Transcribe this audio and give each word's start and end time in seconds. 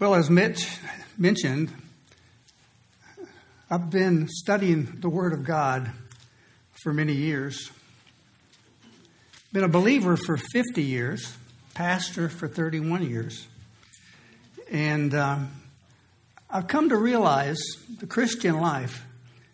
Well, 0.00 0.14
as 0.14 0.30
Mitch 0.30 0.66
mentioned, 1.18 1.70
I've 3.70 3.90
been 3.90 4.28
studying 4.28 4.96
the 4.98 5.10
Word 5.10 5.34
of 5.34 5.44
God 5.44 5.90
for 6.82 6.94
many 6.94 7.12
years. 7.12 7.70
Been 9.52 9.62
a 9.62 9.68
believer 9.68 10.16
for 10.16 10.38
50 10.38 10.82
years, 10.82 11.36
pastor 11.74 12.30
for 12.30 12.48
31 12.48 13.10
years. 13.10 13.46
And 14.70 15.14
um, 15.14 15.50
I've 16.48 16.66
come 16.66 16.88
to 16.88 16.96
realize 16.96 17.60
the 17.98 18.06
Christian 18.06 18.58
life 18.58 19.04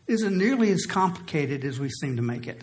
isn't 0.07 0.39
nearly 0.39 0.71
as 0.71 0.87
complicated 0.87 1.65
as 1.65 1.81
we 1.81 1.89
seem 1.89 2.15
to 2.15 2.23
make 2.23 2.47
it. 2.47 2.63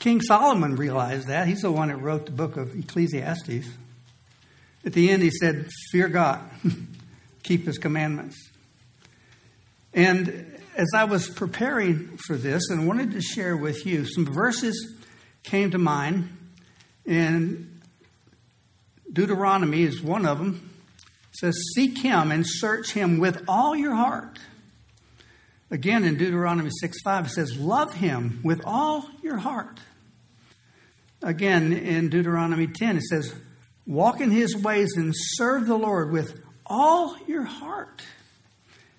King 0.00 0.20
Solomon 0.20 0.74
realized 0.74 1.28
that. 1.28 1.46
He's 1.46 1.62
the 1.62 1.70
one 1.70 1.86
that 1.86 1.98
wrote 1.98 2.26
the 2.26 2.32
book 2.32 2.56
of 2.56 2.76
Ecclesiastes. 2.76 3.68
At 4.84 4.92
the 4.92 5.10
end, 5.10 5.22
he 5.22 5.30
said, 5.30 5.68
Fear 5.90 6.08
God, 6.08 6.40
keep 7.42 7.66
his 7.66 7.78
commandments. 7.78 8.36
And 9.92 10.58
as 10.76 10.88
I 10.94 11.04
was 11.04 11.28
preparing 11.28 12.18
for 12.26 12.36
this 12.36 12.70
and 12.70 12.86
wanted 12.86 13.12
to 13.12 13.20
share 13.20 13.56
with 13.56 13.84
you, 13.84 14.04
some 14.06 14.24
verses 14.24 14.96
came 15.42 15.72
to 15.72 15.78
mind, 15.78 16.30
and 17.04 17.80
Deuteronomy 19.12 19.82
is 19.82 20.00
one 20.00 20.24
of 20.24 20.38
them. 20.38 20.70
It 21.30 21.36
says, 21.36 21.58
Seek 21.74 21.98
him 21.98 22.30
and 22.30 22.44
search 22.46 22.92
him 22.92 23.18
with 23.18 23.42
all 23.48 23.74
your 23.74 23.94
heart. 23.94 24.38
Again, 25.70 26.04
in 26.04 26.16
Deuteronomy 26.16 26.70
6 26.80 26.98
5, 27.02 27.26
it 27.26 27.30
says, 27.30 27.58
Love 27.58 27.94
him 27.94 28.40
with 28.44 28.60
all 28.64 29.04
your 29.22 29.38
heart. 29.38 29.80
Again, 31.22 31.72
in 31.72 32.08
Deuteronomy 32.08 32.68
10, 32.68 32.98
it 32.98 33.02
says, 33.02 33.34
Walk 33.88 34.20
in 34.20 34.30
his 34.30 34.54
ways 34.54 34.92
and 34.96 35.14
serve 35.16 35.66
the 35.66 35.78
Lord 35.78 36.12
with 36.12 36.44
all 36.66 37.16
your 37.26 37.44
heart. 37.44 38.02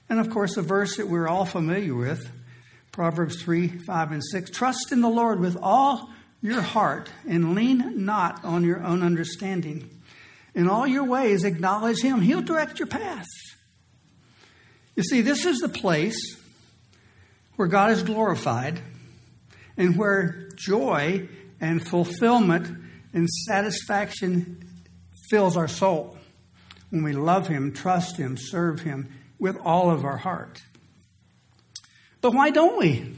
And 0.09 0.19
of 0.19 0.31
course, 0.31 0.58
a 0.58 0.63
verse 0.63 0.97
that 0.97 1.08
we're 1.08 1.27
all 1.27 1.45
familiar 1.45 1.94
with 1.94 2.27
Proverbs 2.91 3.39
3 3.44 3.67
5 3.67 4.11
and 4.11 4.23
6. 4.23 4.50
Trust 4.50 4.91
in 4.91 5.02
the 5.02 5.08
Lord 5.08 5.39
with 5.39 5.55
all 5.61 6.09
your 6.41 6.61
heart 6.61 7.11
and 7.28 7.53
lean 7.53 8.03
not 8.03 8.44
on 8.44 8.63
your 8.63 8.83
own 8.83 9.03
understanding. 9.03 9.88
In 10.55 10.67
all 10.67 10.88
your 10.88 11.03
ways, 11.03 11.44
acknowledge 11.44 12.02
him, 12.02 12.22
he'll 12.22 12.41
direct 12.41 12.80
your 12.80 12.88
path. 12.88 13.28
You 14.95 15.03
see, 15.03 15.22
this 15.22 15.45
is 15.45 15.59
the 15.59 15.69
place 15.69 16.35
where 17.58 17.67
God 17.67 17.91
is 17.91 18.02
glorified 18.02 18.81
and 19.78 19.95
where 19.95 20.50
joy 20.56 21.30
and 21.61 21.85
fulfillment 21.85 22.75
and 23.13 23.30
satisfaction 23.30 24.69
fills 25.30 25.55
our 25.55 25.67
soul 25.67 26.17
when 26.89 27.03
we 27.03 27.13
love 27.13 27.47
Him, 27.47 27.72
trust 27.73 28.17
Him, 28.17 28.38
serve 28.38 28.81
Him 28.81 29.11
with 29.38 29.58
all 29.58 29.91
of 29.91 30.03
our 30.03 30.17
heart. 30.17 30.61
But 32.22 32.33
why 32.33 32.49
don't 32.49 32.77
we? 32.77 33.16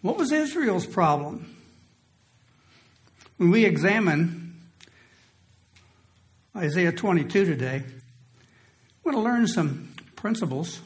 What 0.00 0.16
was 0.16 0.32
Israel's 0.32 0.86
problem? 0.86 1.54
When 3.36 3.50
we 3.50 3.64
examine 3.64 4.60
Isaiah 6.56 6.92
22 6.92 7.44
today, 7.44 7.82
we 9.04 9.12
want 9.12 9.16
to 9.16 9.22
learn 9.22 9.46
some 9.46 9.92
principles 10.16 10.80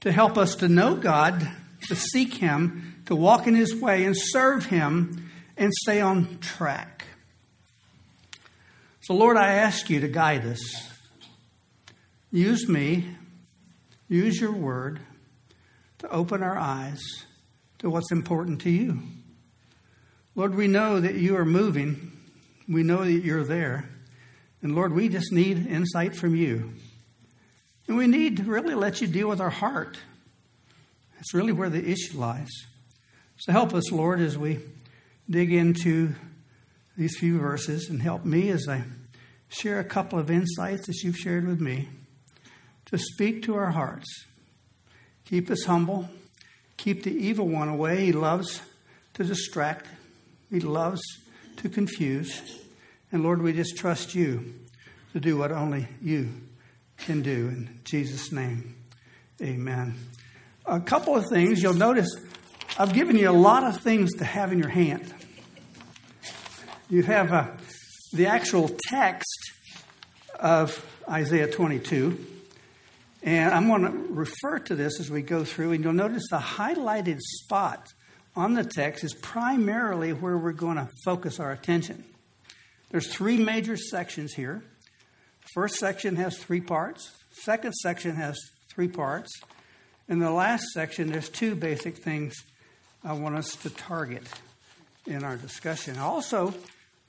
to 0.00 0.12
help 0.12 0.38
us 0.38 0.54
to 0.56 0.68
know 0.68 0.94
God, 0.94 1.50
to 1.88 1.96
seek 1.96 2.34
Him, 2.34 3.02
to 3.06 3.16
walk 3.16 3.46
in 3.46 3.54
His 3.54 3.74
way, 3.74 4.04
and 4.04 4.14
serve 4.16 4.66
Him, 4.66 5.30
and 5.56 5.72
stay 5.82 6.00
on 6.00 6.38
track. 6.38 7.04
So, 9.10 9.16
Lord, 9.16 9.36
I 9.36 9.54
ask 9.54 9.90
you 9.90 9.98
to 10.02 10.06
guide 10.06 10.46
us. 10.46 10.60
Use 12.30 12.68
me, 12.68 13.08
use 14.08 14.40
your 14.40 14.52
word 14.52 15.00
to 15.98 16.08
open 16.10 16.44
our 16.44 16.56
eyes 16.56 17.02
to 17.80 17.90
what's 17.90 18.12
important 18.12 18.60
to 18.60 18.70
you. 18.70 19.02
Lord, 20.36 20.54
we 20.54 20.68
know 20.68 21.00
that 21.00 21.16
you 21.16 21.36
are 21.36 21.44
moving, 21.44 22.12
we 22.68 22.84
know 22.84 23.04
that 23.04 23.24
you're 23.24 23.42
there. 23.42 23.88
And 24.62 24.76
Lord, 24.76 24.92
we 24.92 25.08
just 25.08 25.32
need 25.32 25.66
insight 25.66 26.14
from 26.14 26.36
you. 26.36 26.74
And 27.88 27.96
we 27.96 28.06
need 28.06 28.36
to 28.36 28.44
really 28.44 28.76
let 28.76 29.00
you 29.00 29.08
deal 29.08 29.28
with 29.28 29.40
our 29.40 29.50
heart. 29.50 29.98
That's 31.16 31.34
really 31.34 31.50
where 31.50 31.68
the 31.68 31.84
issue 31.84 32.16
lies. 32.16 32.52
So 33.38 33.50
help 33.50 33.74
us, 33.74 33.90
Lord, 33.90 34.20
as 34.20 34.38
we 34.38 34.60
dig 35.28 35.52
into 35.52 36.14
these 36.96 37.18
few 37.18 37.40
verses 37.40 37.90
and 37.90 38.00
help 38.00 38.24
me 38.24 38.50
as 38.50 38.68
I 38.68 38.84
share 39.50 39.78
a 39.78 39.84
couple 39.84 40.18
of 40.18 40.30
insights 40.30 40.86
that 40.86 41.02
you've 41.02 41.16
shared 41.16 41.46
with 41.46 41.60
me 41.60 41.88
to 42.86 42.98
speak 42.98 43.42
to 43.44 43.54
our 43.54 43.70
hearts. 43.70 44.06
Keep 45.26 45.50
us 45.50 45.64
humble. 45.64 46.08
Keep 46.76 47.02
the 47.02 47.12
evil 47.12 47.46
one 47.46 47.68
away. 47.68 48.06
He 48.06 48.12
loves 48.12 48.62
to 49.14 49.24
distract, 49.24 49.86
he 50.50 50.60
loves 50.60 51.02
to 51.56 51.68
confuse. 51.68 52.62
And 53.12 53.22
Lord, 53.22 53.42
we 53.42 53.52
just 53.52 53.76
trust 53.76 54.14
you 54.14 54.54
to 55.12 55.20
do 55.20 55.36
what 55.36 55.52
only 55.52 55.88
you 56.00 56.30
can 56.96 57.22
do. 57.22 57.48
In 57.48 57.80
Jesus' 57.84 58.32
name, 58.32 58.76
amen. 59.42 59.94
A 60.64 60.80
couple 60.80 61.16
of 61.16 61.26
things 61.28 61.62
you'll 61.62 61.74
notice 61.74 62.08
I've 62.78 62.94
given 62.94 63.16
you 63.16 63.28
a 63.28 63.32
lot 63.32 63.64
of 63.64 63.80
things 63.80 64.14
to 64.14 64.24
have 64.24 64.52
in 64.52 64.58
your 64.58 64.68
hand. 64.68 65.12
You 66.88 67.02
have 67.02 67.32
uh, 67.32 67.48
the 68.12 68.26
actual 68.26 68.70
text 68.88 69.52
of 70.38 70.84
Isaiah 71.08 71.50
22. 71.50 72.26
And 73.22 73.52
I'm 73.52 73.68
going 73.68 73.82
to 73.82 74.12
refer 74.12 74.58
to 74.60 74.74
this 74.74 74.98
as 74.98 75.10
we 75.10 75.22
go 75.22 75.44
through, 75.44 75.72
and 75.72 75.84
you'll 75.84 75.92
notice 75.92 76.24
the 76.30 76.38
highlighted 76.38 77.18
spot 77.20 77.86
on 78.34 78.54
the 78.54 78.64
text 78.64 79.04
is 79.04 79.14
primarily 79.14 80.12
where 80.12 80.38
we're 80.38 80.52
going 80.52 80.76
to 80.76 80.88
focus 81.04 81.38
our 81.38 81.52
attention. 81.52 82.04
There's 82.90 83.12
three 83.12 83.36
major 83.36 83.76
sections 83.76 84.32
here. 84.32 84.62
First 85.54 85.76
section 85.76 86.16
has 86.16 86.38
three 86.38 86.60
parts. 86.60 87.12
Second 87.30 87.72
section 87.74 88.16
has 88.16 88.38
three 88.72 88.88
parts. 88.88 89.30
In 90.08 90.18
the 90.18 90.30
last 90.30 90.64
section, 90.72 91.10
there's 91.10 91.28
two 91.28 91.54
basic 91.54 91.98
things 91.98 92.34
I 93.04 93.12
want 93.12 93.36
us 93.36 93.54
to 93.56 93.70
target 93.70 94.24
in 95.06 95.24
our 95.24 95.36
discussion. 95.36 95.98
Also 95.98 96.54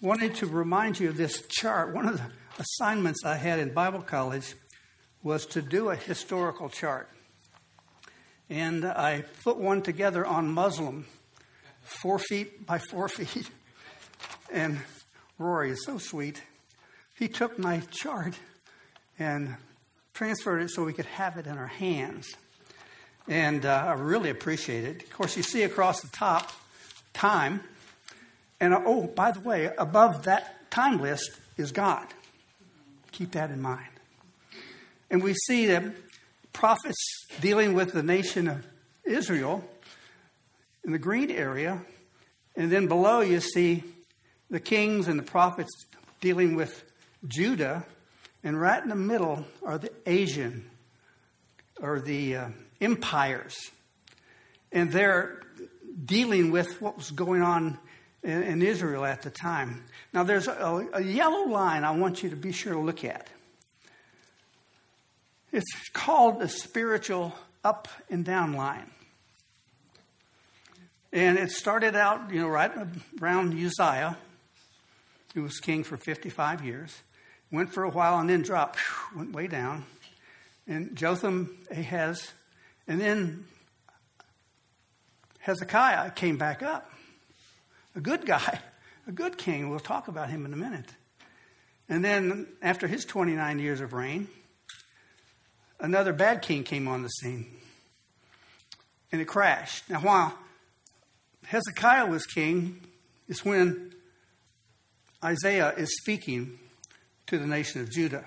wanted 0.02 0.34
to 0.36 0.48
remind 0.48 1.00
you 1.00 1.10
of 1.10 1.18
this 1.18 1.44
chart. 1.48 1.94
One 1.94 2.08
of 2.08 2.18
the 2.18 2.32
assignments 2.58 3.24
I 3.24 3.36
had 3.36 3.60
in 3.60 3.74
Bible 3.74 4.02
college 4.02 4.56
was 5.22 5.46
to 5.48 5.62
do 5.62 5.90
a 5.90 5.96
historical 5.96 6.70
chart. 6.70 7.08
And 8.50 8.84
I 8.84 9.24
put 9.44 9.58
one 9.58 9.84
together 9.84 10.26
on 10.26 10.52
muslin, 10.52 11.06
four 11.84 12.18
feet 12.18 12.66
by 12.66 12.80
four 12.80 13.08
feet. 13.10 13.50
And 14.52 14.80
Rory 15.38 15.72
is 15.72 15.86
so 15.86 16.00
sweet. 16.00 16.42
He 17.14 17.28
took 17.28 17.60
my 17.60 17.82
chart 17.92 18.34
and 19.20 19.56
transferred 20.14 20.64
it 20.64 20.72
so 20.72 20.84
we 20.84 20.94
could 20.94 21.06
have 21.06 21.38
it 21.38 21.46
in 21.46 21.58
our 21.58 21.68
hands. 21.68 22.28
And 23.28 23.66
uh, 23.66 23.86
I 23.88 23.94
really 23.94 24.32
appreciate 24.32 24.84
it. 24.84 25.04
Of 25.04 25.14
course, 25.14 25.38
you 25.38 25.44
see 25.44 25.62
across 25.62 26.02
the 26.02 26.10
top 26.10 26.52
time. 27.14 27.62
And 28.62 28.76
oh, 28.76 29.08
by 29.08 29.32
the 29.32 29.40
way, 29.40 29.72
above 29.76 30.26
that 30.26 30.70
time 30.70 31.02
list 31.02 31.32
is 31.58 31.72
God. 31.72 32.06
Keep 33.12 33.32
that 33.32 33.50
in 33.50 33.60
mind. 33.60 33.90
And 35.10 35.24
we 35.24 35.34
see 35.34 35.66
that 35.66 35.84
prophets 36.54 37.26
dealing 37.42 37.74
with 37.74 37.92
the 37.92 38.04
nation 38.04 38.48
of 38.48 38.66
Israel 39.04 39.68
in 40.86 40.92
the 40.92 41.00
green 41.00 41.32
area. 41.32 41.82
And 42.56 42.72
then 42.72 42.88
below 42.88 43.22
you 43.22 43.40
see 43.40 43.84
the 44.52 44.60
kings 44.60 45.08
and 45.08 45.18
the 45.18 45.24
prophets 45.24 45.72
dealing 46.20 46.56
with 46.56 46.84
Judah. 47.28 47.84
And 48.44 48.62
right 48.62 48.82
in 48.82 48.90
the 48.90 48.96
middle 48.96 49.44
are 49.66 49.80
the 49.80 49.92
Asian 50.06 50.70
or 51.82 52.00
the 52.00 52.36
uh, 52.36 52.50
empires. 52.80 53.58
And 54.72 54.92
they're 54.92 55.42
dealing 56.06 56.52
with 56.52 56.80
what 56.80 56.96
was 56.96 57.10
going 57.10 57.42
on 57.42 57.80
in, 58.24 58.44
in 58.44 58.62
Israel 58.62 59.06
at 59.06 59.22
the 59.22 59.30
time. 59.30 59.84
Now, 60.14 60.24
there's 60.24 60.48
a, 60.48 60.88
a 60.94 61.02
yellow 61.02 61.48
line 61.48 61.84
I 61.84 61.92
want 61.92 62.24
you 62.24 62.30
to 62.30 62.36
be 62.36 62.52
sure 62.52 62.74
to 62.74 62.80
look 62.80 63.04
at. 63.04 63.28
It's 65.52 65.90
called 65.94 66.40
the 66.40 66.48
spiritual 66.48 67.36
up 67.64 67.88
and 68.10 68.24
down 68.24 68.54
line. 68.54 68.90
And 71.14 71.38
it 71.38 71.52
started 71.52 71.96
out, 71.96 72.32
you 72.32 72.40
know, 72.42 72.48
right 72.48 72.72
around 73.22 73.54
Uzziah, 73.54 74.18
who 75.34 75.44
was 75.44 75.60
king 75.60 75.84
for 75.84 75.98
55 75.98 76.64
years. 76.64 76.98
Went 77.52 77.74
for 77.74 77.84
a 77.84 77.90
while 77.90 78.18
and 78.20 78.30
then 78.30 78.44
dropped, 78.44 78.80
went 79.14 79.34
way 79.34 79.48
down. 79.48 79.86
And 80.68 80.96
Jotham, 80.96 81.58
Ahaz, 81.70 82.32
and 82.88 83.02
then 83.02 83.46
Hezekiah 85.40 86.12
came 86.12 86.38
back 86.38 86.64
up. 86.64 86.90
A 87.96 88.02
good 88.02 88.26
guy, 88.26 88.60
a 89.08 89.12
good 89.12 89.38
king. 89.38 89.70
We'll 89.70 89.80
talk 89.80 90.08
about 90.08 90.30
him 90.30 90.46
in 90.46 90.54
a 90.54 90.58
minute. 90.58 90.90
And 91.90 92.06
then, 92.06 92.48
after 92.62 92.88
his 92.88 93.04
29 93.04 93.60
years 93.60 93.82
of 93.82 93.94
reign, 93.94 94.30
another 95.80 96.14
bad 96.14 96.42
king 96.42 96.64
came 96.64 96.88
on 96.88 97.04
the 97.04 97.10
scene. 97.10 97.48
And 99.12 99.20
it 99.20 99.26
crashed. 99.26 99.90
Now, 99.90 100.00
while 100.00 100.34
Hezekiah 101.46 102.06
was 102.06 102.26
king, 102.26 102.80
it's 103.28 103.44
when 103.44 103.94
Isaiah 105.24 105.74
is 105.76 105.98
speaking 105.98 106.60
to 107.28 107.38
the 107.38 107.46
nation 107.46 107.82
of 107.82 107.92
Judah. 107.92 108.24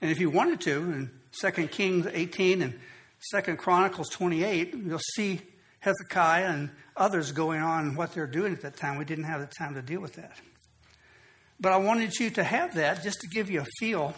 And 0.00 0.10
if 0.10 0.20
you 0.20 0.30
wanted 0.30 0.60
to, 0.62 0.72
in 0.72 1.10
2 1.32 1.68
Kings 1.68 2.06
18 2.10 2.62
and 2.62 2.78
2 3.34 3.56
Chronicles 3.56 4.08
28, 4.10 4.74
you'll 4.74 4.98
see 5.16 5.40
Hezekiah 5.80 6.46
and 6.46 6.70
others 6.96 7.32
going 7.32 7.60
on 7.60 7.88
and 7.88 7.96
what 7.96 8.14
they're 8.14 8.26
doing 8.26 8.52
at 8.52 8.62
that 8.62 8.76
time. 8.76 8.98
We 8.98 9.04
didn't 9.04 9.24
have 9.24 9.40
the 9.40 9.46
time 9.46 9.74
to 9.74 9.82
deal 9.82 10.00
with 10.00 10.14
that. 10.14 10.36
But 11.58 11.72
I 11.72 11.76
wanted 11.76 12.14
you 12.18 12.30
to 12.30 12.44
have 12.44 12.74
that 12.74 13.02
just 13.02 13.20
to 13.20 13.28
give 13.28 13.50
you 13.50 13.60
a 13.60 13.66
feel 13.78 14.14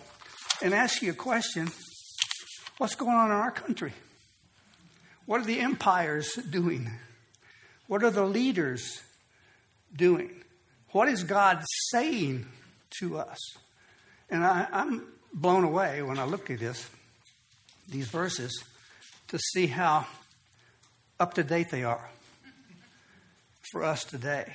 and 0.63 0.75
ask 0.75 1.03
you 1.03 1.11
a 1.11 1.15
question 1.15 1.71
what's 2.79 2.95
going 2.95 3.17
on 3.17 3.31
in 3.31 3.37
our 3.37 3.51
country? 3.51 3.93
What 5.27 5.41
are 5.41 5.45
the 5.45 5.61
empires 5.61 6.35
doing? 6.35 6.91
What 7.87 8.03
are 8.03 8.11
the 8.11 8.25
leaders 8.25 9.01
doing? 9.95 10.31
What 10.91 11.09
is 11.09 11.25
God 11.25 11.65
saying 11.91 12.47
to 12.99 13.19
us? 13.19 13.39
And 14.31 14.45
I, 14.45 14.67
am 14.73 15.07
blown 15.33 15.65
away 15.65 16.03
when 16.03 16.19
I 16.19 16.25
look 16.25 16.51
at 16.51 16.59
this, 16.59 16.89
these 17.89 18.09
verses, 18.09 18.65
to 19.29 19.39
see 19.39 19.67
how 19.67 20.07
up 21.23 21.35
to 21.35 21.45
date 21.45 21.71
they 21.71 21.85
are 21.85 22.11
for 23.71 23.85
us 23.85 24.03
today. 24.03 24.53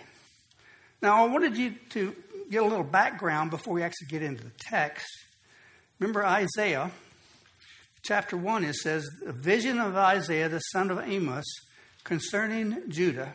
Now, 1.02 1.24
I 1.24 1.30
wanted 1.30 1.56
you 1.56 1.76
to 1.92 2.14
get 2.52 2.62
a 2.62 2.66
little 2.66 2.84
background 2.84 3.52
before 3.52 3.74
we 3.74 3.84
actually 3.84 4.08
get 4.10 4.22
into 4.22 4.44
the 4.44 4.52
text. 4.60 5.08
Remember 5.98 6.26
Isaiah, 6.26 6.92
chapter 8.04 8.36
1, 8.36 8.66
it 8.66 8.76
says, 8.76 9.10
A 9.26 9.32
vision 9.32 9.80
of 9.80 9.96
Isaiah, 9.96 10.50
the 10.50 10.60
son 10.60 10.92
of 10.92 11.00
Amos, 11.08 11.46
concerning 12.04 12.90
Judah 12.90 13.34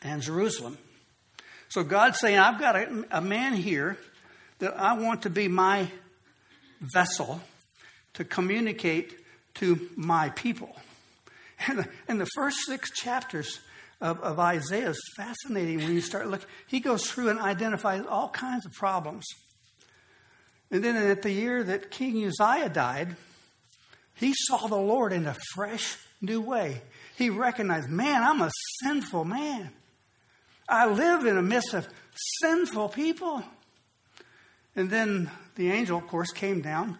and 0.00 0.22
Jerusalem. 0.22 0.78
So 1.68 1.82
God's 1.82 2.20
saying, 2.20 2.38
I've 2.38 2.60
got 2.60 2.76
a, 2.76 3.04
a 3.10 3.20
man 3.20 3.54
here 3.54 3.98
that 4.60 4.78
I 4.78 4.92
want 4.92 5.22
to 5.22 5.30
be 5.30 5.48
my 5.48 5.88
vessel 6.94 7.40
to 8.14 8.24
communicate 8.24 9.16
to 9.54 9.88
my 9.96 10.28
people. 10.30 10.76
And 11.66 11.80
the, 11.80 11.88
and 12.06 12.20
the 12.20 12.28
first 12.36 12.58
six 12.66 12.90
chapters 12.90 13.60
of, 14.00 14.20
of 14.20 14.38
Isaiah 14.38 14.90
is 14.90 15.12
fascinating 15.16 15.78
when 15.78 15.92
you 15.92 16.00
start 16.00 16.28
looking. 16.28 16.46
He 16.66 16.80
goes 16.80 17.10
through 17.10 17.30
and 17.30 17.40
identifies 17.40 18.04
all 18.06 18.28
kinds 18.28 18.64
of 18.64 18.72
problems. 18.72 19.26
And 20.70 20.84
then 20.84 20.96
at 20.96 21.22
the 21.22 21.32
year 21.32 21.64
that 21.64 21.90
King 21.90 22.24
Uzziah 22.24 22.68
died, 22.68 23.16
he 24.14 24.34
saw 24.34 24.66
the 24.66 24.76
Lord 24.76 25.12
in 25.12 25.26
a 25.26 25.36
fresh, 25.54 25.96
new 26.20 26.40
way. 26.40 26.82
He 27.16 27.30
recognized, 27.30 27.88
man, 27.88 28.22
I'm 28.22 28.40
a 28.42 28.50
sinful 28.82 29.24
man. 29.24 29.70
I 30.68 30.86
live 30.86 31.24
in 31.24 31.36
the 31.36 31.42
midst 31.42 31.72
of 31.74 31.88
sinful 32.40 32.90
people. 32.90 33.42
And 34.76 34.90
then 34.90 35.30
the 35.54 35.70
angel, 35.72 35.98
of 35.98 36.06
course, 36.06 36.30
came 36.30 36.60
down, 36.60 36.98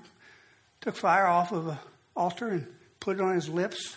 took 0.80 0.96
fire 0.96 1.26
off 1.26 1.52
of 1.52 1.66
the 1.66 1.78
altar 2.16 2.48
and 2.48 2.66
put 2.98 3.18
it 3.18 3.22
on 3.22 3.34
his 3.34 3.48
lips. 3.48 3.96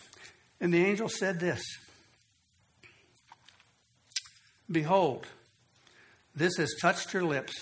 And 0.61 0.71
the 0.71 0.85
angel 0.85 1.09
said 1.09 1.39
this 1.39 1.61
Behold, 4.71 5.25
this 6.35 6.55
has 6.57 6.73
touched 6.79 7.13
your 7.13 7.23
lips, 7.23 7.53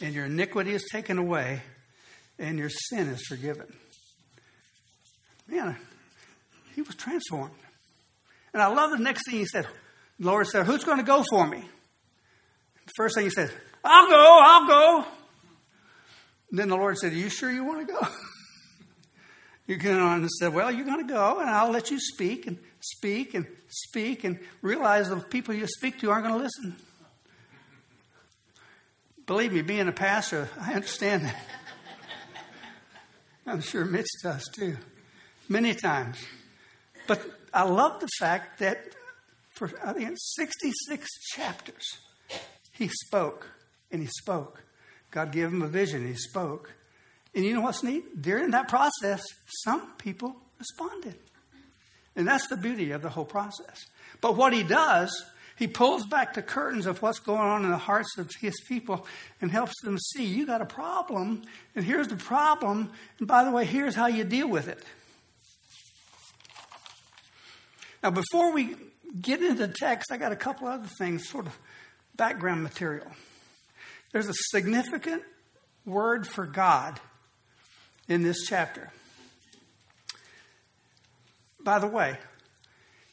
and 0.00 0.14
your 0.14 0.26
iniquity 0.26 0.72
is 0.72 0.84
taken 0.92 1.18
away, 1.18 1.62
and 2.38 2.58
your 2.58 2.68
sin 2.68 3.08
is 3.08 3.22
forgiven. 3.26 3.66
Man, 5.48 5.76
he 6.74 6.82
was 6.82 6.94
transformed. 6.94 7.54
And 8.52 8.62
I 8.62 8.68
love 8.68 8.90
the 8.90 8.98
next 8.98 9.28
thing 9.28 9.40
he 9.40 9.46
said. 9.46 9.66
The 10.18 10.26
Lord 10.26 10.46
said, 10.46 10.66
Who's 10.66 10.84
going 10.84 10.98
to 10.98 11.04
go 11.04 11.24
for 11.28 11.46
me? 11.46 11.58
The 11.58 12.92
first 12.96 13.16
thing 13.16 13.24
he 13.24 13.30
said, 13.30 13.50
I'll 13.82 14.08
go, 14.08 14.40
I'll 14.42 14.66
go. 14.66 15.06
And 16.50 16.58
then 16.58 16.68
the 16.68 16.76
Lord 16.76 16.96
said, 16.98 17.12
Are 17.12 17.16
you 17.16 17.30
sure 17.30 17.50
you 17.50 17.64
want 17.64 17.86
to 17.86 17.92
go? 17.92 17.98
you 19.66 19.76
and 19.80 20.30
said, 20.30 20.54
Well, 20.54 20.70
you're 20.70 20.86
going 20.86 21.06
to 21.06 21.12
go, 21.12 21.40
and 21.40 21.50
I'll 21.50 21.70
let 21.70 21.90
you 21.90 21.98
speak 21.98 22.46
and 22.46 22.58
speak 22.80 23.34
and 23.34 23.46
speak 23.68 24.24
and 24.24 24.38
realize 24.62 25.08
the 25.08 25.16
people 25.16 25.54
you 25.54 25.66
speak 25.66 25.98
to 26.00 26.10
aren't 26.10 26.26
going 26.26 26.38
to 26.38 26.42
listen. 26.42 26.76
Believe 29.26 29.52
me, 29.52 29.62
being 29.62 29.88
a 29.88 29.92
pastor, 29.92 30.48
I 30.60 30.74
understand 30.74 31.24
that. 31.24 31.42
I'm 33.46 33.60
sure 33.60 33.84
Mitch 33.84 34.06
does 34.22 34.44
too, 34.54 34.76
many 35.48 35.74
times. 35.74 36.18
But 37.08 37.22
I 37.52 37.64
love 37.64 38.00
the 38.00 38.08
fact 38.18 38.60
that 38.60 38.78
for, 39.56 39.70
I 39.84 39.92
think, 39.94 40.14
66 40.16 41.08
chapters, 41.34 41.84
he 42.72 42.88
spoke 42.88 43.48
and 43.90 44.00
he 44.00 44.08
spoke. 44.08 44.62
God 45.10 45.32
gave 45.32 45.48
him 45.48 45.62
a 45.62 45.68
vision, 45.68 46.06
he 46.06 46.14
spoke. 46.14 46.74
And 47.36 47.44
you 47.44 47.52
know 47.52 47.60
what's 47.60 47.82
neat? 47.82 48.22
During 48.22 48.50
that 48.52 48.66
process, 48.66 49.22
some 49.62 49.92
people 49.98 50.34
responded. 50.58 51.14
And 52.16 52.26
that's 52.26 52.48
the 52.48 52.56
beauty 52.56 52.92
of 52.92 53.02
the 53.02 53.10
whole 53.10 53.26
process. 53.26 53.84
But 54.22 54.36
what 54.36 54.54
he 54.54 54.62
does, 54.62 55.22
he 55.56 55.66
pulls 55.66 56.06
back 56.06 56.32
the 56.32 56.40
curtains 56.40 56.86
of 56.86 57.02
what's 57.02 57.18
going 57.18 57.42
on 57.42 57.66
in 57.66 57.70
the 57.70 57.76
hearts 57.76 58.16
of 58.16 58.30
his 58.40 58.54
people 58.66 59.06
and 59.42 59.50
helps 59.50 59.74
them 59.82 59.98
see 59.98 60.24
you 60.24 60.46
got 60.46 60.62
a 60.62 60.66
problem, 60.66 61.42
and 61.74 61.84
here's 61.84 62.08
the 62.08 62.16
problem, 62.16 62.90
and 63.18 63.28
by 63.28 63.44
the 63.44 63.50
way, 63.50 63.66
here's 63.66 63.94
how 63.94 64.06
you 64.06 64.24
deal 64.24 64.48
with 64.48 64.66
it. 64.66 64.82
Now, 68.02 68.12
before 68.12 68.50
we 68.52 68.76
get 69.20 69.42
into 69.42 69.66
the 69.66 69.74
text, 69.74 70.10
I 70.10 70.16
got 70.16 70.32
a 70.32 70.36
couple 70.36 70.68
other 70.68 70.88
things, 70.98 71.28
sort 71.28 71.46
of 71.46 71.58
background 72.16 72.62
material. 72.62 73.08
There's 74.12 74.28
a 74.28 74.34
significant 74.50 75.22
word 75.84 76.26
for 76.26 76.46
God 76.46 76.98
in 78.08 78.22
this 78.22 78.46
chapter. 78.46 78.90
By 81.62 81.78
the 81.78 81.86
way, 81.86 82.16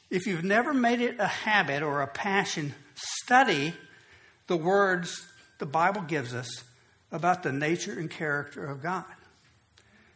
if 0.10 0.28
you've 0.28 0.44
never 0.44 0.74
made 0.74 1.02
it 1.02 1.20
a 1.20 1.28
habit 1.28 1.82
or 1.82 2.02
a 2.02 2.08
passion, 2.08 2.76
study 2.96 3.74
the 4.48 4.58
words 4.58 5.26
the 5.58 5.66
Bible 5.66 6.02
gives 6.02 6.34
us 6.34 6.64
about 7.12 7.44
the 7.44 7.52
nature 7.52 7.98
and 7.98 8.10
character 8.10 8.66
of 8.66 8.84
God. 8.84 9.06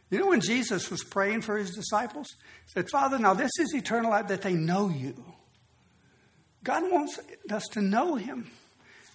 You 0.09 0.19
know, 0.19 0.27
when 0.27 0.41
Jesus 0.41 0.89
was 0.89 1.03
praying 1.03 1.41
for 1.41 1.57
his 1.57 1.71
disciples, 1.75 2.27
he 2.65 2.71
said, 2.73 2.89
Father, 2.91 3.19
now 3.19 3.33
this 3.33 3.51
is 3.59 3.73
eternal 3.73 4.11
life 4.11 4.27
that 4.27 4.41
they 4.41 4.53
know 4.53 4.89
you. 4.89 5.15
God 6.63 6.83
wants 6.91 7.19
us 7.51 7.63
to 7.71 7.81
know 7.81 8.15
him. 8.15 8.49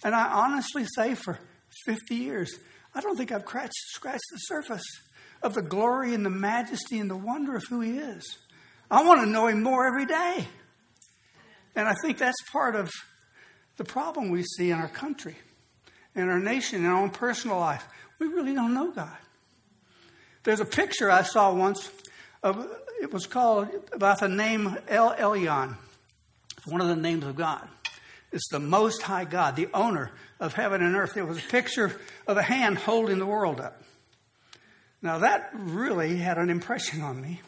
And 0.03 0.13
I 0.13 0.27
honestly 0.27 0.85
say, 0.95 1.15
for 1.15 1.39
50 1.85 2.15
years, 2.15 2.59
I 2.93 3.01
don't 3.01 3.15
think 3.15 3.31
I've 3.31 3.45
scratched, 3.45 4.21
the 4.31 4.37
surface 4.37 4.83
of 5.43 5.53
the 5.53 5.61
glory 5.61 6.13
and 6.13 6.25
the 6.25 6.29
majesty 6.29 6.97
and 6.97 7.09
the 7.09 7.17
wonder 7.17 7.55
of 7.55 7.63
who 7.69 7.81
he 7.81 7.97
is. 7.97 8.37
I 8.89 9.03
want 9.03 9.21
to 9.21 9.27
know 9.27 9.47
him 9.47 9.61
more 9.61 9.85
every 9.85 10.05
day. 10.05 10.47
And 11.75 11.87
I 11.87 11.93
think 12.01 12.17
that's 12.17 12.41
part 12.51 12.75
of 12.75 12.89
the 13.77 13.83
problem 13.83 14.29
we 14.29 14.43
see 14.43 14.71
in 14.71 14.77
our 14.77 14.87
country, 14.87 15.35
in 16.15 16.29
our 16.29 16.39
nation, 16.39 16.85
in 16.85 16.89
our 16.89 17.01
own 17.01 17.09
personal 17.09 17.59
life. 17.59 17.85
We 18.19 18.27
really 18.27 18.53
don't 18.53 18.73
know 18.73 18.91
God. 18.91 19.17
There's 20.43 20.59
a 20.59 20.65
picture 20.65 21.09
I 21.09 21.23
saw 21.23 21.53
once 21.53 21.89
of 22.41 22.67
it 23.01 23.11
was 23.11 23.25
called 23.25 23.67
about 23.91 24.19
the 24.19 24.29
name 24.29 24.77
El 24.87 25.13
Elyon. 25.15 25.75
It's 26.57 26.67
one 26.67 26.81
of 26.81 26.87
the 26.87 26.95
names 26.95 27.25
of 27.25 27.35
God. 27.35 27.67
It's 28.31 28.47
the 28.49 28.59
Most 28.59 29.01
High 29.01 29.25
God, 29.25 29.55
the 29.55 29.69
owner 29.73 30.11
of 30.39 30.53
heaven 30.53 30.81
and 30.81 30.95
earth. 30.95 31.13
There 31.13 31.25
was 31.25 31.37
a 31.37 31.49
picture 31.49 31.99
of 32.27 32.37
a 32.37 32.41
hand 32.41 32.77
holding 32.77 33.19
the 33.19 33.25
world 33.25 33.59
up. 33.59 33.81
Now, 35.03 35.17
that 35.17 35.49
really 35.53 36.15
had 36.15 36.37
an 36.37 36.49
impression 36.49 37.01
on 37.01 37.21
me 37.21 37.41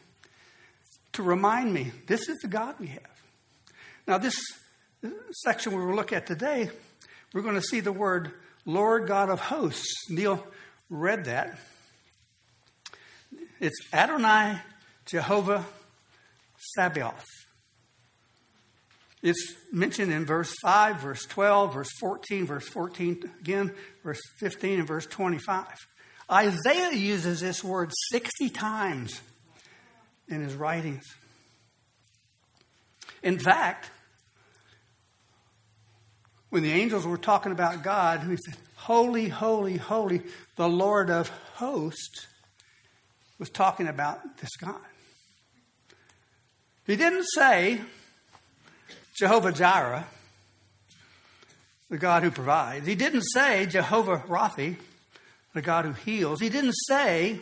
to 1.14 1.24
remind 1.24 1.74
me 1.74 1.94
this 2.06 2.28
is 2.28 2.38
the 2.40 2.50
God 2.50 2.76
we 2.80 2.88
have. 2.88 3.22
Now, 4.06 4.18
this 4.18 4.36
section 5.46 5.72
we 5.74 5.86
will 5.86 5.96
look 5.96 6.12
at 6.12 6.28
today, 6.28 6.70
we're 7.34 7.44
going 7.44 7.56
to 7.56 7.62
see 7.62 7.80
the 7.80 7.94
word 7.94 8.34
Lord 8.66 9.08
God 9.08 9.30
of 9.30 9.40
hosts. 9.40 10.10
Neil 10.10 10.46
read 10.90 11.26
that. 11.26 11.58
It's 13.62 13.80
Adonai 13.94 14.60
Jehovah 15.06 15.66
Sabaoth. 16.76 17.24
It's 19.24 19.56
mentioned 19.72 20.12
in 20.12 20.26
verse 20.26 20.54
5, 20.62 21.00
verse 21.00 21.24
12, 21.24 21.74
verse 21.74 21.92
14, 22.02 22.46
verse 22.46 22.68
14 22.68 23.32
again, 23.40 23.72
verse 24.04 24.20
15, 24.40 24.80
and 24.80 24.88
verse 24.88 25.06
25. 25.06 25.66
Isaiah 26.32 26.94
uses 26.94 27.42
this 27.42 27.64
word 27.64 27.92
60 28.10 28.50
times 28.50 29.22
in 30.28 30.42
his 30.42 30.56
writings. 30.56 31.04
In 33.22 33.38
fact, 33.38 33.90
when 36.50 36.64
the 36.64 36.72
angels 36.72 37.06
were 37.06 37.18
talking 37.18 37.52
about 37.52 37.84
God, 37.84 38.22
who 38.22 38.38
said, 38.38 38.56
Holy, 38.76 39.28
holy, 39.28 39.78
holy, 39.78 40.22
the 40.56 40.70
Lord 40.70 41.10
of 41.10 41.30
hosts, 41.56 42.28
was 43.40 43.50
talking 43.50 43.88
about 43.88 44.38
this 44.38 44.56
God. 44.58 44.80
He 46.88 46.96
didn't 46.96 47.26
say 47.34 47.82
Jehovah 49.18 49.52
Jireh, 49.52 50.08
the 51.90 51.98
God 51.98 52.24
who 52.24 52.32
provides. 52.32 52.86
He 52.86 52.96
didn't 52.96 53.24
say 53.24 53.66
Jehovah 53.66 54.24
Rapha, 54.28 54.76
the 55.56 55.62
God 55.62 55.86
who 55.86 55.94
heals. 55.94 56.42
He 56.42 56.50
didn't 56.50 56.76
say 56.88 57.40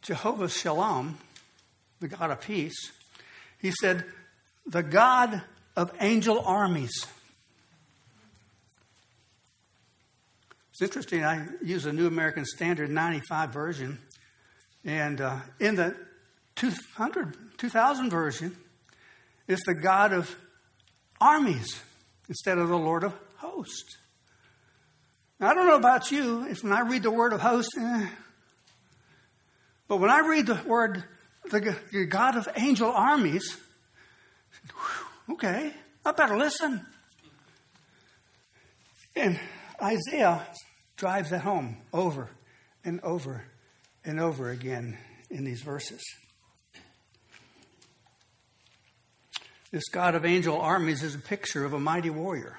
Jehovah 0.00 0.48
Shalom, 0.48 1.18
the 2.00 2.06
God 2.06 2.30
of 2.30 2.40
peace. 2.40 2.92
He 3.58 3.72
said, 3.72 4.04
the 4.64 4.84
God 4.84 5.42
of 5.76 5.92
angel 6.00 6.40
armies. 6.40 7.06
It's 10.70 10.80
interesting. 10.80 11.24
I 11.24 11.48
use 11.62 11.84
a 11.84 11.92
New 11.92 12.06
American 12.06 12.44
Standard 12.44 12.90
95 12.90 13.50
version. 13.52 13.98
And 14.84 15.20
uh, 15.20 15.40
in 15.58 15.74
the 15.74 15.96
200, 16.54 17.58
2000 17.58 18.08
version, 18.08 18.56
it's 19.48 19.66
the 19.66 19.74
God 19.74 20.12
of 20.12 20.36
armies 21.20 21.82
instead 22.28 22.58
of 22.58 22.68
the 22.68 22.78
Lord 22.78 23.02
of 23.02 23.14
hosts. 23.38 23.96
I 25.42 25.54
don't 25.54 25.66
know 25.66 25.76
about 25.76 26.10
you, 26.10 26.46
if 26.46 26.62
when 26.62 26.72
I 26.72 26.80
read 26.80 27.02
the 27.02 27.10
word 27.10 27.32
of 27.32 27.40
host, 27.40 27.70
eh, 27.78 28.08
but 29.88 29.96
when 29.96 30.08
I 30.08 30.20
read 30.20 30.46
the 30.46 30.60
word, 30.64 31.04
the, 31.50 31.76
the 31.92 32.06
God 32.06 32.36
of 32.36 32.48
angel 32.56 32.90
armies, 32.90 33.56
okay, 35.30 35.74
I 36.04 36.12
better 36.12 36.38
listen. 36.38 36.86
And 39.16 39.38
Isaiah 39.82 40.46
drives 40.96 41.30
that 41.30 41.40
home 41.40 41.76
over 41.92 42.30
and 42.84 43.00
over 43.00 43.44
and 44.04 44.20
over 44.20 44.50
again 44.50 44.96
in 45.28 45.44
these 45.44 45.62
verses. 45.62 46.02
This 49.72 49.88
God 49.90 50.14
of 50.14 50.24
angel 50.24 50.60
armies 50.60 51.02
is 51.02 51.14
a 51.14 51.18
picture 51.18 51.64
of 51.64 51.72
a 51.72 51.80
mighty 51.80 52.10
warrior, 52.10 52.58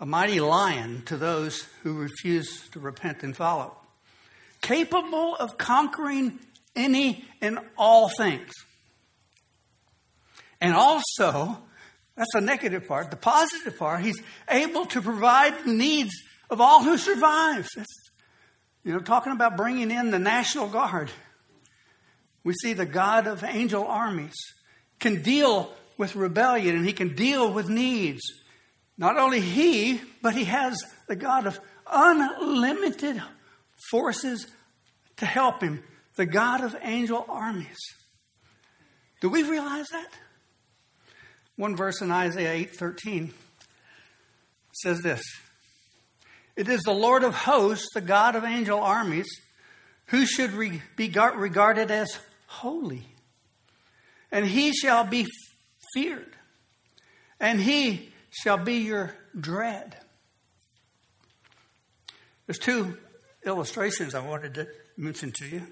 a 0.00 0.06
mighty 0.06 0.40
lion 0.40 1.02
to 1.06 1.16
those 1.16 1.66
who 1.82 1.92
refuse 1.92 2.68
to 2.70 2.80
repent 2.80 3.22
and 3.22 3.36
follow, 3.36 3.76
capable 4.62 5.36
of 5.36 5.58
conquering 5.58 6.38
any 6.74 7.24
and 7.42 7.58
all 7.76 8.08
things. 8.08 8.50
And 10.60 10.74
also, 10.74 11.58
that's 12.16 12.32
the 12.32 12.40
negative 12.40 12.88
part. 12.88 13.10
The 13.10 13.16
positive 13.16 13.78
part, 13.78 14.00
he's 14.00 14.20
able 14.48 14.86
to 14.86 15.02
provide 15.02 15.64
the 15.64 15.72
needs 15.72 16.12
of 16.48 16.60
all 16.60 16.82
who 16.82 16.96
survive. 16.96 17.68
That's, 17.76 18.10
you 18.84 18.92
know, 18.92 19.00
talking 19.00 19.32
about 19.32 19.56
bringing 19.56 19.90
in 19.90 20.10
the 20.10 20.18
National 20.18 20.68
Guard. 20.68 21.10
We 22.42 22.54
see 22.62 22.72
the 22.72 22.86
God 22.86 23.26
of 23.26 23.44
angel 23.44 23.86
armies 23.86 24.34
can 24.98 25.22
deal 25.22 25.72
with 25.98 26.16
rebellion 26.16 26.76
and 26.76 26.86
he 26.86 26.94
can 26.94 27.14
deal 27.14 27.52
with 27.52 27.68
needs. 27.68 28.22
Not 29.00 29.16
only 29.16 29.40
he, 29.40 29.98
but 30.20 30.34
he 30.34 30.44
has 30.44 30.76
the 31.08 31.16
God 31.16 31.46
of 31.46 31.58
unlimited 31.90 33.20
forces 33.90 34.46
to 35.16 35.24
help 35.24 35.62
him, 35.62 35.82
the 36.16 36.26
God 36.26 36.62
of 36.62 36.76
angel 36.82 37.24
armies. 37.26 37.78
Do 39.22 39.30
we 39.30 39.42
realize 39.42 39.86
that? 39.88 40.10
One 41.56 41.76
verse 41.76 42.02
in 42.02 42.10
Isaiah 42.10 42.52
8:13 42.52 43.32
says 44.82 45.00
this. 45.00 45.22
It 46.54 46.68
is 46.68 46.82
the 46.82 46.92
Lord 46.92 47.24
of 47.24 47.34
hosts, 47.34 47.88
the 47.94 48.02
God 48.02 48.36
of 48.36 48.44
angel 48.44 48.80
armies, 48.80 49.28
who 50.08 50.26
should 50.26 50.52
re- 50.52 50.82
be 50.96 51.08
regarded 51.08 51.90
as 51.90 52.18
holy. 52.46 53.06
And 54.30 54.44
he 54.44 54.74
shall 54.74 55.04
be 55.04 55.26
feared, 55.94 56.36
and 57.40 57.62
he 57.62 58.09
shall 58.30 58.58
be 58.58 58.78
your 58.78 59.14
dread. 59.38 59.96
There's 62.46 62.58
two 62.58 62.96
illustrations 63.44 64.14
I 64.14 64.26
wanted 64.26 64.54
to 64.54 64.68
mention 64.96 65.32
to 65.32 65.46
you. 65.46 65.66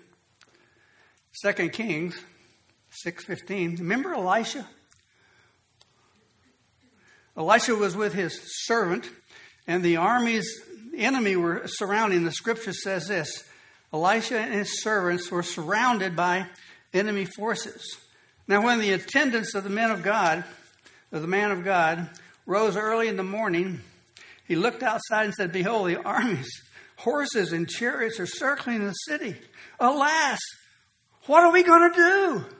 Second 1.32 1.72
Kings 1.72 2.20
6:15. 3.04 3.78
Remember 3.78 4.14
Elisha? 4.14 4.68
Elisha 7.36 7.76
was 7.76 7.96
with 7.96 8.14
his 8.14 8.40
servant, 8.66 9.08
and 9.66 9.84
the 9.84 9.96
armies, 9.96 10.60
enemy 10.96 11.36
were 11.36 11.62
surrounding. 11.66 12.24
The 12.24 12.32
scripture 12.32 12.72
says 12.72 13.08
this 13.08 13.44
Elisha 13.92 14.38
and 14.38 14.52
his 14.52 14.82
servants 14.82 15.30
were 15.30 15.42
surrounded 15.42 16.16
by 16.16 16.46
enemy 16.92 17.24
forces. 17.24 17.96
Now, 18.46 18.62
when 18.62 18.80
the 18.80 18.92
attendants 18.92 19.54
of 19.54 19.64
the 19.64 19.70
men 19.70 19.90
of 19.90 20.02
God, 20.02 20.44
of 21.12 21.22
the 21.22 21.28
man 21.28 21.50
of 21.50 21.64
God, 21.64 22.08
rose 22.49 22.76
early 22.76 23.07
in 23.09 23.17
the 23.17 23.23
morning, 23.23 23.83
he 24.47 24.57
looked 24.57 24.83
outside 24.83 25.26
and 25.26 25.35
said, 25.35 25.52
Behold, 25.52 25.90
the 25.90 26.02
armies, 26.02 26.49
horses, 26.97 27.52
and 27.52 27.69
chariots 27.69 28.19
are 28.19 28.26
circling 28.26 28.85
the 28.85 28.93
city. 28.93 29.37
Alas, 29.78 30.40
what 31.26 31.45
are 31.45 31.52
we 31.52 31.62
going 31.62 31.93
to 31.93 31.97
do? 31.97 32.45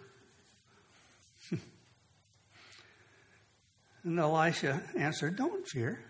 And 4.05 4.19
Elisha 4.19 4.81
answered, 4.97 5.37
Don't 5.37 5.67
fear. 5.69 6.01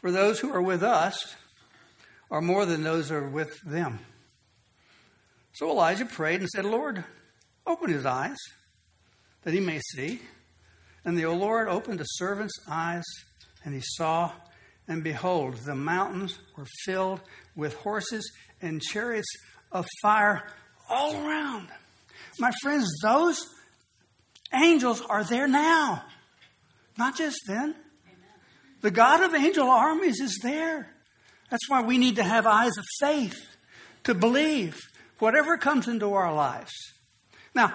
For 0.00 0.10
those 0.10 0.38
who 0.38 0.50
are 0.52 0.62
with 0.62 0.82
us 0.82 1.34
are 2.30 2.40
more 2.40 2.64
than 2.64 2.82
those 2.82 3.08
who 3.08 3.16
are 3.16 3.28
with 3.28 3.60
them. 3.62 3.98
So 5.52 5.70
Elijah 5.70 6.06
prayed 6.06 6.40
and 6.40 6.48
said, 6.48 6.64
Lord, 6.64 7.04
open 7.66 7.90
his 7.90 8.06
eyes 8.06 8.36
that 9.42 9.52
he 9.52 9.60
may 9.60 9.80
see. 9.80 10.20
And 11.06 11.16
the 11.16 11.30
Lord 11.30 11.68
opened 11.68 12.00
the 12.00 12.04
servant's 12.04 12.58
eyes, 12.68 13.04
and 13.64 13.72
he 13.72 13.80
saw, 13.82 14.32
and 14.86 15.02
behold, 15.02 15.54
the 15.64 15.74
mountains 15.74 16.38
were 16.58 16.66
filled 16.84 17.22
with 17.54 17.72
horses 17.76 18.30
and 18.60 18.82
chariots 18.82 19.32
of 19.72 19.86
fire 20.02 20.46
all 20.90 21.14
around. 21.14 21.68
My 22.38 22.50
friends, 22.62 22.92
those 23.02 23.40
Angels 24.52 25.02
are 25.02 25.24
there 25.24 25.48
now, 25.48 26.04
not 26.96 27.16
just 27.16 27.40
then. 27.46 27.74
The 28.80 28.90
God 28.90 29.22
of 29.22 29.34
angel 29.34 29.68
armies 29.68 30.20
is 30.20 30.38
there. 30.42 30.88
That's 31.50 31.68
why 31.68 31.82
we 31.82 31.98
need 31.98 32.16
to 32.16 32.22
have 32.22 32.46
eyes 32.46 32.76
of 32.78 32.84
faith 33.00 33.38
to 34.04 34.14
believe 34.14 34.78
whatever 35.18 35.56
comes 35.56 35.88
into 35.88 36.12
our 36.12 36.32
lives. 36.32 36.72
Now, 37.54 37.74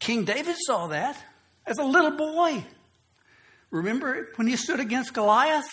King 0.00 0.24
David 0.24 0.56
saw 0.66 0.88
that 0.88 1.16
as 1.66 1.78
a 1.78 1.84
little 1.84 2.12
boy. 2.12 2.64
Remember 3.70 4.28
when 4.36 4.46
he 4.46 4.56
stood 4.56 4.80
against 4.80 5.14
Goliath? 5.14 5.68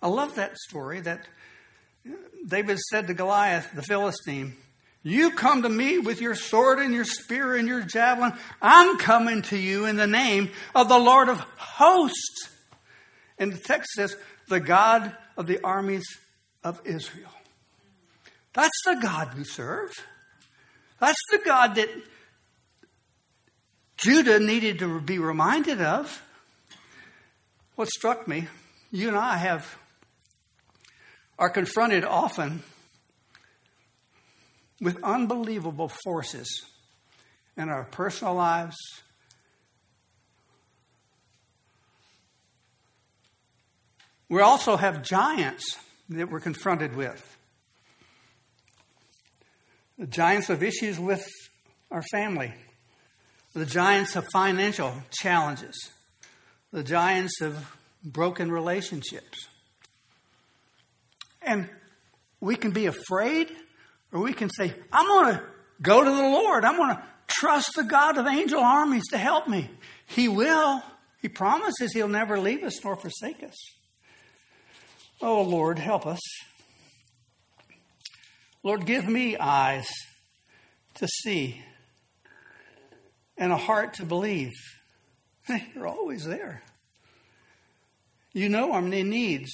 I 0.00 0.08
love 0.08 0.36
that 0.36 0.56
story 0.58 1.00
that 1.00 1.26
David 2.46 2.78
said 2.90 3.06
to 3.06 3.14
Goliath, 3.14 3.70
the 3.74 3.82
Philistine, 3.82 4.54
you 5.02 5.30
come 5.32 5.62
to 5.62 5.68
me 5.68 5.98
with 5.98 6.20
your 6.20 6.34
sword 6.34 6.78
and 6.78 6.94
your 6.94 7.04
spear 7.04 7.56
and 7.56 7.68
your 7.68 7.82
javelin. 7.82 8.32
I'm 8.62 8.96
coming 8.96 9.42
to 9.42 9.58
you 9.58 9.84
in 9.86 9.96
the 9.96 10.06
name 10.06 10.50
of 10.74 10.88
the 10.88 10.98
Lord 10.98 11.28
of 11.28 11.40
hosts. 11.56 12.48
And 13.38 13.52
the 13.52 13.58
text 13.58 13.90
says, 13.92 14.16
the 14.48 14.60
God 14.60 15.14
of 15.36 15.46
the 15.46 15.60
armies 15.62 16.04
of 16.62 16.80
Israel. 16.84 17.30
That's 18.54 18.82
the 18.86 18.98
God 19.02 19.36
we 19.36 19.44
serve. 19.44 19.90
That's 21.00 21.20
the 21.30 21.40
God 21.44 21.74
that 21.74 21.88
Judah 24.04 24.38
needed 24.38 24.80
to 24.80 25.00
be 25.00 25.18
reminded 25.18 25.80
of. 25.80 26.22
What 27.74 27.88
struck 27.88 28.28
me, 28.28 28.48
you 28.92 29.08
and 29.08 29.16
I 29.16 29.38
have 29.38 29.78
are 31.38 31.48
confronted 31.48 32.04
often 32.04 32.62
with 34.78 35.02
unbelievable 35.02 35.90
forces 36.04 36.66
in 37.56 37.70
our 37.70 37.84
personal 37.84 38.34
lives. 38.34 38.76
We 44.28 44.42
also 44.42 44.76
have 44.76 45.02
giants 45.02 45.78
that 46.10 46.30
we're 46.30 46.40
confronted 46.40 46.94
with. 46.94 47.38
The 49.98 50.06
giants 50.06 50.50
of 50.50 50.62
issues 50.62 50.98
with 50.98 51.26
our 51.90 52.02
family, 52.12 52.52
the 53.54 53.64
giants 53.64 54.16
of 54.16 54.26
financial 54.32 54.92
challenges, 55.10 55.74
the 56.72 56.82
giants 56.82 57.40
of 57.40 57.76
broken 58.04 58.50
relationships. 58.50 59.46
And 61.40 61.68
we 62.40 62.56
can 62.56 62.72
be 62.72 62.86
afraid 62.86 63.48
or 64.12 64.20
we 64.20 64.32
can 64.32 64.50
say, 64.50 64.74
I'm 64.92 65.06
going 65.06 65.34
to 65.34 65.42
go 65.80 66.02
to 66.04 66.10
the 66.10 66.16
Lord. 66.16 66.64
I'm 66.64 66.76
going 66.76 66.96
to 66.96 67.02
trust 67.28 67.74
the 67.76 67.84
God 67.84 68.18
of 68.18 68.26
angel 68.26 68.60
armies 68.60 69.04
to 69.10 69.18
help 69.18 69.46
me. 69.48 69.70
He 70.06 70.28
will. 70.28 70.82
He 71.22 71.28
promises 71.28 71.92
He'll 71.92 72.08
never 72.08 72.38
leave 72.38 72.64
us 72.64 72.84
nor 72.84 72.96
forsake 72.96 73.42
us. 73.42 73.56
Oh, 75.20 75.42
Lord, 75.42 75.78
help 75.78 76.06
us. 76.06 76.20
Lord, 78.62 78.84
give 78.84 79.06
me 79.06 79.36
eyes 79.38 79.86
to 80.94 81.06
see 81.06 81.62
and 83.36 83.52
a 83.52 83.56
heart 83.56 83.94
to 83.94 84.04
believe. 84.04 84.52
You're 85.74 85.88
always 85.88 86.24
there. 86.24 86.62
You 88.32 88.48
know 88.48 88.72
our 88.72 88.82
needs. 88.82 89.50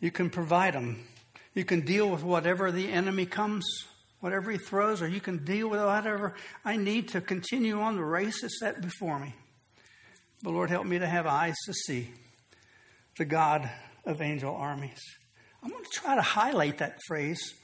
You 0.00 0.10
can 0.10 0.30
provide 0.30 0.74
them. 0.74 1.04
You 1.54 1.64
can 1.64 1.82
deal 1.82 2.08
with 2.08 2.22
whatever 2.22 2.72
the 2.72 2.90
enemy 2.90 3.26
comes, 3.26 3.66
whatever 4.20 4.50
he 4.50 4.58
throws, 4.58 5.02
or 5.02 5.08
you 5.08 5.20
can 5.20 5.44
deal 5.44 5.68
with 5.68 5.80
whatever 5.80 6.34
I 6.64 6.76
need 6.76 7.08
to 7.08 7.20
continue 7.20 7.80
on 7.80 7.96
the 7.96 8.04
race 8.04 8.40
that's 8.40 8.58
set 8.58 8.80
before 8.80 9.18
me. 9.18 9.34
But 10.42 10.52
Lord, 10.52 10.70
help 10.70 10.86
me 10.86 10.98
to 10.98 11.06
have 11.06 11.26
eyes 11.26 11.56
to 11.66 11.74
see 11.74 12.10
the 13.18 13.26
God 13.26 13.68
of 14.06 14.22
angel 14.22 14.54
armies. 14.54 15.00
I'm 15.62 15.70
going 15.70 15.84
to 15.84 15.90
try 15.90 16.14
to 16.14 16.22
highlight 16.22 16.78
that 16.78 16.98
phrase 17.06 17.54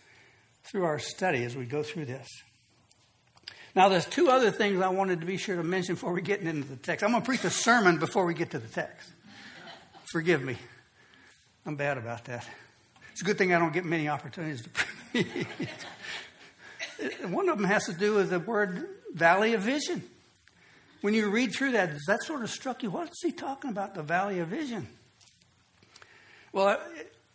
through 0.64 0.84
our 0.84 0.98
study 0.98 1.44
as 1.44 1.56
we 1.56 1.64
go 1.64 1.82
through 1.82 2.04
this. 2.04 2.26
Now, 3.76 3.90
there's 3.90 4.06
two 4.06 4.30
other 4.30 4.50
things 4.50 4.80
I 4.80 4.88
wanted 4.88 5.20
to 5.20 5.26
be 5.26 5.36
sure 5.36 5.54
to 5.54 5.62
mention 5.62 5.96
before 5.96 6.14
we 6.14 6.22
get 6.22 6.40
into 6.40 6.66
the 6.66 6.76
text. 6.76 7.04
I'm 7.04 7.10
going 7.10 7.22
to 7.22 7.26
preach 7.26 7.44
a 7.44 7.50
sermon 7.50 7.98
before 7.98 8.24
we 8.24 8.32
get 8.32 8.52
to 8.52 8.58
the 8.58 8.68
text. 8.68 9.10
Forgive 10.10 10.42
me. 10.42 10.56
I'm 11.66 11.76
bad 11.76 11.98
about 11.98 12.24
that. 12.24 12.48
It's 13.12 13.20
a 13.20 13.24
good 13.26 13.36
thing 13.36 13.52
I 13.54 13.58
don't 13.58 13.74
get 13.74 13.84
many 13.84 14.08
opportunities 14.08 14.62
to 14.62 14.70
preach. 15.12 15.26
One 17.28 17.50
of 17.50 17.58
them 17.58 17.66
has 17.66 17.84
to 17.84 17.92
do 17.92 18.14
with 18.14 18.30
the 18.30 18.40
word 18.40 18.88
valley 19.12 19.52
of 19.52 19.60
vision. 19.60 20.02
When 21.02 21.12
you 21.12 21.28
read 21.28 21.54
through 21.54 21.72
that, 21.72 21.90
that 22.06 22.22
sort 22.22 22.42
of 22.42 22.48
struck 22.48 22.82
you. 22.82 22.90
What's 22.90 23.22
he 23.22 23.30
talking 23.30 23.68
about, 23.68 23.94
the 23.94 24.02
valley 24.02 24.38
of 24.38 24.48
vision? 24.48 24.88
Well, 26.50 26.78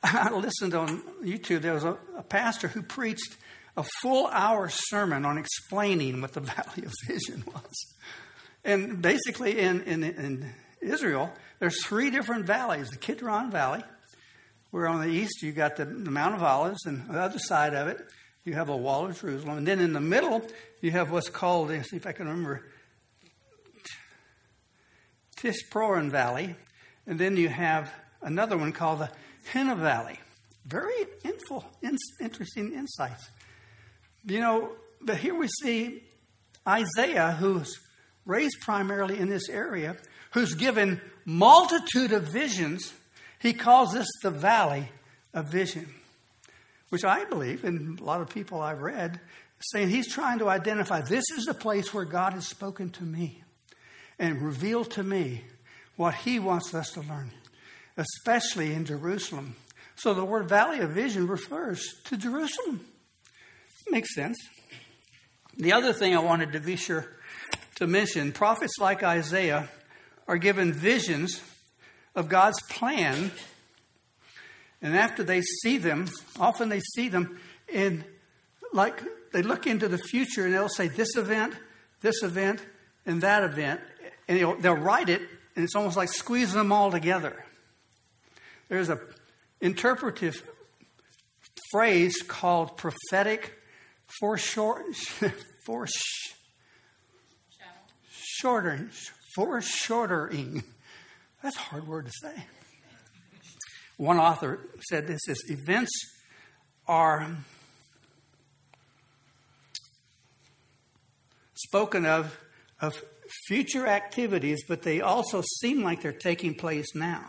I, 0.04 0.28
I 0.30 0.32
listened 0.32 0.74
on 0.74 1.04
YouTube. 1.24 1.62
There 1.62 1.76
was 1.76 1.84
a, 1.84 1.98
a 2.18 2.24
pastor 2.24 2.68
who 2.68 2.82
preached 2.82 3.38
a 3.78 3.84
full 4.02 4.28
hour 4.28 4.70
sermon 4.70 5.26
on 5.26 5.38
explaining 5.38 6.22
what 6.22 6.34
the 6.34 6.40
valley 6.42 6.84
of 6.86 6.94
vision 7.08 7.44
was. 7.48 7.96
And 8.64 9.02
basically, 9.02 9.60
in, 9.60 9.82
in, 9.82 10.04
in 10.04 10.54
Israel, 10.82 11.32
there's 11.60 11.84
three 11.84 12.12
different 12.12 12.46
valleys 12.46 12.90
the 12.90 12.98
Kidron 12.98 13.52
Valley, 13.52 13.84
where 14.72 14.88
on 14.88 15.02
the 15.02 15.08
east 15.08 15.42
you 15.42 15.52
got 15.52 15.78
the, 15.78 15.86
the 15.86 16.12
Mount 16.12 16.36
of 16.36 16.44
Olives, 16.44 16.86
and 16.86 17.08
the 17.10 17.20
other 17.20 17.40
side 17.40 17.74
of 17.74 17.88
it, 17.88 18.00
you 18.44 18.54
have 18.54 18.70
a 18.70 18.78
wall 18.78 19.06
of 19.06 19.20
Jerusalem. 19.20 19.60
And 19.60 19.68
then 19.68 19.80
in 19.80 19.94
the 19.94 20.02
middle, 20.02 20.42
you 20.82 20.92
have 20.92 21.12
what's 21.12 21.30
called, 21.30 21.70
let's 21.70 21.90
see 21.90 21.98
if 21.98 22.08
I 22.08 22.12
can 22.12 22.28
remember, 22.28 22.64
Tishproran 25.38 26.10
Valley. 26.10 26.56
And 27.08 27.20
then 27.20 27.38
you 27.38 27.50
have 27.50 27.92
another 28.22 28.58
one 28.58 28.72
called 28.72 29.00
the 29.00 29.10
Hinnom 29.52 29.80
Valley. 29.82 30.20
Very 30.66 31.06
info, 31.24 31.66
in, 31.82 31.98
interesting 32.20 32.74
insights. 32.74 33.30
You 34.26 34.40
know, 34.40 34.72
but 35.02 35.18
here 35.18 35.36
we 35.36 35.48
see 35.64 36.04
Isaiah, 36.68 37.32
who's 37.32 37.80
raised 38.26 38.58
primarily 38.62 39.18
in 39.18 39.30
this 39.30 39.50
area, 39.50 39.98
who's 40.32 40.54
given 40.54 41.02
multitude 41.26 42.12
of 42.12 42.24
visions. 42.24 42.94
He 43.40 43.54
calls 43.54 43.94
this 43.94 44.08
the 44.22 44.30
valley 44.30 44.90
of 45.34 45.52
vision, 45.52 45.94
which 46.90 47.04
I 47.04 47.26
believe, 47.26 47.64
and 47.64 48.00
a 48.00 48.04
lot 48.04 48.22
of 48.22 48.30
people 48.30 48.62
I've 48.62 48.82
read, 48.82 49.20
saying 49.72 49.90
he's 49.90 50.12
trying 50.12 50.40
to 50.40 50.50
identify 50.50 51.02
this 51.02 51.26
is 51.36 51.46
the 51.46 51.54
place 51.54 51.94
where 51.94 52.06
God 52.06 52.34
has 52.34 52.48
spoken 52.48 52.90
to 52.92 53.04
me 53.04 53.44
and 54.20 54.42
revealed 54.42 54.92
to 54.92 55.04
me 55.04 55.44
what 55.96 56.14
he 56.14 56.40
wants 56.40 56.74
us 56.74 56.92
to 56.92 57.02
learn, 57.02 57.32
especially 57.98 58.74
in 58.74 58.86
Jerusalem. 58.86 59.56
So 59.96 60.14
the 60.14 60.26
word 60.26 60.48
valley 60.48 60.80
of 60.80 60.92
vision 60.92 61.28
refers 61.28 61.84
to 62.06 62.18
Jerusalem. 62.18 62.86
Makes 63.90 64.16
sense. 64.16 64.38
The 65.58 65.74
other 65.74 65.94
thing 65.94 66.16
I 66.16 66.20
wanted 66.20 66.54
to 66.54 66.60
be 66.60 66.76
sure 66.76 67.08
to 67.76 67.88
mention 67.88 68.32
prophets 68.32 68.74
like 68.80 69.04
Isaiah 69.04 69.70
are 70.28 70.38
given 70.38 70.72
visions 70.72 71.42
of 72.16 72.30
God's 72.30 72.62
plan. 72.70 73.32
And 74.82 74.96
after 74.96 75.24
they 75.24 75.42
see 75.42 75.78
them, 75.78 76.08
often 76.40 76.70
they 76.70 76.80
see 76.80 77.10
them 77.10 77.40
in 77.68 78.04
like 78.74 79.04
they 79.34 79.42
look 79.42 79.68
into 79.68 79.88
the 79.88 79.98
future 79.98 80.46
and 80.46 80.54
they'll 80.54 80.70
say 80.70 80.88
this 80.88 81.16
event, 81.18 81.54
this 82.02 82.24
event, 82.24 82.66
and 83.06 83.22
that 83.22 83.44
event. 83.44 83.82
And 84.28 84.38
they'll, 84.38 84.56
they'll 84.56 84.74
write 84.74 85.10
it, 85.10 85.22
and 85.56 85.66
it's 85.66 85.76
almost 85.76 85.98
like 85.98 86.10
squeezing 86.10 86.58
them 86.58 86.72
all 86.72 86.92
together. 86.92 87.46
There's 88.70 88.90
a 88.90 89.00
interpretive 89.60 90.42
phrase 91.72 92.22
called 92.26 92.78
prophetic 92.78 93.61
foreshort, 94.20 94.86
foresh, 95.68 95.90
shortering, 98.10 98.90
foreshortering. 99.38 100.64
That's 101.44 101.56
a 101.56 101.60
hard 101.60 101.88
word 101.88 102.06
to 102.06 102.12
say. 102.22 102.44
One 103.98 104.18
author 104.18 104.60
said 104.90 105.08
this 105.08 105.22
is 105.28 105.44
events 105.50 105.92
are 106.88 107.38
spoken 111.54 112.06
of 112.06 112.38
of 112.80 113.00
future 113.48 113.88
activities, 113.88 114.64
but 114.68 114.82
they 114.82 115.02
also 115.02 115.44
seem 115.60 115.84
like 115.84 116.02
they're 116.02 116.12
taking 116.12 116.56
place 116.56 116.96
now. 116.96 117.24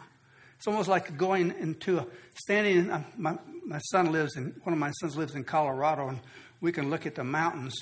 It's 0.57 0.66
almost 0.66 0.88
like 0.88 1.16
going 1.16 1.55
into 1.59 1.99
a 1.99 2.07
standing. 2.35 2.79
In, 2.79 3.05
my, 3.16 3.37
my 3.66 3.79
son 3.90 4.12
lives 4.12 4.37
in 4.37 4.55
one 4.62 4.73
of 4.73 4.79
my 4.79 4.90
sons 4.92 5.16
lives 5.16 5.35
in 5.35 5.45
Colorado, 5.45 6.09
and 6.09 6.21
we 6.62 6.72
can 6.72 6.88
look 6.88 7.05
at 7.05 7.16
the 7.16 7.25
mountains, 7.25 7.75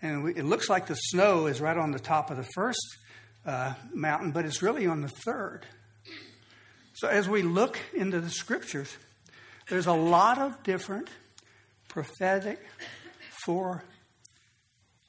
and 0.00 0.24
we, 0.24 0.34
it 0.34 0.44
looks 0.44 0.68
like 0.68 0.86
the 0.86 0.94
snow 0.94 1.46
is 1.46 1.60
right 1.60 1.76
on 1.76 1.92
the 1.92 2.00
top 2.00 2.30
of 2.30 2.36
the 2.36 2.48
first 2.54 2.80
uh, 3.46 3.74
mountain, 3.92 4.32
but 4.32 4.44
it's 4.44 4.62
really 4.62 4.86
on 4.86 5.02
the 5.02 5.12
third. 5.24 5.66
So 6.94 7.08
as 7.08 7.28
we 7.28 7.42
look 7.42 7.78
into 7.94 8.20
the 8.20 8.30
scriptures, 8.30 8.96
there's 9.68 9.86
a 9.86 9.92
lot 9.92 10.38
of 10.38 10.62
different 10.62 11.08
prophetic 11.88 12.58
for 13.44 13.84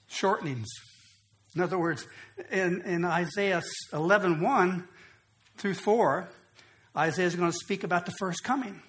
shortenings. 0.10 0.68
In 1.56 1.62
other 1.62 1.80
words, 1.80 2.06
in, 2.52 2.82
in 2.82 3.06
Isaiah 3.06 3.64
11 3.94 4.42
1 4.42 4.88
through 5.58 5.76
4, 5.76 6.28
Isaiah 6.98 7.28
is 7.28 7.36
going 7.36 7.52
to 7.52 7.58
speak 7.58 7.84
about 7.84 8.06
the 8.06 8.14
first 8.20 8.44
coming. 8.44 8.82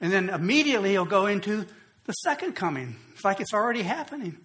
And 0.00 0.12
then 0.12 0.28
immediately 0.28 0.90
he'll 0.90 1.04
go 1.04 1.26
into 1.26 1.66
the 2.04 2.12
second 2.12 2.54
coming. 2.54 2.96
Like 3.24 3.40
it's 3.40 3.54
already 3.54 3.82
happening. 3.82 4.36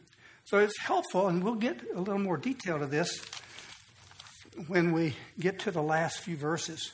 So 0.45 0.57
it's 0.57 0.79
helpful, 0.79 1.27
and 1.27 1.43
we'll 1.43 1.55
get 1.55 1.79
a 1.93 1.99
little 1.99 2.17
more 2.17 2.37
detail 2.37 2.79
to 2.79 2.87
this 2.87 3.23
when 4.67 4.93
we 4.93 5.15
get 5.39 5.59
to 5.59 5.71
the 5.71 5.83
last 5.83 6.19
few 6.19 6.35
verses, 6.35 6.91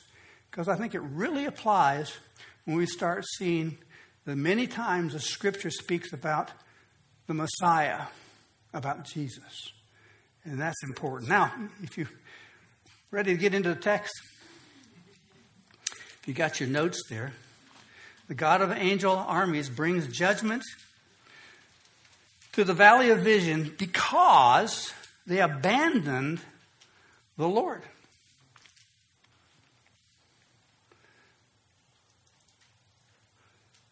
because 0.50 0.68
I 0.68 0.76
think 0.76 0.94
it 0.94 1.00
really 1.00 1.46
applies 1.46 2.12
when 2.64 2.76
we 2.76 2.86
start 2.86 3.24
seeing 3.38 3.78
the 4.24 4.36
many 4.36 4.66
times 4.66 5.14
the 5.14 5.20
scripture 5.20 5.70
speaks 5.70 6.12
about 6.12 6.50
the 7.28 7.34
Messiah, 7.34 8.02
about 8.74 9.04
Jesus. 9.04 9.72
And 10.44 10.60
that's 10.60 10.82
important. 10.84 11.30
Now, 11.30 11.52
if 11.82 11.96
you're 11.96 12.10
ready 13.10 13.32
to 13.32 13.38
get 13.38 13.54
into 13.54 13.70
the 13.70 13.80
text, 13.80 14.12
if 16.20 16.28
you 16.28 16.34
got 16.34 16.60
your 16.60 16.68
notes 16.68 17.02
there, 17.08 17.32
the 18.28 18.34
God 18.34 18.60
of 18.60 18.70
angel 18.72 19.16
armies 19.16 19.68
brings 19.68 20.08
judgment 20.08 20.62
to 22.56 22.64
the 22.64 22.72
valley 22.72 23.10
of 23.10 23.18
vision 23.18 23.74
because 23.76 24.90
they 25.26 25.40
abandoned 25.40 26.40
the 27.36 27.46
Lord. 27.46 27.82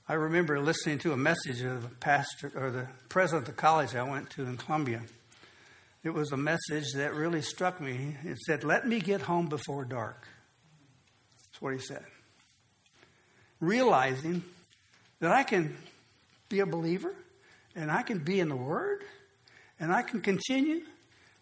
I 0.08 0.14
remember 0.14 0.58
listening 0.60 0.98
to 1.00 1.12
a 1.12 1.16
message 1.16 1.60
of 1.60 1.82
the 1.82 1.94
pastor 1.96 2.50
or 2.56 2.70
the 2.70 2.88
president 3.10 3.46
of 3.46 3.54
the 3.54 3.60
college 3.60 3.94
I 3.94 4.02
went 4.02 4.30
to 4.30 4.44
in 4.44 4.56
Columbia. 4.56 5.02
It 6.02 6.14
was 6.14 6.32
a 6.32 6.38
message 6.38 6.94
that 6.94 7.12
really 7.12 7.42
struck 7.42 7.82
me. 7.82 8.16
It 8.24 8.38
said, 8.46 8.64
Let 8.64 8.88
me 8.88 8.98
get 8.98 9.20
home 9.20 9.48
before 9.48 9.84
dark. 9.84 10.26
That's 11.52 11.60
what 11.60 11.74
he 11.74 11.80
said 11.80 12.04
realizing 13.60 14.42
that 15.20 15.32
I 15.32 15.42
can 15.42 15.76
be 16.48 16.60
a 16.60 16.66
believer 16.66 17.14
and 17.74 17.90
I 17.90 18.02
can 18.02 18.18
be 18.18 18.40
in 18.40 18.48
the 18.48 18.56
Word 18.56 19.02
and 19.80 19.92
I 19.92 20.02
can 20.02 20.20
continue, 20.20 20.82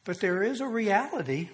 but 0.05 0.21
there 0.21 0.43
is 0.43 0.61
a 0.61 0.67
reality 0.67 1.49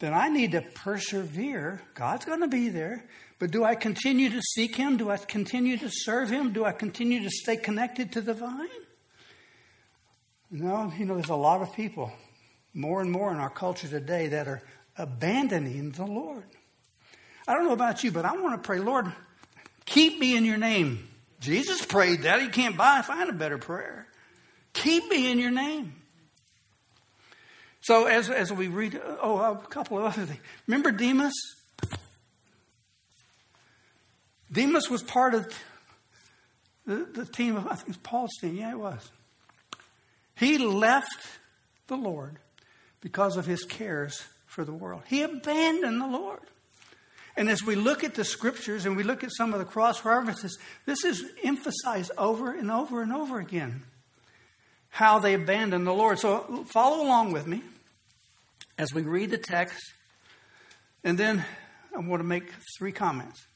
that 0.00 0.12
I 0.12 0.28
need 0.28 0.52
to 0.52 0.62
persevere. 0.62 1.82
God's 1.94 2.24
going 2.24 2.40
to 2.40 2.48
be 2.48 2.68
there, 2.68 3.04
but 3.38 3.50
do 3.50 3.64
I 3.64 3.74
continue 3.74 4.30
to 4.30 4.40
seek 4.54 4.76
Him? 4.76 4.96
Do 4.96 5.10
I 5.10 5.16
continue 5.18 5.76
to 5.78 5.90
serve 5.90 6.30
Him? 6.30 6.52
Do 6.52 6.64
I 6.64 6.72
continue 6.72 7.22
to 7.22 7.30
stay 7.30 7.56
connected 7.56 8.12
to 8.12 8.20
the 8.20 8.34
vine? 8.34 8.68
No, 10.50 10.92
you 10.98 11.04
know, 11.04 11.14
there's 11.14 11.28
a 11.28 11.34
lot 11.34 11.62
of 11.62 11.72
people, 11.74 12.12
more 12.74 13.00
and 13.00 13.10
more 13.10 13.30
in 13.30 13.38
our 13.38 13.50
culture 13.50 13.88
today, 13.88 14.28
that 14.28 14.48
are 14.48 14.62
abandoning 14.96 15.92
the 15.92 16.04
Lord. 16.04 16.44
I 17.46 17.54
don't 17.54 17.66
know 17.66 17.72
about 17.72 18.02
you, 18.02 18.10
but 18.10 18.24
I 18.24 18.32
want 18.32 18.60
to 18.60 18.66
pray, 18.66 18.78
Lord, 18.78 19.12
keep 19.84 20.18
me 20.18 20.36
in 20.36 20.44
your 20.44 20.56
name. 20.56 21.09
Jesus 21.40 21.84
prayed 21.84 22.22
that. 22.22 22.42
You 22.42 22.50
can't 22.50 22.76
buy, 22.76 23.02
find 23.02 23.28
a 23.30 23.32
better 23.32 23.58
prayer. 23.58 24.06
Keep 24.72 25.08
me 25.08 25.30
in 25.30 25.38
your 25.38 25.50
name. 25.50 25.94
So 27.80 28.06
as, 28.06 28.28
as 28.28 28.52
we 28.52 28.68
read, 28.68 29.00
oh, 29.22 29.38
a 29.38 29.56
couple 29.56 29.98
of 29.98 30.04
other 30.04 30.26
things. 30.26 30.40
Remember 30.66 30.92
Demas? 30.92 31.34
Demas 34.52 34.90
was 34.90 35.02
part 35.02 35.34
of 35.34 35.52
the, 36.86 37.08
the 37.12 37.24
team 37.24 37.56
of, 37.56 37.66
I 37.66 37.70
think 37.70 37.82
it 37.82 37.88
was 37.88 37.96
Paul's 37.98 38.30
team. 38.40 38.56
Yeah, 38.56 38.72
it 38.72 38.78
was. 38.78 39.10
He 40.36 40.58
left 40.58 41.26
the 41.86 41.96
Lord 41.96 42.38
because 43.00 43.36
of 43.36 43.46
his 43.46 43.64
cares 43.64 44.22
for 44.46 44.64
the 44.64 44.72
world. 44.72 45.02
He 45.06 45.22
abandoned 45.22 46.00
the 46.00 46.06
Lord. 46.06 46.40
And 47.36 47.48
as 47.48 47.64
we 47.64 47.74
look 47.74 48.04
at 48.04 48.14
the 48.14 48.24
scriptures 48.24 48.86
and 48.86 48.96
we 48.96 49.02
look 49.02 49.24
at 49.24 49.30
some 49.32 49.52
of 49.52 49.58
the 49.58 49.64
cross 49.64 50.04
references, 50.04 50.58
this 50.86 51.04
is 51.04 51.24
emphasized 51.42 52.10
over 52.18 52.52
and 52.52 52.70
over 52.70 53.02
and 53.02 53.12
over 53.12 53.38
again 53.38 53.82
how 54.90 55.18
they 55.20 55.34
abandoned 55.34 55.86
the 55.86 55.92
Lord. 55.92 56.18
So 56.18 56.64
follow 56.72 57.04
along 57.04 57.32
with 57.32 57.46
me 57.46 57.62
as 58.78 58.92
we 58.92 59.02
read 59.02 59.30
the 59.30 59.38
text. 59.38 59.80
And 61.04 61.16
then 61.16 61.44
I 61.94 62.00
want 62.00 62.20
to 62.20 62.26
make 62.26 62.52
three 62.78 62.92
comments. 62.92 63.46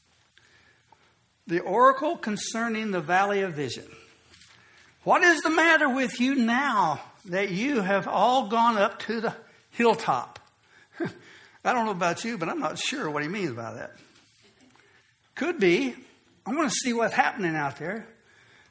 The 1.47 1.59
oracle 1.59 2.17
concerning 2.17 2.91
the 2.91 3.01
valley 3.01 3.41
of 3.41 3.53
vision. 3.53 3.85
What 5.03 5.21
is 5.21 5.41
the 5.41 5.51
matter 5.51 5.87
with 5.87 6.19
you 6.19 6.33
now 6.33 6.99
that 7.25 7.51
you 7.51 7.81
have 7.81 8.07
all 8.07 8.47
gone 8.47 8.77
up 8.77 8.99
to 9.03 9.21
the 9.21 9.35
hilltop? 9.69 10.39
I 11.65 11.73
don't 11.73 11.85
know 11.85 11.91
about 11.91 12.23
you, 12.23 12.37
but 12.37 12.47
I'm 12.47 12.59
not 12.59 12.77
sure 12.77 13.09
what 13.09 13.23
he 13.23 13.29
means 13.29 13.53
by 13.53 13.73
that. 13.73 13.91
Could 15.33 15.59
be, 15.59 15.95
I 16.45 16.53
want 16.53 16.69
to 16.69 16.75
see 16.75 16.93
what's 16.93 17.13
happening 17.13 17.55
out 17.55 17.77
there. 17.77 18.07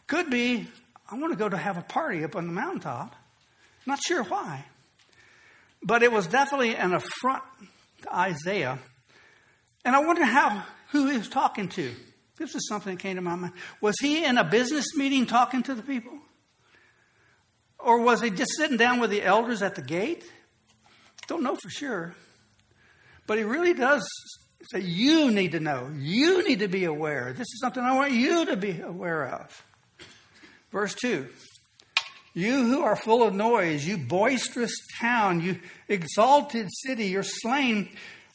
Could 0.06 0.30
be, 0.30 0.68
I 1.10 1.18
want 1.18 1.32
to 1.32 1.38
go 1.38 1.48
to 1.48 1.56
have 1.56 1.76
a 1.76 1.82
party 1.82 2.24
up 2.24 2.36
on 2.36 2.46
the 2.46 2.52
mountaintop. 2.52 3.14
Not 3.84 4.00
sure 4.02 4.22
why. 4.22 4.64
But 5.82 6.02
it 6.02 6.12
was 6.12 6.26
definitely 6.26 6.76
an 6.76 6.94
affront 6.94 7.42
to 8.02 8.16
Isaiah. 8.16 8.78
And 9.84 9.94
I 9.94 9.98
wonder 9.98 10.24
how 10.24 10.62
who 10.92 11.08
he 11.08 11.18
was 11.18 11.28
talking 11.28 11.68
to. 11.70 11.92
This 12.38 12.54
is 12.54 12.66
something 12.68 12.94
that 12.94 13.02
came 13.02 13.16
to 13.16 13.22
my 13.22 13.34
mind. 13.34 13.52
Was 13.80 13.96
he 14.00 14.24
in 14.24 14.38
a 14.38 14.44
business 14.44 14.96
meeting 14.96 15.26
talking 15.26 15.62
to 15.64 15.74
the 15.74 15.82
people? 15.82 16.18
Or 17.78 18.00
was 18.00 18.22
he 18.22 18.30
just 18.30 18.52
sitting 18.56 18.76
down 18.76 19.00
with 19.00 19.10
the 19.10 19.22
elders 19.22 19.62
at 19.62 19.74
the 19.74 19.82
gate? 19.82 20.24
Don't 21.26 21.42
know 21.42 21.54
for 21.54 21.68
sure. 21.68 22.14
But 23.26 23.38
he 23.38 23.44
really 23.44 23.74
does 23.74 24.08
say, 24.70 24.80
You 24.80 25.30
need 25.30 25.52
to 25.52 25.60
know. 25.60 25.90
You 25.96 26.46
need 26.46 26.60
to 26.60 26.68
be 26.68 26.84
aware. 26.84 27.32
This 27.32 27.48
is 27.48 27.60
something 27.60 27.82
I 27.82 27.94
want 27.94 28.12
you 28.12 28.46
to 28.46 28.56
be 28.56 28.80
aware 28.80 29.26
of. 29.26 29.62
Verse 30.70 30.94
2 30.94 31.26
You 32.34 32.64
who 32.64 32.82
are 32.82 32.96
full 32.96 33.22
of 33.26 33.34
noise, 33.34 33.86
you 33.86 33.96
boisterous 33.96 34.74
town, 35.00 35.40
you 35.40 35.58
exalted 35.88 36.68
city, 36.70 37.06
your 37.06 37.22
slain 37.22 37.88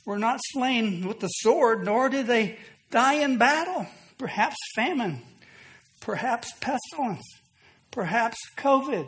were 0.05 0.19
not 0.19 0.39
slain 0.53 1.07
with 1.07 1.19
the 1.19 1.27
sword, 1.27 1.83
nor 1.85 2.09
did 2.09 2.27
they 2.27 2.57
die 2.89 3.15
in 3.15 3.37
battle. 3.37 3.85
Perhaps 4.17 4.57
famine, 4.75 5.21
perhaps 6.01 6.51
pestilence, 6.59 7.23
perhaps 7.91 8.37
COVID. 8.57 9.07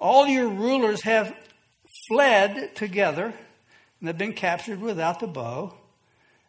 All 0.00 0.26
your 0.26 0.48
rulers 0.48 1.02
have 1.02 1.34
fled 2.08 2.74
together 2.74 3.34
and 4.00 4.08
have 4.08 4.18
been 4.18 4.32
captured 4.32 4.80
without 4.80 5.20
the 5.20 5.26
bow, 5.26 5.74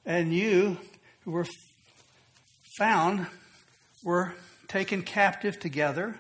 and 0.05 0.33
you 0.33 0.77
who 1.21 1.31
were 1.31 1.45
found 2.77 3.27
were 4.03 4.33
taken 4.67 5.01
captive 5.01 5.59
together, 5.59 6.19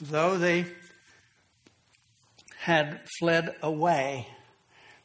though 0.00 0.38
they 0.38 0.66
had 2.58 3.00
fled 3.18 3.54
away. 3.62 4.26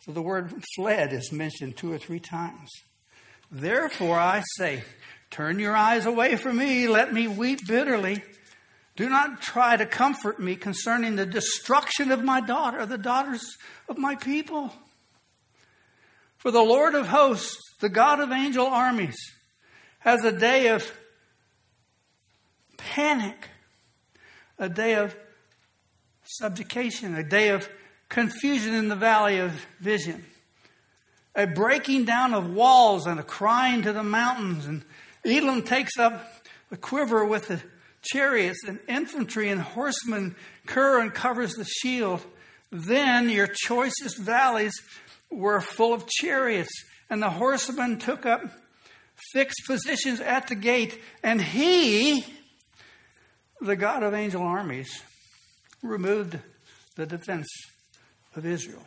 So 0.05 0.13
the 0.13 0.21
word 0.21 0.63
fled 0.75 1.11
is 1.11 1.31
mentioned 1.31 1.75
two 1.75 1.91
or 1.91 1.97
three 1.97 2.19
times. 2.19 2.69
Therefore 3.51 4.17
I 4.17 4.43
say, 4.57 4.83
Turn 5.29 5.59
your 5.59 5.75
eyes 5.75 6.05
away 6.05 6.37
from 6.37 6.57
me, 6.57 6.87
let 6.87 7.13
me 7.13 7.27
weep 7.27 7.67
bitterly. 7.67 8.23
Do 8.99 9.07
not 9.07 9.41
try 9.41 9.77
to 9.77 9.85
comfort 9.85 10.41
me 10.41 10.57
concerning 10.57 11.15
the 11.15 11.25
destruction 11.25 12.11
of 12.11 12.21
my 12.21 12.41
daughter, 12.41 12.85
the 12.85 12.97
daughters 12.97 13.55
of 13.87 13.97
my 13.97 14.15
people. 14.15 14.73
For 16.37 16.51
the 16.51 16.61
Lord 16.61 16.95
of 16.95 17.07
hosts, 17.07 17.57
the 17.79 17.87
God 17.87 18.19
of 18.19 18.33
angel 18.33 18.65
armies, 18.65 19.15
has 19.99 20.25
a 20.25 20.33
day 20.33 20.67
of 20.67 20.91
panic, 22.75 23.47
a 24.57 24.67
day 24.67 24.95
of 24.95 25.15
subjugation, 26.25 27.15
a 27.15 27.23
day 27.23 27.51
of 27.51 27.69
confusion 28.09 28.73
in 28.73 28.89
the 28.89 28.97
valley 28.97 29.39
of 29.39 29.65
vision, 29.79 30.25
a 31.35 31.47
breaking 31.47 32.03
down 32.03 32.33
of 32.33 32.53
walls 32.53 33.07
and 33.07 33.17
a 33.17 33.23
crying 33.23 33.81
to 33.83 33.93
the 33.93 34.03
mountains. 34.03 34.65
And 34.65 34.83
Elam 35.23 35.63
takes 35.63 35.97
up 35.97 36.43
a 36.69 36.75
quiver 36.75 37.23
with 37.23 37.47
the 37.47 37.61
chariots 38.01 38.59
and 38.67 38.79
infantry 38.87 39.49
and 39.49 39.61
horsemen, 39.61 40.35
Kir 40.65 40.99
and 41.01 41.13
covers 41.13 41.53
the 41.53 41.65
shield. 41.65 42.21
Then 42.71 43.29
your 43.29 43.47
choicest 43.47 44.17
valleys 44.17 44.73
were 45.29 45.61
full 45.61 45.93
of 45.93 46.07
chariots, 46.07 46.71
and 47.09 47.21
the 47.21 47.29
horsemen 47.29 47.97
took 47.97 48.25
up 48.25 48.41
fixed 49.33 49.61
positions 49.67 50.19
at 50.19 50.47
the 50.47 50.55
gate, 50.55 51.01
and 51.23 51.41
he, 51.41 52.25
the 53.61 53.75
God 53.75 54.03
of 54.03 54.13
angel 54.13 54.41
armies, 54.41 55.03
removed 55.81 56.39
the 56.95 57.05
defense 57.05 57.47
of 58.35 58.45
Israel. 58.45 58.85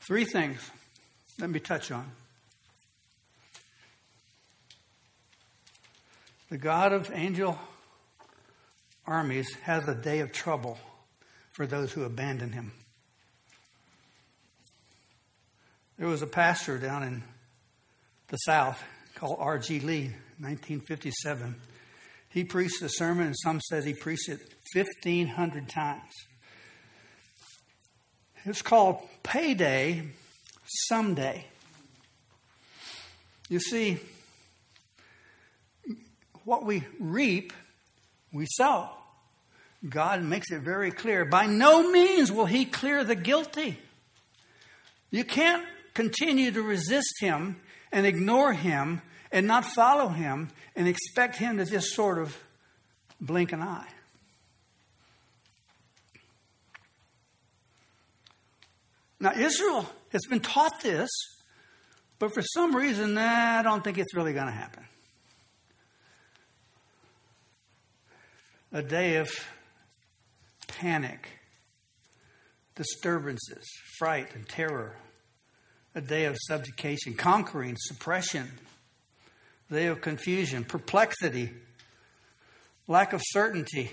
Three 0.00 0.24
things 0.24 0.70
let 1.38 1.50
me 1.50 1.60
touch 1.60 1.90
on. 1.90 2.10
The 6.52 6.58
God 6.58 6.92
of 6.92 7.10
angel 7.14 7.58
armies 9.06 9.54
has 9.62 9.88
a 9.88 9.94
day 9.94 10.20
of 10.20 10.32
trouble 10.32 10.78
for 11.52 11.66
those 11.66 11.92
who 11.92 12.04
abandon 12.04 12.52
him. 12.52 12.72
There 15.98 16.08
was 16.08 16.20
a 16.20 16.26
pastor 16.26 16.76
down 16.76 17.04
in 17.04 17.22
the 18.28 18.36
South 18.36 18.84
called 19.14 19.38
R.G. 19.40 19.80
Lee, 19.80 20.08
1957. 20.40 21.56
He 22.28 22.44
preached 22.44 22.82
a 22.82 22.90
sermon, 22.90 23.28
and 23.28 23.36
some 23.38 23.58
says 23.70 23.86
he 23.86 23.94
preached 23.94 24.28
it 24.28 24.40
1,500 24.74 25.70
times. 25.70 26.12
It's 28.44 28.60
called 28.60 29.00
Payday 29.22 30.02
Someday. 30.66 31.46
You 33.48 33.58
see, 33.58 34.00
what 36.44 36.64
we 36.64 36.84
reap, 36.98 37.52
we 38.32 38.46
sow. 38.46 38.88
God 39.88 40.22
makes 40.22 40.50
it 40.50 40.60
very 40.60 40.90
clear. 40.90 41.24
By 41.24 41.46
no 41.46 41.90
means 41.90 42.30
will 42.30 42.46
He 42.46 42.64
clear 42.64 43.04
the 43.04 43.16
guilty. 43.16 43.78
You 45.10 45.24
can't 45.24 45.64
continue 45.94 46.50
to 46.52 46.62
resist 46.62 47.14
Him 47.20 47.60
and 47.90 48.06
ignore 48.06 48.52
Him 48.52 49.02
and 49.30 49.46
not 49.46 49.64
follow 49.64 50.08
Him 50.08 50.50
and 50.76 50.86
expect 50.86 51.36
Him 51.36 51.58
to 51.58 51.64
just 51.64 51.94
sort 51.94 52.18
of 52.18 52.36
blink 53.20 53.52
an 53.52 53.62
eye. 53.62 53.88
Now, 59.20 59.32
Israel 59.36 59.88
has 60.10 60.22
been 60.28 60.40
taught 60.40 60.80
this, 60.82 61.08
but 62.18 62.34
for 62.34 62.42
some 62.42 62.74
reason, 62.74 63.14
nah, 63.14 63.60
I 63.60 63.62
don't 63.62 63.84
think 63.84 63.98
it's 63.98 64.14
really 64.16 64.32
going 64.32 64.46
to 64.46 64.52
happen. 64.52 64.84
A 68.72 68.82
day 68.82 69.16
of 69.16 69.30
panic, 70.66 71.28
disturbances, 72.74 73.68
fright, 73.98 74.34
and 74.34 74.48
terror, 74.48 74.96
a 75.94 76.00
day 76.00 76.24
of 76.24 76.36
subjugation, 76.40 77.14
conquering, 77.14 77.76
suppression, 77.78 78.50
a 79.70 79.74
day 79.74 79.86
of 79.86 80.00
confusion, 80.00 80.64
perplexity, 80.64 81.50
lack 82.88 83.12
of 83.12 83.20
certainty, 83.24 83.90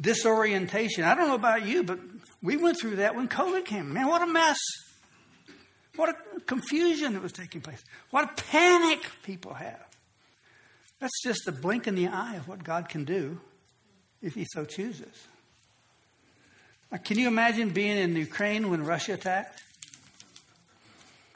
disorientation. 0.00 1.02
I 1.02 1.16
don't 1.16 1.28
know 1.28 1.34
about 1.34 1.66
you, 1.66 1.82
but 1.82 1.98
we 2.40 2.56
went 2.56 2.78
through 2.80 2.96
that 2.96 3.16
when 3.16 3.28
COVID 3.28 3.64
came. 3.64 3.92
Man, 3.92 4.06
what 4.06 4.22
a 4.22 4.26
mess. 4.26 4.58
What 5.96 6.08
a 6.08 6.40
confusion 6.42 7.14
that 7.14 7.22
was 7.22 7.32
taking 7.32 7.60
place. 7.60 7.82
What 8.10 8.24
a 8.24 8.42
panic 8.42 9.00
people 9.24 9.54
have. 9.54 9.84
That's 11.00 11.20
just 11.22 11.48
a 11.48 11.52
blink 11.52 11.88
in 11.88 11.96
the 11.96 12.08
eye 12.08 12.36
of 12.36 12.46
what 12.46 12.62
God 12.62 12.88
can 12.88 13.04
do 13.04 13.40
if 14.22 14.34
he 14.34 14.46
so 14.52 14.64
chooses. 14.64 15.28
Can 17.04 17.18
you 17.18 17.28
imagine 17.28 17.70
being 17.70 17.96
in 17.96 18.16
Ukraine 18.16 18.68
when 18.70 18.84
Russia 18.84 19.14
attacked? 19.14 19.62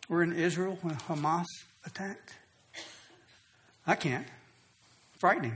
Or 0.09 0.23
in 0.23 0.33
Israel 0.33 0.79
when 0.83 0.97
Hamas 0.97 1.47
attacked? 1.87 2.35
I 3.87 3.95
can't. 3.95 4.27
Frightening. 5.19 5.55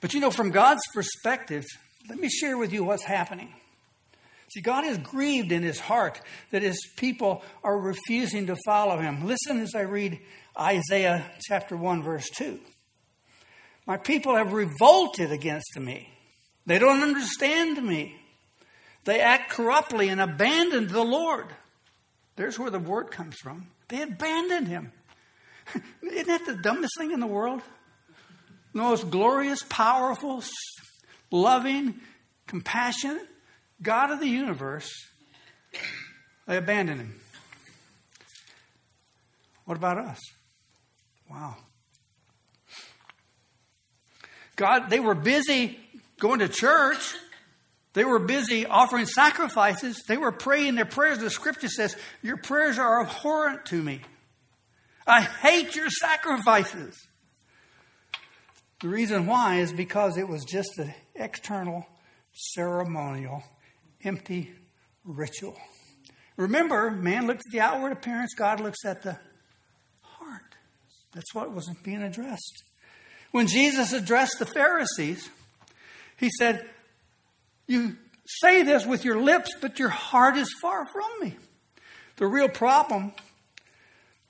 But 0.00 0.14
you 0.14 0.20
know, 0.20 0.30
from 0.30 0.50
God's 0.50 0.82
perspective, 0.92 1.64
let 2.08 2.18
me 2.18 2.28
share 2.28 2.58
with 2.58 2.72
you 2.72 2.84
what's 2.84 3.04
happening. 3.04 3.52
See, 4.52 4.60
God 4.60 4.84
is 4.84 4.98
grieved 4.98 5.52
in 5.52 5.62
his 5.62 5.80
heart 5.80 6.20
that 6.50 6.62
his 6.62 6.78
people 6.96 7.42
are 7.62 7.78
refusing 7.78 8.46
to 8.46 8.56
follow 8.64 8.98
him. 8.98 9.26
Listen 9.26 9.60
as 9.60 9.74
I 9.74 9.80
read 9.80 10.20
Isaiah 10.58 11.24
chapter 11.40 11.76
1, 11.76 12.02
verse 12.02 12.28
2. 12.30 12.58
My 13.86 13.96
people 13.96 14.36
have 14.36 14.52
revolted 14.52 15.30
against 15.30 15.78
me. 15.78 16.08
They 16.66 16.78
don't 16.78 17.02
understand 17.02 17.82
me. 17.82 18.16
They 19.04 19.20
act 19.20 19.50
corruptly 19.50 20.08
and 20.08 20.20
abandoned 20.20 20.90
the 20.90 21.04
Lord. 21.04 21.46
There's 22.36 22.58
where 22.58 22.70
the 22.70 22.78
word 22.78 23.10
comes 23.10 23.36
from. 23.36 23.66
They 23.88 24.02
abandoned 24.02 24.68
him. 24.68 24.92
Isn't 26.02 26.26
that 26.26 26.46
the 26.46 26.56
dumbest 26.56 26.94
thing 26.98 27.12
in 27.12 27.20
the 27.20 27.26
world? 27.26 27.60
The 28.72 28.80
most 28.80 29.10
glorious, 29.10 29.62
powerful, 29.68 30.42
loving, 31.30 32.00
compassionate 32.46 33.28
God 33.82 34.10
of 34.10 34.20
the 34.20 34.26
universe. 34.26 34.90
They 36.46 36.56
abandoned 36.56 37.00
him. 37.00 37.20
What 39.64 39.76
about 39.76 39.98
us? 39.98 40.20
Wow. 41.30 41.56
God, 44.56 44.90
they 44.90 45.00
were 45.00 45.14
busy 45.14 45.78
going 46.18 46.40
to 46.40 46.48
church. 46.48 47.14
They 47.92 48.04
were 48.04 48.18
busy 48.18 48.66
offering 48.66 49.06
sacrifices. 49.06 50.02
They 50.06 50.16
were 50.16 50.32
praying 50.32 50.74
their 50.74 50.84
prayers. 50.84 51.18
The 51.18 51.30
scripture 51.30 51.68
says, 51.68 51.96
Your 52.22 52.36
prayers 52.36 52.78
are 52.78 53.02
abhorrent 53.02 53.66
to 53.66 53.82
me. 53.82 54.00
I 55.06 55.22
hate 55.22 55.76
your 55.76 55.90
sacrifices. 55.90 56.96
The 58.80 58.88
reason 58.88 59.26
why 59.26 59.60
is 59.60 59.72
because 59.72 60.18
it 60.18 60.28
was 60.28 60.44
just 60.44 60.78
an 60.78 60.92
external, 61.14 61.86
ceremonial, 62.32 63.44
empty 64.02 64.52
ritual. 65.04 65.56
Remember, 66.36 66.90
man 66.90 67.26
looks 67.26 67.44
at 67.46 67.52
the 67.52 67.60
outward 67.60 67.92
appearance, 67.92 68.34
God 68.34 68.60
looks 68.60 68.84
at 68.84 69.02
the 69.02 69.18
heart. 70.00 70.56
That's 71.12 71.32
what 71.32 71.52
was 71.52 71.70
being 71.84 72.02
addressed. 72.02 72.64
When 73.34 73.48
Jesus 73.48 73.92
addressed 73.92 74.38
the 74.38 74.46
Pharisees, 74.46 75.28
he 76.16 76.30
said, 76.38 76.64
You 77.66 77.96
say 78.24 78.62
this 78.62 78.86
with 78.86 79.04
your 79.04 79.20
lips, 79.20 79.56
but 79.60 79.80
your 79.80 79.88
heart 79.88 80.36
is 80.36 80.54
far 80.62 80.86
from 80.86 81.10
me. 81.20 81.34
The 82.14 82.28
real 82.28 82.48
problem, 82.48 83.12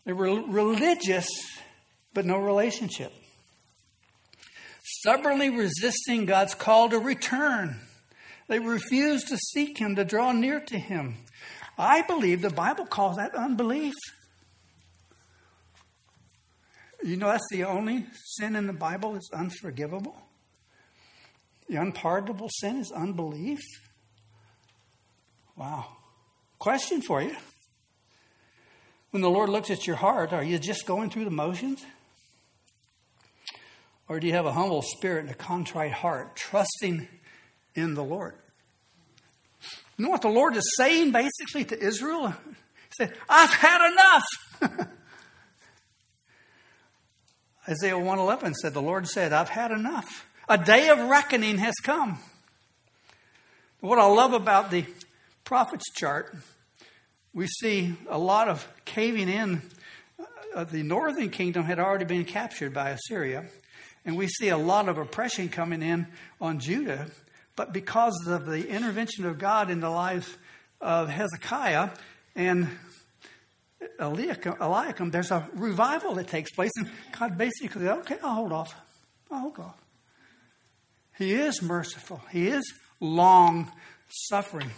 they 0.07 0.14
were 0.14 0.40
religious, 0.47 1.29
but 2.14 2.25
no 2.25 2.38
relationship. 2.38 3.12
Stubbornly 4.83 5.51
resisting 5.51 6.25
God's 6.25 6.55
call 6.55 6.88
to 6.88 6.99
return. 6.99 7.81
They 8.49 8.59
refused 8.59 9.29
to 9.29 9.37
seek 9.37 9.77
Him, 9.77 9.97
to 9.97 10.07
draw 10.07 10.33
near 10.33 10.61
to 10.61 10.79
Him. 10.79 11.17
I 11.77 12.01
believe 12.01 12.40
the 12.40 12.49
Bible 12.49 12.87
calls 12.87 13.17
that 13.19 13.35
unbelief. 13.35 13.93
You 17.05 17.19
know, 17.19 17.27
that's 17.27 17.47
the 17.51 17.64
only 17.64 18.07
sin 18.14 18.57
in 18.57 18.67
the 18.67 18.73
Bible 18.73 19.12
that's 19.12 19.31
unforgivable. 19.31 20.17
The 21.69 21.77
unpardonable 21.77 22.49
sin 22.49 22.79
is 22.79 22.90
unbelief. 22.90 23.61
Wow. 25.55 25.85
Question 26.59 27.03
for 27.03 27.21
you. 27.21 27.37
When 29.11 29.21
the 29.21 29.29
Lord 29.29 29.51
looks 29.51 29.71
at 29.71 29.87
your 29.87 29.97
heart, 29.97 30.33
are 30.33 30.43
you 30.43 30.59
just 30.59 30.87
going 30.87 31.11
through 31.11 31.27
the 31.27 31.31
motions? 31.31 31.85
Or 34.09 34.19
do 34.19 34.27
you 34.27 34.33
have 34.33 34.47
a 34.47 34.53
humble 34.53 34.81
spirit 34.81 35.27
and 35.27 35.31
a 35.31 35.35
contrite 35.35 35.93
heart, 35.93 36.37
trusting 36.37 37.07
in 37.75 37.95
the 37.95 38.03
Lord? 38.03 38.35
You 39.99 40.07
know 40.07 40.11
what 40.11 40.23
the 40.23 40.29
Lord 40.29 40.57
is 40.57 40.75
saying 40.79 41.12
basically 41.12 41.67
to 41.67 41.79
Israel? 41.79 42.29
He 42.29 42.93
said, 42.97 43.14
I've 43.29 43.53
had 43.53 43.93
enough. 43.93 44.88
Isaiah 47.66 47.96
111 47.96 48.55
said, 48.55 48.74
The 48.74 48.83
Lord 48.83 49.09
said, 49.09 49.33
I've 49.33 49.48
had 49.48 49.70
enough. 49.70 50.29
A 50.50 50.59
day 50.59 50.90
of 50.90 50.98
reckoning 50.98 51.57
has 51.59 51.74
come. 51.83 52.18
What 53.81 53.98
I 53.98 54.07
love 54.07 54.35
about 54.35 54.70
the 54.70 54.85
prophet's 55.44 55.90
chart, 55.92 56.35
we 57.33 57.46
see 57.46 57.94
a 58.09 58.18
lot 58.18 58.48
of 58.48 58.68
caving 58.85 59.31
in. 59.31 59.62
Uh, 60.55 60.64
the 60.64 60.83
northern 60.83 61.31
kingdom 61.31 61.64
had 61.64 61.79
already 61.79 62.05
been 62.05 62.27
captured 62.27 62.74
by 62.74 62.90
Assyria, 62.90 63.46
and 64.05 64.16
we 64.16 64.29
see 64.29 64.50
a 64.50 64.59
lot 64.59 64.90
of 64.90 64.98
oppression 64.98 65.48
coming 65.48 65.83
in 65.83 66.07
on 66.42 66.59
Judah. 66.59 67.07
But 67.57 67.72
because 67.72 68.27
of 68.27 68.44
the 68.44 68.68
intervention 68.68 69.24
of 69.24 69.38
God 69.38 69.70
in 69.70 69.81
the 69.81 69.90
life 69.90 70.37
of 70.83 71.09
Hezekiah 71.09 71.90
and 72.37 72.68
Eliakim, 74.01 74.55
Eliakim, 74.61 75.11
there's 75.11 75.31
a 75.31 75.49
revival 75.55 76.15
that 76.15 76.29
takes 76.29 76.51
place, 76.51 76.71
and 76.77 76.91
God 77.19 77.39
basically 77.39 77.89
okay, 77.89 78.19
I'll 78.23 78.35
hold 78.35 78.53
off. 78.53 78.75
I'll 79.31 79.41
hold 79.41 79.59
off. 79.59 79.77
He 81.17 81.35
is 81.35 81.63
merciful, 81.63 82.21
He 82.31 82.49
is 82.49 82.65
long 83.01 83.71
suffering. 84.09 84.71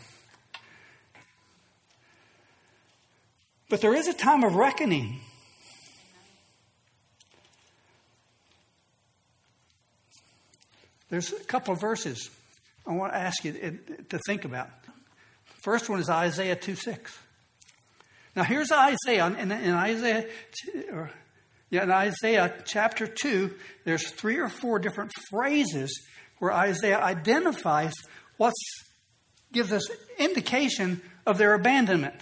But 3.69 3.81
there 3.81 3.95
is 3.95 4.07
a 4.07 4.13
time 4.13 4.45
of 4.45 4.55
reckoning. 4.55 5.21
There's 11.09 11.33
a 11.33 11.45
couple 11.45 11.75
of 11.75 11.81
verses 11.81 12.31
I 12.87 12.93
want 12.93 13.13
to 13.13 13.19
ask 13.19 13.45
you 13.45 13.79
to 14.09 14.19
think 14.27 14.45
about. 14.45 14.69
First 15.63 15.89
one 15.89 15.99
is 15.99 16.09
Isaiah 16.09 16.55
2 16.55 16.77
6. 16.77 17.19
Now 18.37 18.45
here's 18.45 18.71
Isaiah, 18.71 19.27
in, 19.27 19.51
in 19.51 19.73
Isaiah, 19.73 20.27
or, 20.93 21.11
yeah, 21.71 21.85
in 21.85 21.91
Isaiah 21.91 22.55
chapter 22.67 23.07
2, 23.07 23.53
there's 23.85 24.11
three 24.11 24.37
or 24.37 24.51
four 24.51 24.79
different 24.79 25.11
phrases 25.31 25.91
where 26.39 26.53
Isaiah 26.53 27.01
identifies 27.01 27.95
what 28.37 28.53
gives 29.53 29.73
us 29.73 29.89
indication 30.19 31.01
of 31.27 31.39
their 31.39 31.55
abandonment. 31.55 32.21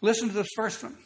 Listen 0.00 0.28
to 0.28 0.34
this 0.34 0.46
first 0.54 0.84
one. 0.84 0.96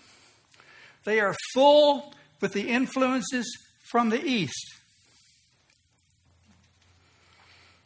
They 1.04 1.20
are 1.20 1.34
full 1.54 2.12
with 2.42 2.52
the 2.52 2.68
influences 2.68 3.46
from 3.90 4.10
the 4.10 4.22
east. 4.22 4.74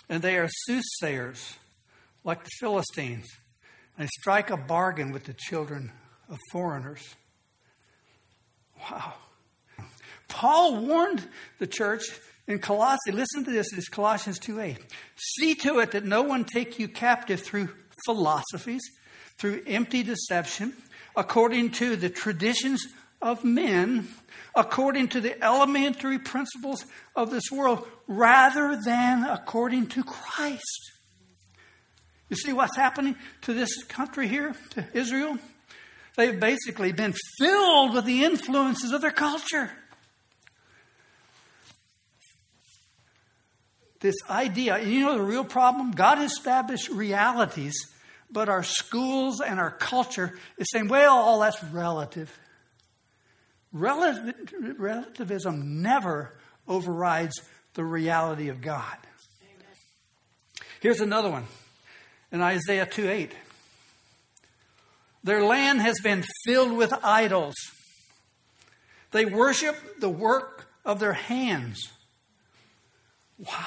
And 0.08 0.22
they 0.22 0.36
are 0.38 0.48
soothsayers 0.66 1.54
like 2.24 2.42
the 2.42 2.50
Philistines. 2.58 3.26
They 3.98 4.06
strike 4.06 4.50
a 4.50 4.56
bargain 4.56 5.12
with 5.12 5.24
the 5.24 5.34
children 5.34 5.92
of 6.28 6.38
foreigners. 6.50 7.14
Wow. 8.80 9.14
Paul 10.28 10.86
warned 10.86 11.28
the 11.58 11.66
church 11.66 12.02
in 12.48 12.58
Colossae, 12.58 13.12
listen 13.12 13.44
to 13.44 13.50
this, 13.50 13.72
it's 13.72 13.88
Colossians 13.88 14.38
2 14.40 14.60
8. 14.60 14.78
See 15.16 15.54
to 15.56 15.78
it 15.78 15.92
that 15.92 16.04
no 16.04 16.22
one 16.22 16.44
take 16.44 16.78
you 16.78 16.88
captive 16.88 17.40
through 17.40 17.68
philosophies, 18.06 18.82
through 19.38 19.62
empty 19.66 20.02
deception, 20.02 20.72
according 21.14 21.70
to 21.72 21.96
the 21.96 22.10
traditions 22.10 22.84
of 23.20 23.44
men, 23.44 24.08
according 24.56 25.08
to 25.08 25.20
the 25.20 25.42
elementary 25.44 26.18
principles 26.18 26.84
of 27.14 27.30
this 27.30 27.50
world, 27.52 27.86
rather 28.08 28.78
than 28.84 29.24
according 29.24 29.86
to 29.88 30.02
Christ. 30.02 30.92
You 32.32 32.36
see 32.36 32.52
what's 32.54 32.78
happening 32.78 33.14
to 33.42 33.52
this 33.52 33.84
country 33.84 34.26
here, 34.26 34.54
to 34.70 34.86
Israel? 34.94 35.36
They've 36.16 36.40
basically 36.40 36.90
been 36.90 37.12
filled 37.38 37.92
with 37.92 38.06
the 38.06 38.24
influences 38.24 38.92
of 38.92 39.02
their 39.02 39.10
culture. 39.10 39.70
This 44.00 44.14
idea, 44.30 44.82
you 44.82 45.00
know 45.00 45.12
the 45.12 45.22
real 45.22 45.44
problem? 45.44 45.90
God 45.90 46.22
established 46.22 46.88
realities, 46.88 47.74
but 48.30 48.48
our 48.48 48.62
schools 48.62 49.42
and 49.42 49.60
our 49.60 49.70
culture 49.70 50.32
is 50.56 50.68
saying, 50.72 50.88
well, 50.88 51.14
all 51.14 51.40
that's 51.40 51.62
relative. 51.64 52.34
relativism 53.74 55.82
never 55.82 56.34
overrides 56.66 57.42
the 57.74 57.84
reality 57.84 58.48
of 58.48 58.62
God. 58.62 58.96
Here's 60.80 61.02
another 61.02 61.28
one 61.28 61.44
in 62.32 62.40
Isaiah 62.40 62.86
2 62.86 63.08
8. 63.08 63.32
Their 65.22 65.44
land 65.44 65.82
has 65.82 66.00
been 66.02 66.24
filled 66.44 66.72
with 66.72 66.92
idols. 67.04 67.54
They 69.12 69.24
worship 69.24 70.00
the 70.00 70.08
work 70.08 70.68
of 70.84 70.98
their 70.98 71.12
hands. 71.12 71.92
Wow. 73.38 73.66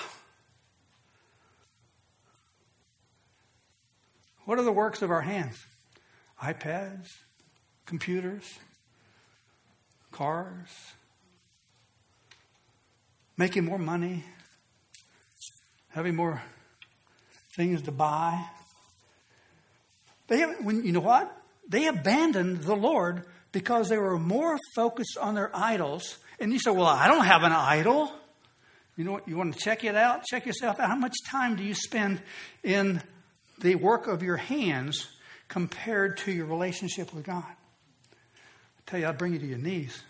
What 4.45 4.59
are 4.59 4.63
the 4.63 4.71
works 4.71 5.01
of 5.01 5.11
our 5.11 5.21
hands? 5.21 5.63
iPads, 6.41 7.13
computers, 7.85 8.59
cars, 10.11 10.69
making 13.37 13.65
more 13.65 13.79
money, 13.79 14.23
having 15.89 16.15
more 16.15 16.43
things 17.55 17.81
to 17.83 17.91
buy. 17.91 18.45
They 20.27 20.41
when 20.43 20.83
you 20.85 20.91
know 20.91 20.99
what? 20.99 21.35
They 21.67 21.87
abandoned 21.87 22.61
the 22.61 22.75
Lord 22.75 23.23
because 23.51 23.89
they 23.89 23.97
were 23.97 24.19
more 24.19 24.57
focused 24.75 25.17
on 25.17 25.35
their 25.35 25.49
idols. 25.53 26.17
And 26.39 26.51
you 26.51 26.59
say, 26.59 26.71
Well, 26.71 26.85
I 26.85 27.07
don't 27.07 27.25
have 27.25 27.43
an 27.43 27.51
idol. 27.51 28.11
You 28.97 29.03
know 29.03 29.13
what? 29.13 29.27
You 29.27 29.37
want 29.37 29.53
to 29.53 29.59
check 29.59 29.83
it 29.83 29.95
out? 29.95 30.23
Check 30.25 30.45
yourself 30.45 30.79
out. 30.79 30.89
How 30.89 30.95
much 30.95 31.15
time 31.27 31.55
do 31.55 31.63
you 31.63 31.73
spend 31.73 32.21
in 32.63 33.01
the 33.59 33.75
work 33.75 34.07
of 34.07 34.23
your 34.23 34.37
hands 34.37 35.07
compared 35.47 36.17
to 36.17 36.31
your 36.31 36.45
relationship 36.45 37.13
with 37.13 37.25
God? 37.25 37.43
I 37.45 38.81
tell 38.85 38.99
you, 38.99 39.05
I'll 39.05 39.13
bring 39.13 39.33
you 39.33 39.39
to 39.39 39.45
your 39.45 39.57
knees. 39.57 40.01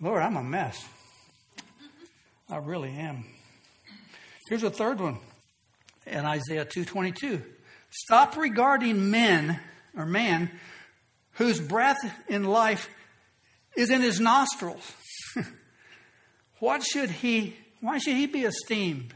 Lord, 0.00 0.22
I'm 0.22 0.36
a 0.36 0.42
mess. 0.42 0.82
I 2.50 2.56
really 2.56 2.90
am. 2.90 3.24
Here's 4.48 4.62
a 4.62 4.70
third 4.70 5.00
one 5.00 5.18
in 6.10 6.24
Isaiah 6.24 6.64
2:22. 6.64 7.42
Stop 7.90 8.36
regarding 8.36 9.10
men 9.10 9.60
or 9.96 10.06
man 10.06 10.50
whose 11.32 11.60
breath 11.60 11.98
in 12.28 12.44
life 12.44 12.88
is 13.76 13.90
in 13.90 14.02
his 14.02 14.20
nostrils. 14.20 14.92
what 16.58 16.82
should 16.82 17.10
he 17.10 17.56
why 17.80 17.98
should 17.98 18.16
he 18.16 18.26
be 18.26 18.42
esteemed? 18.42 19.14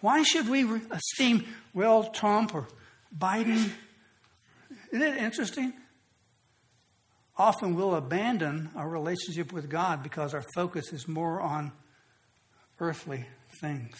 Why 0.00 0.22
should 0.22 0.48
we 0.48 0.64
esteem 0.90 1.44
well 1.74 2.04
Trump 2.04 2.54
or 2.54 2.68
Biden? 3.16 3.70
Isn't 4.92 5.02
it 5.02 5.16
interesting? 5.16 5.72
Often 7.36 7.74
we'll 7.74 7.94
abandon 7.94 8.70
our 8.76 8.88
relationship 8.88 9.52
with 9.52 9.68
God 9.68 10.02
because 10.02 10.34
our 10.34 10.44
focus 10.54 10.92
is 10.92 11.06
more 11.06 11.40
on 11.40 11.72
earthly 12.80 13.26
things. 13.60 13.96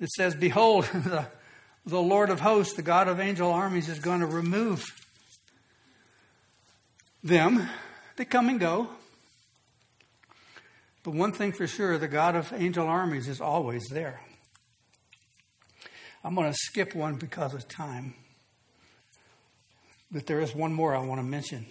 It 0.00 0.08
says, 0.10 0.34
Behold, 0.34 0.84
the, 0.94 1.26
the 1.84 2.00
Lord 2.00 2.30
of 2.30 2.40
hosts, 2.40 2.74
the 2.74 2.82
God 2.82 3.06
of 3.08 3.20
angel 3.20 3.50
armies, 3.50 3.88
is 3.88 4.00
going 4.00 4.20
to 4.20 4.26
remove 4.26 4.84
them. 7.22 7.68
They 8.16 8.24
come 8.24 8.48
and 8.48 8.58
go. 8.58 8.88
But 11.02 11.14
one 11.14 11.32
thing 11.32 11.52
for 11.52 11.66
sure 11.66 11.96
the 11.98 12.08
God 12.08 12.36
of 12.36 12.52
angel 12.52 12.86
armies 12.86 13.28
is 13.28 13.40
always 13.40 13.86
there. 13.90 14.20
I'm 16.22 16.34
going 16.34 16.50
to 16.50 16.58
skip 16.58 16.94
one 16.94 17.14
because 17.14 17.54
of 17.54 17.66
time. 17.68 18.14
But 20.12 20.26
there 20.26 20.40
is 20.40 20.54
one 20.54 20.74
more 20.74 20.94
I 20.94 20.98
want 20.98 21.20
to 21.20 21.26
mention 21.26 21.66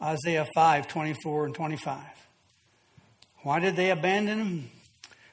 Isaiah 0.00 0.46
5 0.54 0.88
24 0.88 1.46
and 1.46 1.54
25. 1.54 2.02
Why 3.42 3.58
did 3.58 3.76
they 3.76 3.90
abandon 3.90 4.38
him? 4.38 4.70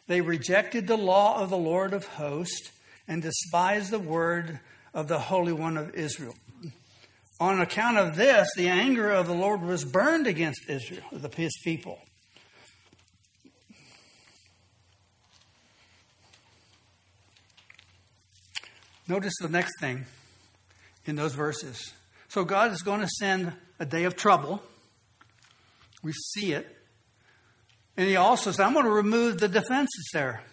They 0.07 0.21
rejected 0.21 0.87
the 0.87 0.97
law 0.97 1.41
of 1.41 1.49
the 1.49 1.57
Lord 1.57 1.93
of 1.93 2.05
hosts 2.05 2.71
and 3.07 3.21
despised 3.21 3.91
the 3.91 3.99
word 3.99 4.59
of 4.93 5.07
the 5.07 5.19
Holy 5.19 5.53
One 5.53 5.77
of 5.77 5.95
Israel. 5.95 6.35
On 7.39 7.59
account 7.59 7.97
of 7.97 8.15
this, 8.15 8.47
the 8.55 8.67
anger 8.67 9.11
of 9.11 9.27
the 9.27 9.33
Lord 9.33 9.61
was 9.61 9.83
burned 9.83 10.25
against 10.25 10.69
Israel, 10.69 11.03
his 11.35 11.57
people. 11.63 11.99
Notice 19.07 19.33
the 19.39 19.49
next 19.49 19.73
thing 19.79 20.05
in 21.05 21.15
those 21.15 21.35
verses. 21.35 21.93
So 22.27 22.43
God 22.43 22.71
is 22.71 22.81
going 22.81 23.01
to 23.01 23.09
send 23.19 23.53
a 23.79 23.85
day 23.85 24.05
of 24.05 24.15
trouble. 24.15 24.63
We 26.01 26.11
see 26.11 26.53
it. 26.53 26.67
And 27.97 28.07
he 28.07 28.15
also 28.15 28.51
said, 28.51 28.65
I'm 28.65 28.73
going 28.73 28.85
to 28.85 28.91
remove 28.91 29.39
the 29.39 29.47
defenses 29.47 30.09
there. 30.13 30.43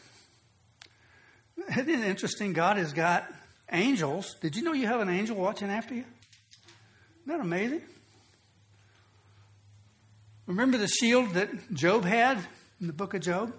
Isn't 1.70 1.88
it 1.88 2.04
interesting? 2.04 2.52
God 2.52 2.76
has 2.76 2.92
got 2.92 3.30
angels. 3.70 4.36
Did 4.40 4.56
you 4.56 4.62
know 4.62 4.72
you 4.72 4.86
have 4.86 5.00
an 5.00 5.08
angel 5.08 5.36
watching 5.36 5.70
after 5.70 5.94
you? 5.94 6.04
Isn't 7.24 7.38
that 7.38 7.40
amazing? 7.40 7.82
Remember 10.46 10.76
the 10.76 10.88
shield 10.88 11.30
that 11.34 11.72
Job 11.72 12.04
had 12.04 12.38
in 12.80 12.86
the 12.86 12.92
book 12.92 13.14
of 13.14 13.22
Job? 13.22 13.52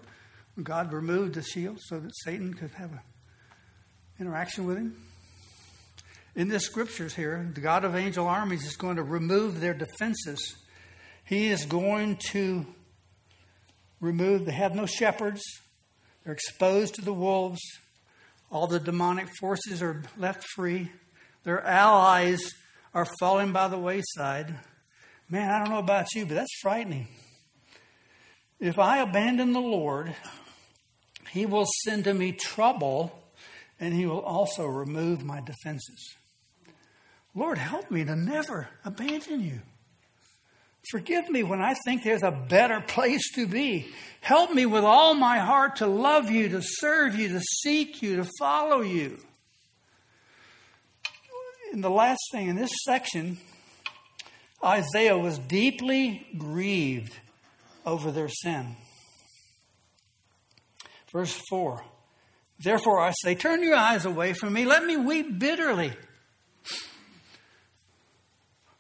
God 0.62 0.94
removed 0.94 1.34
the 1.34 1.42
shield 1.42 1.80
so 1.82 2.00
that 2.00 2.12
Satan 2.24 2.54
could 2.54 2.72
have 2.72 2.92
an 2.92 3.00
interaction 4.20 4.66
with 4.66 4.78
him. 4.78 4.96
In 6.36 6.50
the 6.50 6.60
scriptures 6.60 7.16
here, 7.16 7.50
the 7.54 7.62
God 7.62 7.86
of 7.86 7.96
angel 7.96 8.28
armies 8.28 8.66
is 8.66 8.76
going 8.76 8.98
to 8.98 9.04
remove 9.04 9.60
their 9.60 9.74
defenses. 9.74 10.56
He 11.26 11.48
is 11.48 11.66
going 11.66 12.18
to 12.32 12.66
remove, 14.04 14.46
they 14.46 14.52
have 14.52 14.76
no 14.76 14.86
shepherds, 14.86 15.42
they're 16.24 16.34
exposed 16.34 16.96
to 16.96 17.02
the 17.02 17.14
wolves. 17.14 17.62
All 18.52 18.68
the 18.68 18.80
demonic 18.80 19.28
forces 19.40 19.82
are 19.82 20.04
left 20.18 20.44
free. 20.56 20.92
Their 21.44 21.62
allies 21.66 22.54
are 22.94 23.08
falling 23.20 23.52
by 23.52 23.68
the 23.68 23.80
wayside. 23.80 24.54
Man, 25.28 25.50
I 25.50 25.60
don't 25.60 25.70
know 25.70 25.80
about 25.80 26.14
you, 26.14 26.26
but 26.26 26.36
that's 26.36 26.60
frightening. 26.62 27.08
If 28.60 28.78
I 28.78 29.00
abandon 29.00 29.54
the 29.54 29.60
Lord, 29.60 30.16
He 31.32 31.46
will 31.46 31.66
send 31.84 32.04
to 32.04 32.14
me 32.14 32.32
trouble 32.32 33.24
and 33.80 33.94
He 33.94 34.06
will 34.06 34.22
also 34.22 34.66
remove 34.66 35.26
my 35.26 35.42
defenses. 35.42 36.14
Lord, 37.36 37.58
help 37.58 37.90
me 37.90 38.06
to 38.06 38.16
never 38.16 38.70
abandon 38.86 39.42
you. 39.42 39.62
Forgive 40.92 41.30
me 41.30 41.44
when 41.44 41.62
I 41.62 41.76
think 41.86 42.04
there's 42.04 42.24
a 42.24 42.32
better 42.32 42.82
place 42.82 43.32
to 43.36 43.48
be. 43.48 43.88
Help 44.22 44.54
me 44.54 44.66
with 44.66 44.84
all 44.84 45.14
my 45.14 45.40
heart 45.40 45.78
to 45.78 45.88
love 45.88 46.30
you, 46.30 46.50
to 46.50 46.62
serve 46.62 47.16
you, 47.16 47.30
to 47.30 47.40
seek 47.40 48.02
you, 48.02 48.18
to 48.18 48.30
follow 48.38 48.82
you. 48.82 49.18
And 51.72 51.84
the 51.84 51.90
last 51.90 52.22
thing 52.32 52.50
in 52.50 52.56
this 52.56 52.72
section, 52.84 53.38
Isaiah 54.64 55.18
was 55.18 55.40
deeply 55.40 56.28
grieved 56.38 57.18
over 57.86 58.12
their 58.12 58.30
sin. 58.30 58.76
Verse 61.12 61.40
4 61.50 61.84
Therefore 62.60 63.02
I 63.02 63.12
say, 63.24 63.36
Turn 63.36 63.64
your 63.64 63.76
eyes 63.76 64.06
away 64.06 64.34
from 64.34 64.54
me, 64.54 64.66
let 64.66 64.86
me 64.86 64.98
weep 64.98 65.40
bitterly. 65.40 65.94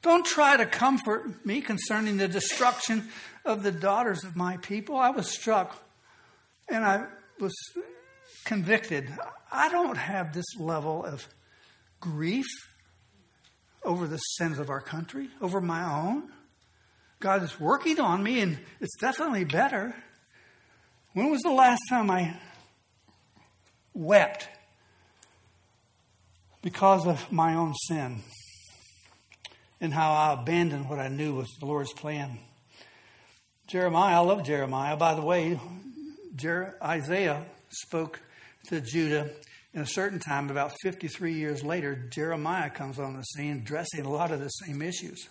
Don't 0.04 0.26
try 0.26 0.58
to 0.58 0.66
comfort 0.66 1.46
me 1.46 1.62
concerning 1.62 2.18
the 2.18 2.28
destruction 2.28 3.08
of 3.46 3.64
the 3.64 3.72
daughters 3.72 4.26
of 4.26 4.36
my 4.36 4.58
people. 4.58 4.98
I 4.98 5.10
was 5.12 5.28
struck 5.30 5.82
and 6.70 6.84
I 6.86 7.06
was 7.40 7.54
convicted. 8.44 9.10
I 9.50 9.70
don't 9.70 9.98
have 9.98 10.34
this 10.34 10.46
level 10.60 11.06
of 11.06 11.28
grief 12.02 12.46
over 13.84 14.06
the 14.06 14.18
sins 14.18 14.60
of 14.60 14.70
our 14.70 14.82
country, 14.82 15.30
over 15.42 15.62
my 15.62 15.84
own. 15.84 16.30
God 17.22 17.42
is 17.42 17.58
working 17.58 18.02
on 18.02 18.22
me, 18.22 18.42
and 18.42 18.60
it's 18.82 18.98
definitely 18.98 19.46
better. 19.46 19.96
When 21.14 21.32
was 21.32 21.42
the 21.42 21.52
last 21.52 21.82
time 21.90 22.12
I 22.12 22.38
wept 23.94 24.50
because 26.62 27.08
of 27.08 27.32
my 27.32 27.56
own 27.56 27.74
sin? 27.88 28.22
And 29.84 29.94
how 29.94 30.14
I 30.14 30.42
abandoned 30.42 30.88
what 30.88 30.98
I 30.98 31.10
knew 31.10 31.36
was 31.36 31.50
the 31.60 31.66
Lord's 31.66 31.92
plan. 31.92 32.40
Jeremiah, 33.68 34.16
I 34.16 34.20
love 34.20 34.46
Jeremiah. 34.46 34.96
By 34.96 35.14
the 35.14 35.22
way, 35.22 35.60
Jer- 36.38 36.78
Isaiah 36.82 37.44
spoke 37.70 38.22
to 38.70 38.80
Judah 38.80 39.30
in 39.74 39.82
a 39.82 39.86
certain 39.86 40.20
time, 40.20 40.50
about 40.50 40.72
53 40.84 41.34
years 41.34 41.66
later, 41.66 41.96
Jeremiah 41.96 42.70
comes 42.70 42.98
on 42.98 43.18
the 43.18 43.24
scene 43.24 43.58
addressing 43.58 44.06
a 44.06 44.10
lot 44.10 44.32
of 44.32 44.40
the 44.40 44.48
same 44.48 44.82
issues. 44.82 45.28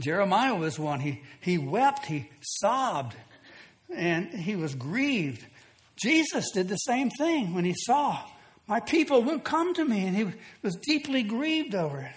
Jeremiah 0.00 0.54
was 0.54 0.78
one. 0.78 1.00
He, 1.00 1.20
he 1.40 1.58
wept, 1.58 2.06
he 2.06 2.30
sobbed, 2.40 3.14
and 3.94 4.30
he 4.30 4.56
was 4.56 4.74
grieved. 4.74 5.44
Jesus 5.96 6.50
did 6.52 6.70
the 6.70 6.76
same 6.76 7.10
thing 7.10 7.52
when 7.52 7.66
he 7.66 7.74
saw, 7.76 8.20
My 8.66 8.80
people 8.80 9.22
won't 9.22 9.44
come 9.44 9.74
to 9.74 9.84
me, 9.84 10.06
and 10.06 10.16
he 10.16 10.32
was 10.62 10.76
deeply 10.76 11.22
grieved 11.22 11.74
over 11.74 12.00
it. 12.00 12.16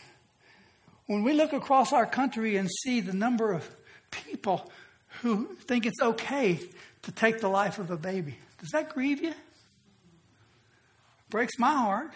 When 1.08 1.24
we 1.24 1.34
look 1.34 1.54
across 1.54 1.94
our 1.94 2.06
country 2.06 2.58
and 2.58 2.70
see 2.70 3.00
the 3.00 3.14
number 3.14 3.54
of 3.54 3.70
people 4.12 4.72
who 5.22 5.56
think 5.56 5.86
it's 5.86 6.02
okay 6.02 6.60
to 7.04 7.12
take 7.12 7.40
the 7.40 7.48
life 7.48 7.78
of 7.80 7.92
a 7.92 7.98
baby, 7.98 8.38
does 8.60 8.70
that 8.72 8.90
grieve 8.90 9.22
you? 9.22 9.34
Breaks 11.30 11.60
my 11.60 11.74
heart. 11.74 12.12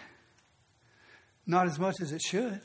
Not 1.46 1.66
as 1.66 1.78
much 1.78 1.96
as 2.00 2.12
it 2.12 2.22
should. 2.22 2.60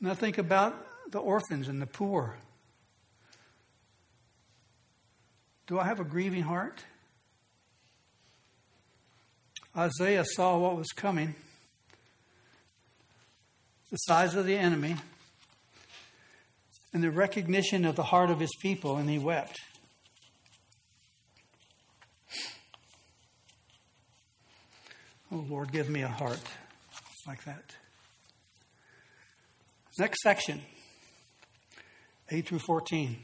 Now 0.00 0.14
think 0.14 0.38
about 0.38 0.86
the 1.10 1.18
orphans 1.18 1.68
and 1.68 1.82
the 1.82 1.86
poor. 1.86 2.36
Do 5.66 5.78
I 5.78 5.84
have 5.84 6.00
a 6.00 6.04
grieving 6.04 6.42
heart? 6.42 6.84
Isaiah 9.76 10.24
saw 10.24 10.58
what 10.58 10.76
was 10.76 10.88
coming, 10.96 11.34
the 13.90 13.96
size 13.96 14.34
of 14.34 14.46
the 14.46 14.56
enemy, 14.56 14.96
and 16.92 17.02
the 17.02 17.10
recognition 17.10 17.84
of 17.84 17.96
the 17.96 18.02
heart 18.02 18.30
of 18.30 18.40
his 18.40 18.54
people, 18.60 18.96
and 18.96 19.08
he 19.08 19.18
wept. 19.18 19.56
Oh, 25.30 25.44
Lord, 25.48 25.72
give 25.72 25.90
me 25.90 26.02
a 26.02 26.08
heart 26.08 26.40
like 27.26 27.44
that. 27.44 27.74
Next 29.98 30.22
section, 30.22 30.62
8 32.30 32.46
through 32.46 32.60
14. 32.60 33.18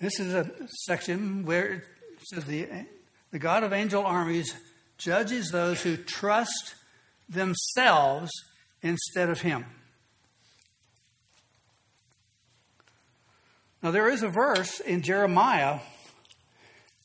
This 0.00 0.20
is 0.20 0.34
a 0.34 0.50
section 0.84 1.44
where 1.44 1.66
it 1.66 1.82
says 2.32 2.44
the, 2.44 2.68
the 3.36 3.40
God 3.40 3.64
of 3.64 3.74
angel 3.74 4.06
armies 4.06 4.54
judges 4.96 5.50
those 5.50 5.82
who 5.82 5.98
trust 5.98 6.74
themselves 7.28 8.30
instead 8.80 9.28
of 9.28 9.42
Him. 9.42 9.66
Now, 13.82 13.90
there 13.90 14.08
is 14.08 14.22
a 14.22 14.30
verse 14.30 14.80
in 14.80 15.02
Jeremiah 15.02 15.80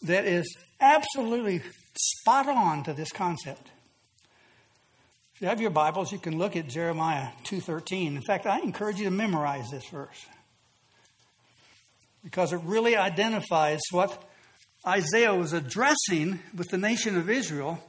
that 0.04 0.24
is 0.24 0.56
absolutely 0.80 1.64
spot 1.96 2.48
on 2.48 2.86
to 2.86 2.94
this 2.94 3.12
concept. 3.12 3.68
If 5.36 5.42
you 5.42 5.48
have 5.50 5.60
your 5.60 5.70
Bibles, 5.70 6.14
you 6.14 6.18
can 6.18 6.38
look 6.38 6.56
at 6.56 6.70
Jeremiah 6.70 7.28
2:13. 7.44 8.16
In 8.16 8.22
fact, 8.22 8.46
I 8.46 8.60
encourage 8.60 9.00
you 9.00 9.04
to 9.04 9.12
memorize 9.12 9.70
this 9.70 9.90
verse 9.90 10.26
because 12.24 12.54
it 12.54 12.62
really 12.64 12.96
identifies 12.96 13.82
what 13.92 14.31
Isaiah 14.88 15.36
was 15.36 15.54
addressing 15.54 16.40
with 16.56 16.70
the 16.70 16.78
nation 16.78 17.18
of 17.18 17.30
Israel, 17.30 17.80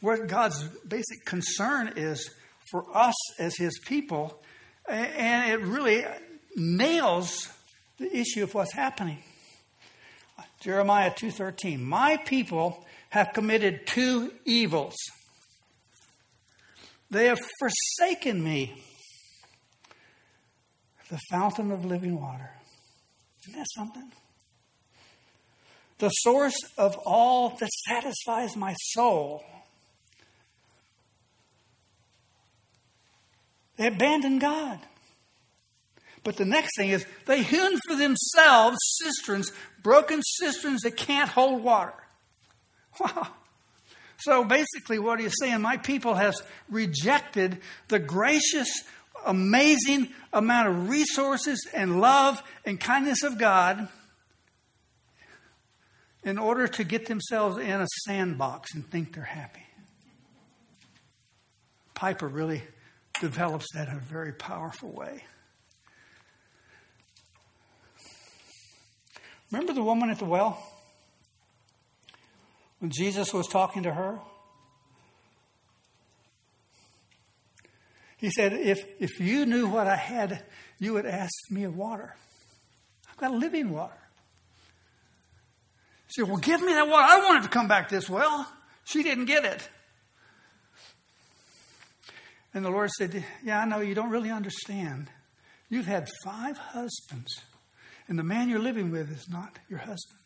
what 0.00 0.26
God's 0.26 0.62
basic 0.86 1.24
concern 1.24 1.94
is 1.96 2.28
for 2.70 2.84
us 2.94 3.14
as 3.38 3.56
his 3.56 3.78
people, 3.86 4.42
and 4.86 5.50
it 5.50 5.64
really 5.64 6.04
nails 6.54 7.48
the 7.98 8.14
issue 8.14 8.42
of 8.42 8.52
what's 8.54 8.72
happening. 8.72 9.22
Jeremiah 10.60 11.10
2:13 11.10 11.82
My 11.82 12.18
people 12.18 12.84
have 13.10 13.32
committed 13.32 13.86
two 13.86 14.32
evils. 14.44 14.94
They 17.10 17.26
have 17.26 17.40
forsaken 17.58 18.42
me, 18.42 18.82
the 21.10 21.18
fountain 21.30 21.70
of 21.72 21.84
living 21.84 22.18
water. 22.20 22.50
Isn't 23.42 23.58
that 23.58 23.66
something? 23.74 24.12
The 26.02 26.08
source 26.08 26.56
of 26.76 26.98
all 27.06 27.50
that 27.60 27.70
satisfies 27.86 28.56
my 28.56 28.74
soul. 28.74 29.44
They 33.76 33.86
abandon 33.86 34.40
God. 34.40 34.80
But 36.24 36.38
the 36.38 36.44
next 36.44 36.70
thing 36.76 36.88
is 36.88 37.06
they 37.26 37.44
hewn 37.44 37.78
for 37.86 37.94
themselves 37.94 38.78
cisterns, 39.00 39.52
broken 39.84 40.22
cisterns 40.24 40.80
that 40.80 40.96
can't 40.96 41.30
hold 41.30 41.62
water. 41.62 41.94
Wow. 42.98 43.28
So 44.18 44.42
basically, 44.42 44.98
what 44.98 45.20
he's 45.20 45.34
saying, 45.40 45.60
my 45.60 45.76
people 45.76 46.14
has 46.14 46.42
rejected 46.68 47.58
the 47.86 48.00
gracious, 48.00 48.68
amazing 49.24 50.08
amount 50.32 50.66
of 50.66 50.88
resources 50.88 51.64
and 51.72 52.00
love 52.00 52.42
and 52.66 52.80
kindness 52.80 53.22
of 53.22 53.38
God 53.38 53.86
in 56.24 56.38
order 56.38 56.68
to 56.68 56.84
get 56.84 57.06
themselves 57.06 57.58
in 57.58 57.80
a 57.80 57.86
sandbox 58.04 58.74
and 58.74 58.88
think 58.88 59.14
they're 59.14 59.24
happy. 59.24 59.64
Piper 61.94 62.28
really 62.28 62.62
develops 63.20 63.66
that 63.74 63.88
in 63.88 63.96
a 63.96 64.00
very 64.00 64.32
powerful 64.32 64.90
way. 64.92 65.24
Remember 69.50 69.72
the 69.72 69.82
woman 69.82 70.10
at 70.10 70.18
the 70.18 70.24
well? 70.24 70.62
When 72.78 72.90
Jesus 72.90 73.32
was 73.32 73.46
talking 73.46 73.82
to 73.84 73.92
her? 73.92 74.18
He 78.16 78.30
said, 78.30 78.52
if, 78.52 78.78
if 79.00 79.20
you 79.20 79.46
knew 79.46 79.66
what 79.66 79.86
I 79.86 79.96
had, 79.96 80.44
you 80.78 80.94
would 80.94 81.06
ask 81.06 81.32
me 81.50 81.64
of 81.64 81.76
water. 81.76 82.16
I've 83.10 83.16
got 83.16 83.32
living 83.32 83.70
water. 83.70 84.01
She 86.12 86.20
said, 86.20 86.28
Well, 86.28 86.38
give 86.38 86.60
me 86.60 86.72
that 86.74 86.88
water. 86.88 87.06
I 87.08 87.18
wanted 87.24 87.44
to 87.44 87.48
come 87.48 87.68
back 87.68 87.88
this 87.88 88.08
well. 88.08 88.50
She 88.84 89.02
didn't 89.02 89.26
get 89.26 89.44
it. 89.44 89.68
And 92.54 92.64
the 92.64 92.70
Lord 92.70 92.90
said, 92.90 93.24
Yeah, 93.42 93.60
I 93.60 93.64
know 93.64 93.80
you 93.80 93.94
don't 93.94 94.10
really 94.10 94.30
understand. 94.30 95.08
You've 95.70 95.86
had 95.86 96.08
five 96.24 96.58
husbands 96.58 97.32
and 98.08 98.18
the 98.18 98.24
man 98.24 98.48
you're 98.48 98.58
living 98.58 98.90
with 98.90 99.10
is 99.10 99.26
not 99.30 99.58
your 99.70 99.78
husband. 99.78 100.18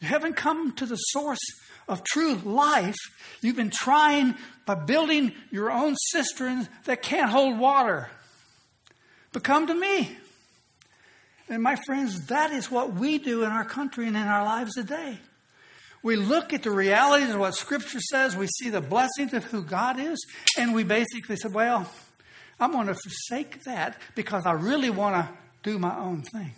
You 0.00 0.06
haven't 0.06 0.34
come 0.34 0.72
to 0.76 0.86
the 0.86 0.96
source 0.96 1.40
of 1.88 2.04
true 2.04 2.36
life. 2.36 2.94
You've 3.42 3.56
been 3.56 3.72
trying 3.72 4.36
by 4.64 4.76
building 4.76 5.32
your 5.50 5.72
own 5.72 5.96
cisterns 5.96 6.68
that 6.84 7.02
can't 7.02 7.30
hold 7.30 7.58
water. 7.58 8.10
But 9.32 9.42
come 9.42 9.66
to 9.66 9.74
me. 9.74 10.16
And 11.48 11.62
my 11.62 11.76
friends, 11.86 12.26
that 12.26 12.52
is 12.52 12.70
what 12.70 12.94
we 12.94 13.18
do 13.18 13.42
in 13.42 13.50
our 13.50 13.64
country 13.64 14.06
and 14.06 14.16
in 14.16 14.22
our 14.22 14.44
lives 14.44 14.74
today. 14.74 15.18
We 16.02 16.16
look 16.16 16.52
at 16.52 16.62
the 16.62 16.70
realities 16.70 17.30
of 17.30 17.40
what 17.40 17.54
Scripture 17.54 18.00
says, 18.00 18.36
we 18.36 18.46
see 18.46 18.70
the 18.70 18.80
blessings 18.80 19.34
of 19.34 19.44
who 19.44 19.62
God 19.62 19.98
is, 19.98 20.24
and 20.56 20.74
we 20.74 20.84
basically 20.84 21.36
say, 21.36 21.48
well, 21.48 21.90
I'm 22.60 22.72
going 22.72 22.86
to 22.86 22.94
forsake 22.94 23.64
that 23.64 24.00
because 24.14 24.46
I 24.46 24.52
really 24.52 24.90
want 24.90 25.16
to 25.16 25.28
do 25.62 25.78
my 25.78 25.96
own 25.96 26.22
thing. 26.22 26.52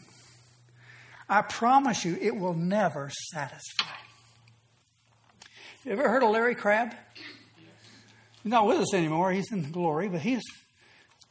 I 1.28 1.42
promise 1.42 2.04
you, 2.04 2.18
it 2.20 2.36
will 2.36 2.54
never 2.54 3.10
satisfy. 3.30 3.86
You 5.84 5.92
ever 5.92 6.08
heard 6.08 6.22
of 6.22 6.30
Larry 6.30 6.54
Crabb? 6.54 6.94
He's 8.42 8.50
not 8.50 8.66
with 8.66 8.80
us 8.80 8.92
anymore. 8.92 9.32
He's 9.32 9.50
in 9.52 9.70
glory, 9.70 10.08
but 10.08 10.20
he's 10.20 10.42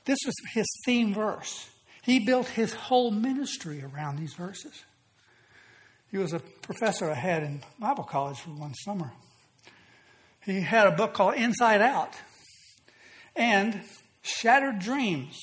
this 0.06 0.18
was 0.26 0.34
his 0.54 0.66
theme 0.86 1.14
verse. 1.14 1.70
He 2.10 2.18
built 2.18 2.48
his 2.48 2.74
whole 2.74 3.12
ministry 3.12 3.84
around 3.84 4.18
these 4.18 4.34
verses. 4.34 4.84
He 6.10 6.18
was 6.18 6.34
a 6.34 6.40
professor 6.40 7.08
I 7.08 7.14
had 7.14 7.44
in 7.44 7.62
Bible 7.78 8.04
college 8.04 8.40
for 8.40 8.50
one 8.50 8.74
summer. 8.74 9.12
He 10.44 10.62
had 10.62 10.88
a 10.88 10.92
book 10.92 11.14
called 11.14 11.36
Inside 11.36 11.82
Out 11.82 12.16
and 13.36 13.82
Shattered 14.24 14.80
Dreams. 14.80 15.38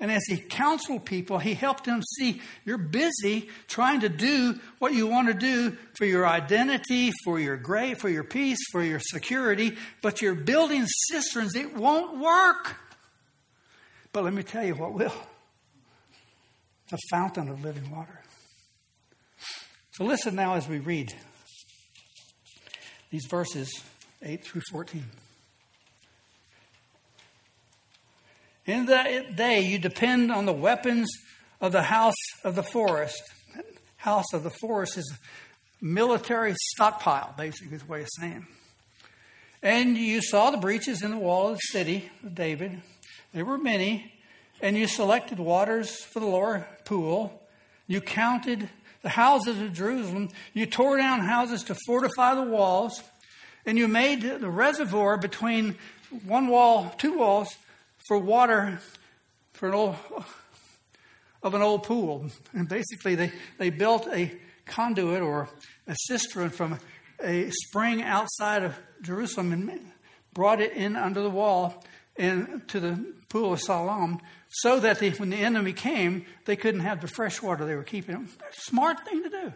And 0.00 0.10
as 0.10 0.24
he 0.26 0.38
counseled 0.38 1.04
people, 1.04 1.38
he 1.38 1.54
helped 1.54 1.84
them 1.84 2.02
see 2.18 2.40
you're 2.64 2.76
busy 2.76 3.48
trying 3.68 4.00
to 4.00 4.08
do 4.08 4.58
what 4.80 4.94
you 4.94 5.06
want 5.06 5.28
to 5.28 5.34
do 5.34 5.76
for 5.96 6.06
your 6.06 6.26
identity, 6.26 7.12
for 7.22 7.38
your 7.38 7.56
great, 7.56 8.00
for 8.00 8.08
your 8.08 8.24
peace, 8.24 8.58
for 8.72 8.82
your 8.82 8.98
security, 8.98 9.76
but 10.02 10.20
you're 10.20 10.34
building 10.34 10.86
cisterns. 11.08 11.54
It 11.54 11.76
won't 11.76 12.18
work. 12.18 12.74
But 14.12 14.24
let 14.24 14.34
me 14.34 14.42
tell 14.42 14.64
you 14.64 14.74
what 14.74 14.92
will 14.92 15.14
the 16.90 16.98
fountain 17.10 17.48
of 17.48 17.62
living 17.62 17.90
water. 17.90 18.20
So 19.92 20.04
listen 20.04 20.34
now 20.34 20.54
as 20.54 20.68
we 20.68 20.78
read 20.78 21.14
these 23.10 23.26
verses 23.26 23.82
8 24.22 24.44
through 24.44 24.62
14. 24.70 25.04
In 28.66 28.86
that 28.86 29.36
day, 29.36 29.60
you 29.60 29.78
depend 29.78 30.32
on 30.32 30.46
the 30.46 30.52
weapons 30.52 31.08
of 31.60 31.72
the 31.72 31.82
house 31.82 32.14
of 32.44 32.54
the 32.54 32.62
forest. 32.62 33.22
House 33.96 34.32
of 34.32 34.42
the 34.42 34.50
forest 34.50 34.96
is 34.96 35.18
military 35.80 36.54
stockpile, 36.72 37.34
basically, 37.36 37.76
is 37.76 37.82
the 37.82 37.92
way 37.92 38.00
of 38.00 38.08
saying. 38.18 38.46
And 39.62 39.96
you 39.96 40.22
saw 40.22 40.50
the 40.50 40.56
breaches 40.56 41.02
in 41.02 41.10
the 41.10 41.18
wall 41.18 41.48
of 41.48 41.56
the 41.56 41.78
city 41.78 42.10
of 42.22 42.34
David. 42.34 42.82
There 43.32 43.44
were 43.44 43.58
many. 43.58 44.13
And 44.64 44.78
you 44.78 44.86
selected 44.86 45.38
waters 45.38 46.02
for 46.04 46.20
the 46.20 46.26
lower 46.26 46.66
pool. 46.86 47.42
You 47.86 48.00
counted 48.00 48.70
the 49.02 49.10
houses 49.10 49.60
of 49.60 49.74
Jerusalem. 49.74 50.30
You 50.54 50.64
tore 50.64 50.96
down 50.96 51.20
houses 51.20 51.64
to 51.64 51.76
fortify 51.84 52.34
the 52.34 52.44
walls. 52.44 53.02
And 53.66 53.76
you 53.76 53.88
made 53.88 54.22
the 54.22 54.48
reservoir 54.48 55.18
between 55.18 55.76
one 56.24 56.48
wall, 56.48 56.94
two 56.96 57.18
walls, 57.18 57.54
for 58.08 58.18
water 58.18 58.80
for 59.52 59.68
an 59.68 59.74
old 59.74 59.96
of 61.42 61.52
an 61.52 61.60
old 61.60 61.82
pool. 61.82 62.30
And 62.54 62.66
basically 62.66 63.16
they, 63.16 63.32
they 63.58 63.68
built 63.68 64.08
a 64.10 64.32
conduit 64.64 65.20
or 65.20 65.50
a 65.86 65.94
cistern 66.06 66.48
from 66.48 66.78
a 67.22 67.50
spring 67.50 68.00
outside 68.00 68.62
of 68.62 68.74
Jerusalem 69.02 69.52
and 69.52 69.92
brought 70.32 70.62
it 70.62 70.72
in 70.72 70.96
under 70.96 71.20
the 71.20 71.28
wall 71.28 71.84
and 72.16 72.66
to 72.68 72.80
the 72.80 73.04
pool 73.28 73.52
of 73.52 73.60
Siloam 73.60 74.20
so 74.58 74.78
that 74.80 75.00
they, 75.00 75.10
when 75.10 75.30
the 75.30 75.36
enemy 75.36 75.72
came, 75.72 76.26
they 76.44 76.54
couldn't 76.54 76.80
have 76.80 77.00
the 77.00 77.08
fresh 77.08 77.42
water 77.42 77.64
they 77.66 77.74
were 77.74 77.82
keeping. 77.82 78.28
Smart 78.52 79.04
thing 79.04 79.22
to 79.24 79.28
do. 79.28 79.52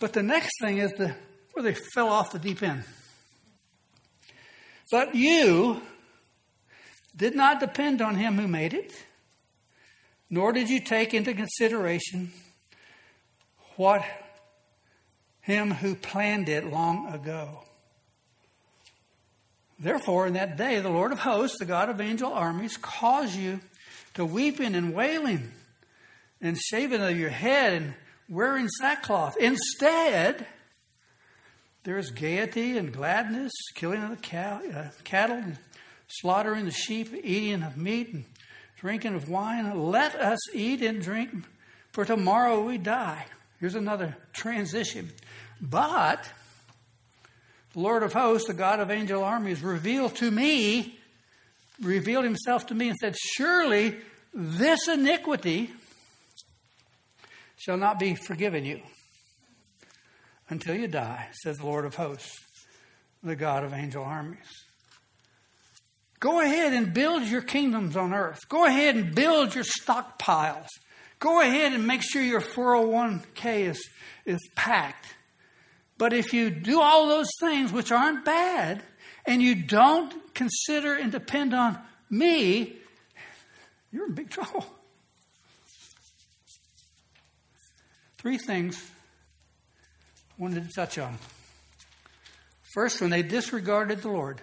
But 0.00 0.14
the 0.14 0.22
next 0.22 0.52
thing 0.60 0.78
is 0.78 0.92
the 0.92 1.14
where 1.52 1.62
they 1.62 1.74
fell 1.74 2.08
off 2.08 2.32
the 2.32 2.38
deep 2.38 2.62
end. 2.62 2.84
But 4.90 5.14
you 5.14 5.80
did 7.16 7.36
not 7.36 7.60
depend 7.60 8.02
on 8.02 8.16
him 8.16 8.38
who 8.38 8.48
made 8.48 8.74
it, 8.74 8.92
nor 10.28 10.52
did 10.52 10.68
you 10.68 10.80
take 10.80 11.14
into 11.14 11.32
consideration 11.32 12.32
what 13.76 14.04
him 15.40 15.70
who 15.70 15.94
planned 15.94 16.48
it 16.48 16.64
long 16.64 17.12
ago. 17.12 17.60
Therefore, 19.78 20.26
in 20.26 20.34
that 20.34 20.56
day, 20.56 20.80
the 20.80 20.88
Lord 20.88 21.12
of 21.12 21.18
hosts, 21.20 21.58
the 21.58 21.64
God 21.66 21.88
of 21.88 22.00
angel 22.00 22.32
armies, 22.32 22.76
caused 22.76 23.36
you 23.36 23.60
to 24.14 24.24
weeping 24.24 24.74
and 24.74 24.94
wailing 24.94 25.52
and 26.40 26.58
shaving 26.58 27.02
of 27.02 27.16
your 27.18 27.30
head 27.30 27.72
and 27.72 27.94
wearing 28.28 28.68
sackcloth. 28.68 29.36
Instead, 29.38 30.46
there 31.84 31.98
is 31.98 32.10
gaiety 32.10 32.78
and 32.78 32.92
gladness, 32.92 33.52
killing 33.74 34.02
of 34.02 34.10
the 34.10 34.16
cow, 34.16 34.60
uh, 34.74 34.88
cattle, 35.04 35.36
and 35.36 35.58
slaughtering 36.08 36.64
the 36.64 36.70
sheep, 36.70 37.12
eating 37.12 37.62
of 37.62 37.76
meat, 37.76 38.12
and 38.12 38.24
drinking 38.78 39.14
of 39.14 39.28
wine. 39.28 39.90
Let 39.90 40.14
us 40.14 40.38
eat 40.54 40.80
and 40.82 41.02
drink, 41.02 41.44
for 41.92 42.04
tomorrow 42.04 42.62
we 42.62 42.78
die. 42.78 43.26
Here's 43.60 43.74
another 43.74 44.16
transition. 44.32 45.10
But 45.60 46.28
the 47.72 47.80
Lord 47.80 48.02
of 48.02 48.12
hosts, 48.12 48.48
the 48.48 48.54
God 48.54 48.80
of 48.80 48.90
angel 48.90 49.24
armies, 49.24 49.62
revealed 49.62 50.14
to 50.16 50.30
me, 50.30 50.98
revealed 51.80 52.24
himself 52.24 52.66
to 52.66 52.74
me 52.74 52.88
and 52.88 52.98
said, 52.98 53.16
Surely 53.36 53.96
this 54.32 54.88
iniquity 54.88 55.70
shall 57.56 57.76
not 57.76 57.98
be 57.98 58.14
forgiven 58.14 58.64
you 58.64 58.80
until 60.48 60.74
you 60.74 60.88
die, 60.88 61.28
says 61.42 61.58
the 61.58 61.66
Lord 61.66 61.84
of 61.84 61.94
hosts, 61.94 62.36
the 63.22 63.36
God 63.36 63.64
of 63.64 63.72
angel 63.72 64.04
armies. 64.04 64.64
Go 66.20 66.40
ahead 66.40 66.72
and 66.72 66.94
build 66.94 67.24
your 67.24 67.42
kingdoms 67.42 67.96
on 67.96 68.14
earth. 68.14 68.48
Go 68.48 68.64
ahead 68.64 68.96
and 68.96 69.14
build 69.14 69.54
your 69.54 69.64
stockpiles. 69.64 70.68
Go 71.18 71.40
ahead 71.40 71.72
and 71.72 71.86
make 71.86 72.02
sure 72.02 72.22
your 72.22 72.40
401k 72.40 73.68
is, 73.68 73.88
is 74.24 74.40
packed. 74.56 75.06
But 75.96 76.12
if 76.12 76.32
you 76.32 76.50
do 76.50 76.80
all 76.80 77.06
those 77.06 77.28
things, 77.40 77.72
which 77.72 77.92
aren't 77.92 78.24
bad, 78.24 78.82
and 79.26 79.42
you 79.42 79.54
don't 79.54 80.34
consider 80.34 80.94
and 80.94 81.10
depend 81.10 81.54
on 81.54 81.78
me, 82.10 82.76
you're 83.92 84.06
in 84.06 84.14
big 84.14 84.30
trouble. 84.30 84.66
Three 88.18 88.38
things 88.38 88.82
I 90.38 90.42
wanted 90.42 90.66
to 90.66 90.72
touch 90.74 90.98
on. 90.98 91.18
First, 92.74 93.00
when 93.00 93.10
they 93.10 93.22
disregarded 93.22 94.02
the 94.02 94.08
Lord, 94.08 94.40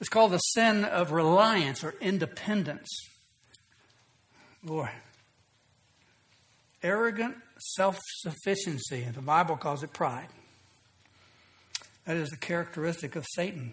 it's 0.00 0.10
called 0.10 0.32
the 0.32 0.38
sin 0.38 0.84
of 0.84 1.12
reliance 1.12 1.82
or 1.82 1.94
independence. 2.00 2.88
Lord, 4.62 4.90
arrogant 6.82 7.36
self 7.58 7.98
sufficiency. 8.18 9.02
And 9.02 9.14
the 9.14 9.22
Bible 9.22 9.56
calls 9.56 9.82
it 9.82 9.92
pride. 9.92 10.28
That 12.06 12.16
is 12.16 12.30
the 12.30 12.36
characteristic 12.36 13.16
of 13.16 13.24
Satan. 13.34 13.72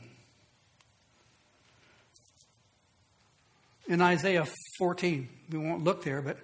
In 3.87 4.01
Isaiah 4.01 4.47
14, 4.77 5.27
we 5.51 5.57
won't 5.57 5.83
look 5.83 6.03
there, 6.03 6.21
but 6.21 6.37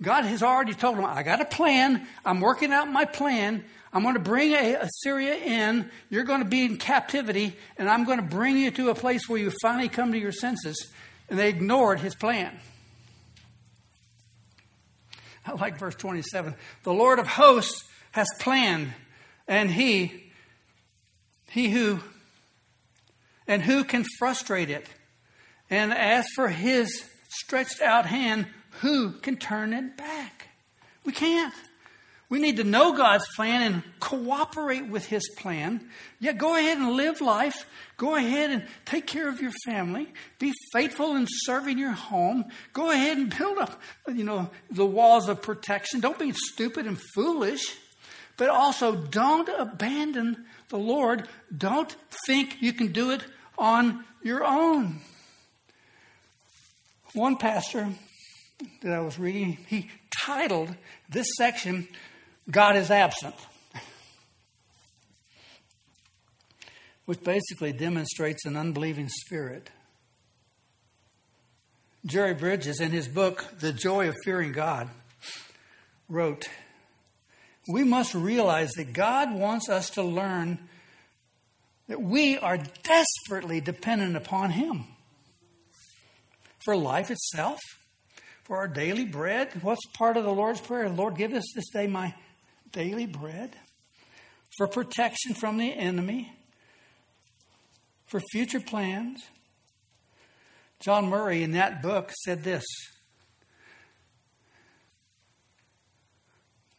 God 0.00 0.24
has 0.24 0.42
already 0.42 0.72
told 0.72 0.96
him, 0.96 1.04
I 1.04 1.22
got 1.22 1.40
a 1.40 1.44
plan. 1.44 2.06
I'm 2.24 2.40
working 2.40 2.72
out 2.72 2.88
my 2.88 3.04
plan. 3.04 3.64
I'm 3.92 4.02
going 4.02 4.14
to 4.14 4.20
bring 4.20 4.54
Assyria 4.54 5.34
in. 5.34 5.90
You're 6.10 6.24
going 6.24 6.42
to 6.42 6.48
be 6.48 6.64
in 6.64 6.78
captivity, 6.78 7.56
and 7.78 7.88
I'm 7.88 8.04
going 8.04 8.18
to 8.18 8.24
bring 8.24 8.56
you 8.56 8.70
to 8.72 8.90
a 8.90 8.94
place 8.94 9.28
where 9.28 9.38
you 9.38 9.52
finally 9.62 9.88
come 9.88 10.12
to 10.12 10.18
your 10.18 10.32
senses. 10.32 10.90
And 11.28 11.38
they 11.38 11.48
ignored 11.48 12.00
his 12.00 12.14
plan. 12.14 12.58
I 15.46 15.52
like 15.52 15.78
verse 15.78 15.94
27. 15.94 16.54
The 16.82 16.92
Lord 16.92 17.18
of 17.18 17.26
hosts 17.26 17.84
has 18.12 18.28
planned, 18.40 18.92
and 19.46 19.70
he, 19.70 20.23
he 21.54 21.70
who, 21.70 22.00
and 23.46 23.62
who 23.62 23.84
can 23.84 24.04
frustrate 24.18 24.70
it? 24.70 24.88
And 25.70 25.94
as 25.94 26.26
for 26.34 26.48
his 26.48 27.08
stretched 27.28 27.80
out 27.80 28.06
hand, 28.06 28.46
who 28.80 29.12
can 29.12 29.36
turn 29.36 29.72
it 29.72 29.96
back? 29.96 30.48
We 31.04 31.12
can't. 31.12 31.54
We 32.28 32.40
need 32.40 32.56
to 32.56 32.64
know 32.64 32.96
God's 32.96 33.24
plan 33.36 33.62
and 33.62 33.82
cooperate 34.00 34.88
with 34.88 35.06
His 35.06 35.22
plan. 35.38 35.88
Yeah, 36.18 36.32
go 36.32 36.56
ahead 36.56 36.78
and 36.78 36.96
live 36.96 37.20
life. 37.20 37.54
Go 37.98 38.16
ahead 38.16 38.50
and 38.50 38.66
take 38.84 39.06
care 39.06 39.28
of 39.28 39.40
your 39.40 39.52
family. 39.64 40.12
Be 40.40 40.52
faithful 40.72 41.14
in 41.14 41.26
serving 41.28 41.78
your 41.78 41.92
home. 41.92 42.46
Go 42.72 42.90
ahead 42.90 43.18
and 43.18 43.32
build 43.38 43.58
up, 43.58 43.80
you 44.08 44.24
know, 44.24 44.50
the 44.70 44.86
walls 44.86 45.28
of 45.28 45.42
protection. 45.42 46.00
Don't 46.00 46.18
be 46.18 46.32
stupid 46.32 46.86
and 46.86 46.98
foolish. 47.14 47.76
But 48.36 48.48
also, 48.48 48.96
don't 48.96 49.48
abandon 49.48 50.44
the 50.68 50.78
Lord. 50.78 51.28
Don't 51.56 51.94
think 52.26 52.60
you 52.60 52.72
can 52.72 52.92
do 52.92 53.10
it 53.10 53.24
on 53.56 54.04
your 54.22 54.44
own. 54.44 55.00
One 57.12 57.36
pastor 57.36 57.88
that 58.82 58.92
I 58.92 59.00
was 59.00 59.18
reading, 59.18 59.58
he 59.68 59.90
titled 60.20 60.74
this 61.08 61.28
section 61.36 61.86
God 62.50 62.76
is 62.76 62.90
absent, 62.90 63.34
which 67.04 67.22
basically 67.22 67.72
demonstrates 67.72 68.44
an 68.44 68.56
unbelieving 68.56 69.08
spirit. 69.08 69.70
Jerry 72.04 72.34
Bridges, 72.34 72.80
in 72.80 72.90
his 72.90 73.08
book, 73.08 73.46
The 73.60 73.72
Joy 73.72 74.08
of 74.08 74.16
Fearing 74.24 74.52
God, 74.52 74.90
wrote, 76.08 76.48
We 77.66 77.84
must 77.84 78.14
realize 78.14 78.72
that 78.72 78.92
God 78.92 79.32
wants 79.32 79.68
us 79.68 79.90
to 79.90 80.02
learn 80.02 80.58
that 81.88 82.00
we 82.00 82.38
are 82.38 82.58
desperately 82.58 83.60
dependent 83.60 84.16
upon 84.16 84.50
Him 84.50 84.84
for 86.64 86.76
life 86.76 87.10
itself, 87.10 87.60
for 88.44 88.56
our 88.56 88.68
daily 88.68 89.04
bread. 89.04 89.50
What's 89.62 89.84
part 89.96 90.16
of 90.16 90.24
the 90.24 90.32
Lord's 90.32 90.60
Prayer? 90.60 90.88
Lord, 90.88 91.16
give 91.16 91.32
us 91.32 91.44
this 91.54 91.68
day 91.72 91.86
my 91.86 92.14
daily 92.72 93.06
bread, 93.06 93.56
for 94.56 94.66
protection 94.66 95.34
from 95.34 95.58
the 95.58 95.72
enemy, 95.72 96.32
for 98.06 98.20
future 98.32 98.60
plans. 98.60 99.22
John 100.80 101.08
Murray, 101.08 101.42
in 101.42 101.52
that 101.52 101.82
book, 101.82 102.12
said 102.24 102.44
this 102.44 102.64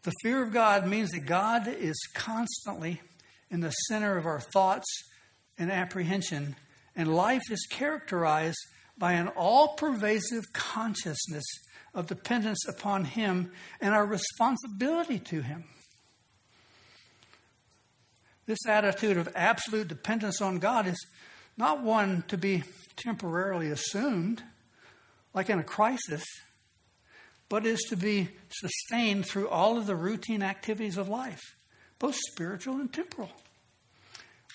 The 0.06 0.14
fear 0.22 0.44
of 0.44 0.54
God 0.54 0.86
means 0.86 1.10
that 1.12 1.26
God 1.26 1.68
is 1.68 2.00
constantly 2.14 3.02
in 3.50 3.62
the 3.62 3.72
center 3.72 4.18
of 4.18 4.28
our 4.28 4.40
thoughts 4.40 4.86
and 5.58 5.72
apprehension, 5.72 6.56
and 6.96 7.16
life 7.16 7.42
is 7.50 7.68
characterized 7.72 8.60
by 9.00 9.14
an 9.14 9.30
all 9.30 9.70
pervasive 9.70 10.44
consciousness 10.54 11.44
of 11.96 12.06
dependence 12.06 12.68
upon 12.68 13.06
Him 13.06 13.52
and 13.82 13.96
our 13.96 14.06
responsibility 14.06 15.18
to 15.18 15.42
Him. 15.42 15.64
This 18.46 18.64
attitude 18.68 19.18
of 19.18 19.28
absolute 19.36 19.88
dependence 19.88 20.40
on 20.40 20.60
God 20.60 20.86
is 20.86 21.04
not 21.58 21.82
one 21.82 22.24
to 22.28 22.38
be 22.38 22.64
temporarily 22.96 23.70
assumed, 23.72 24.44
like 25.34 25.50
in 25.50 25.58
a 25.58 25.64
crisis, 25.64 26.24
but 27.50 27.66
is 27.66 27.82
to 27.90 27.96
be 27.96 28.30
sustained 28.50 29.26
through 29.26 29.50
all 29.50 29.78
of 29.78 29.86
the 29.86 29.96
routine 29.96 30.42
activities 30.42 30.98
of 30.98 31.08
life, 31.08 31.42
both 32.00 32.16
spiritual 32.32 32.76
and 32.76 32.92
temporal. 32.92 33.30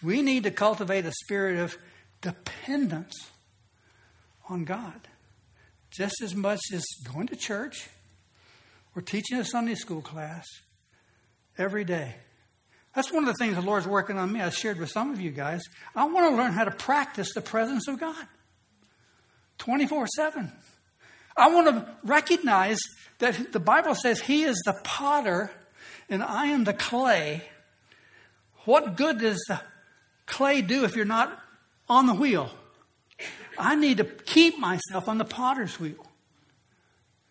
We 0.03 0.22
need 0.22 0.45
to 0.45 0.51
cultivate 0.51 1.05
a 1.05 1.12
spirit 1.12 1.59
of 1.59 1.76
dependence 2.20 3.14
on 4.49 4.64
God, 4.64 5.09
just 5.91 6.20
as 6.22 6.34
much 6.34 6.61
as 6.72 6.84
going 7.12 7.28
to 7.28 7.36
church 7.36 7.88
or 8.97 9.03
teaching 9.03 9.38
a 9.38 9.45
Sunday 9.45 9.74
school 9.74 10.03
class 10.03 10.47
every 11.57 11.84
day. 11.84 12.16
That's 12.95 13.12
one 13.12 13.22
of 13.22 13.28
the 13.28 13.34
things 13.34 13.55
the 13.55 13.62
Lord's 13.62 13.86
working 13.86 14.18
on 14.18 14.32
me. 14.32 14.41
I 14.41 14.51
shared 14.51 14.78
with 14.80 14.91
some 14.91 15.12
of 15.12 15.20
you 15.20 15.30
guys. 15.30 15.62
I 15.95 16.05
want 16.07 16.30
to 16.30 16.36
learn 16.36 16.53
how 16.53 16.64
to 16.64 16.72
practice 16.72 17.32
the 17.34 17.41
presence 17.41 17.86
of 17.86 18.01
God 18.01 18.26
24 19.59 20.09
7. 20.16 20.51
I 21.37 21.53
want 21.53 21.68
to 21.68 21.89
recognize 22.05 22.78
that 23.18 23.53
the 23.53 23.61
Bible 23.61 23.95
says 23.95 24.20
He 24.20 24.43
is 24.43 24.61
the 24.64 24.78
potter 24.85 25.51
and 26.09 26.22
I 26.22 26.47
am 26.47 26.64
the 26.64 26.72
clay. 26.72 27.43
What 28.64 28.97
good 28.97 29.18
does 29.18 29.43
the 29.49 29.61
clay 30.26 30.61
do 30.61 30.85
if 30.85 30.97
you're 30.97 31.05
not 31.05 31.41
on 31.89 32.07
the 32.07 32.14
wheel? 32.14 32.51
I 33.59 33.76
need 33.76 33.99
to 33.99 34.05
keep 34.05 34.59
myself 34.59 35.09
on 35.09 35.18
the 35.18 35.24
potter's 35.24 35.78
wheel 35.78 36.07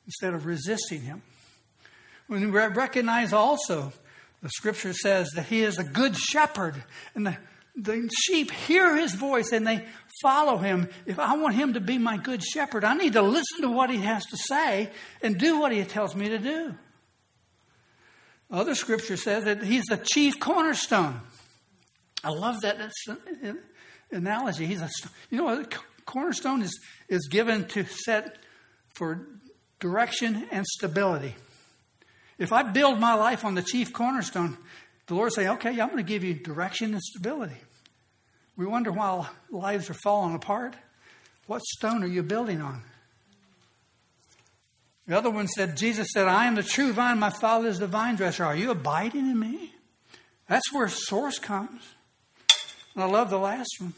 instead 0.06 0.34
of 0.34 0.46
resisting 0.46 1.02
him. 1.02 1.22
We 2.28 2.46
recognize 2.46 3.34
also, 3.34 3.92
the 4.42 4.50
scripture 4.50 4.94
says 4.94 5.30
that 5.36 5.48
he 5.48 5.64
is 5.64 5.78
a 5.78 5.84
good 5.84 6.16
shepherd, 6.16 6.84
and 7.16 7.26
the, 7.26 7.38
the 7.76 8.10
sheep 8.24 8.52
hear 8.52 8.96
his 8.98 9.14
voice 9.14 9.52
and 9.52 9.66
they 9.66 9.86
follow 10.22 10.58
him. 10.58 10.90
If 11.06 11.20
I 11.20 11.36
want 11.36 11.56
him 11.56 11.74
to 11.74 11.80
be 11.80 11.98
my 11.98 12.18
good 12.18 12.44
shepherd, 12.44 12.84
I 12.84 12.96
need 12.96 13.14
to 13.14 13.22
listen 13.22 13.62
to 13.62 13.70
what 13.70 13.90
he 13.90 13.98
has 14.00 14.26
to 14.26 14.38
say 14.38 14.90
and 15.22 15.38
do 15.38 15.60
what 15.60 15.72
he 15.72 15.84
tells 15.84 16.16
me 16.16 16.30
to 16.30 16.38
do. 16.38 16.76
Other 18.52 18.76
scripture 18.76 19.18
says 19.18 19.44
that 19.46 19.64
he's 19.64 19.86
the 19.86 19.98
chief 19.98 20.40
cornerstone. 20.40 21.22
I 22.24 22.30
love 22.30 22.62
that 22.62 22.92
analogy. 24.12 24.66
He's 24.66 24.82
a, 24.82 24.90
you 25.30 25.38
know, 25.38 25.62
a 25.62 25.66
cornerstone 26.06 26.62
is, 26.62 26.80
is 27.08 27.28
given 27.30 27.66
to 27.70 27.86
set 27.86 28.38
for 28.96 29.28
direction 29.80 30.48
and 30.52 30.66
stability. 30.66 31.36
If 32.38 32.52
I 32.52 32.64
build 32.64 33.00
my 33.00 33.14
life 33.14 33.46
on 33.46 33.56
the 33.56 33.62
chief 33.62 33.94
cornerstone, 33.94 34.58
the 35.10 35.16
Lord 35.16 35.34
say, 35.34 35.48
okay, 35.48 35.72
I'm 35.72 35.90
going 35.90 35.98
to 35.98 36.04
give 36.04 36.24
you 36.24 36.34
direction 36.34 36.94
and 36.94 37.02
stability. 37.02 37.58
We 38.56 38.66
wonder 38.66 38.92
why 38.92 39.28
lives 39.52 39.90
are 39.90 39.96
falling 39.96 40.36
apart. 40.36 40.76
What 41.48 41.62
stone 41.62 42.04
are 42.04 42.08
you 42.08 42.24
building 42.24 42.62
on? 42.62 42.84
The 45.08 45.18
other 45.18 45.30
one 45.30 45.48
said, 45.48 45.76
Jesus 45.76 46.08
said, 46.14 46.28
I 46.28 46.46
am 46.46 46.56
the 46.56 46.64
true 46.64 46.94
vine, 46.94 47.20
my 47.20 47.32
Father 47.32 47.68
is 47.68 47.80
the 47.80 47.88
vine 47.88 48.16
dresser. 48.16 48.46
Are 48.46 48.56
you 48.56 48.72
abiding 48.72 49.30
in 49.30 49.38
me? 49.38 49.74
That's 50.48 50.72
where 50.72 50.88
source 50.88 51.40
comes. 51.40 51.82
And 52.94 53.04
I 53.04 53.08
love 53.08 53.30
the 53.30 53.40
last 53.40 53.72
one. 53.80 53.94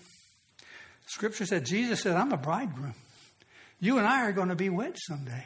Scripture 1.08 1.46
said, 1.46 1.66
Jesus 1.66 2.02
said, 2.02 2.16
I'm 2.16 2.32
a 2.32 2.38
bridegroom. 2.38 2.96
You 3.80 3.98
and 3.98 4.08
I 4.08 4.24
are 4.24 4.32
going 4.32 4.50
to 4.50 4.56
be 4.56 4.70
wed 4.70 4.96
someday. 4.98 5.46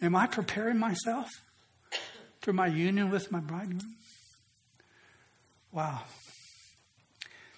Am 0.00 0.16
I 0.16 0.26
preparing 0.26 0.78
myself? 0.78 1.28
for 2.40 2.52
my 2.52 2.66
union 2.66 3.10
with 3.10 3.30
my 3.30 3.40
bridegroom? 3.40 3.96
Wow. 5.72 6.00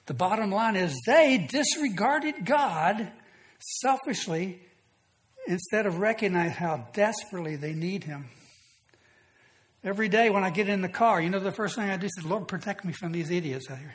The 0.07 0.15
bottom 0.15 0.51
line 0.51 0.77
is 0.77 1.01
they 1.07 1.47
disregarded 1.49 2.45
God 2.45 3.11
selfishly 3.81 4.61
instead 5.47 5.87
of 5.87 5.99
recognizing 5.99 6.53
how 6.53 6.89
desperately 6.93 7.57
they 7.57 7.73
need 7.73 8.05
Him. 8.05 8.29
Every 9.85 10.09
day 10.09 10.31
when 10.31 10.45
I 10.45 10.51
get 10.51 10.69
in 10.69 10.81
the 10.81 10.89
car, 10.89 11.21
you 11.21 11.31
know, 11.31 11.41
the 11.41 11.51
first 11.51 11.75
thing 11.75 11.91
I 11.91 11.97
do 11.97 12.07
is, 12.07 12.25
Lord, 12.25 12.47
protect 12.47 12.85
me 12.85 12.93
from 12.93 13.13
these 13.13 13.31
idiots 13.31 13.69
out 13.71 13.79
here. 13.79 13.95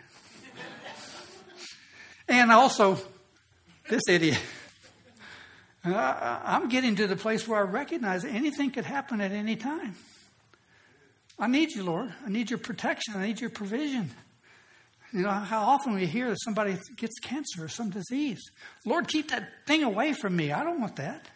and 2.27 2.51
also, 2.51 2.97
this 3.89 4.01
idiot. 4.09 4.39
I, 5.85 6.41
I'm 6.43 6.67
getting 6.67 6.95
to 6.97 7.07
the 7.07 7.15
place 7.15 7.47
where 7.47 7.59
I 7.59 7.63
recognize 7.63 8.25
anything 8.25 8.71
could 8.71 8.83
happen 8.83 9.21
at 9.21 9.31
any 9.31 9.55
time. 9.55 9.95
I 11.39 11.47
need 11.47 11.71
you, 11.71 11.83
Lord. 11.83 12.11
I 12.25 12.29
need 12.29 12.49
your 12.49 12.59
protection. 12.59 13.15
I 13.15 13.27
need 13.27 13.39
your 13.39 13.49
provision. 13.49 14.11
You 15.13 15.21
know, 15.21 15.29
how 15.29 15.63
often 15.63 15.95
we 15.95 16.05
hear 16.05 16.29
that 16.29 16.41
somebody 16.43 16.77
gets 16.97 17.19
cancer 17.19 17.63
or 17.63 17.67
some 17.69 17.89
disease. 17.89 18.41
Lord, 18.85 19.07
keep 19.07 19.29
that 19.29 19.49
thing 19.65 19.83
away 19.83 20.13
from 20.13 20.35
me. 20.35 20.51
I 20.51 20.63
don't 20.63 20.81
want 20.81 20.97
that. 20.97 21.27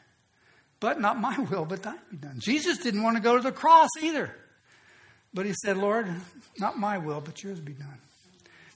But 0.79 0.99
not 0.99 1.19
my 1.19 1.37
will, 1.51 1.65
but 1.65 1.83
thine 1.83 1.99
be 2.09 2.17
done. 2.17 2.39
Jesus 2.39 2.79
didn't 2.79 3.03
want 3.03 3.15
to 3.17 3.23
go 3.23 3.37
to 3.37 3.43
the 3.43 3.51
cross 3.51 3.89
either. 4.01 4.35
But 5.33 5.45
he 5.45 5.53
said, 5.63 5.77
Lord, 5.77 6.07
not 6.59 6.77
my 6.77 6.97
will, 6.97 7.21
but 7.21 7.41
yours 7.41 7.59
be 7.59 7.73
done. 7.73 7.99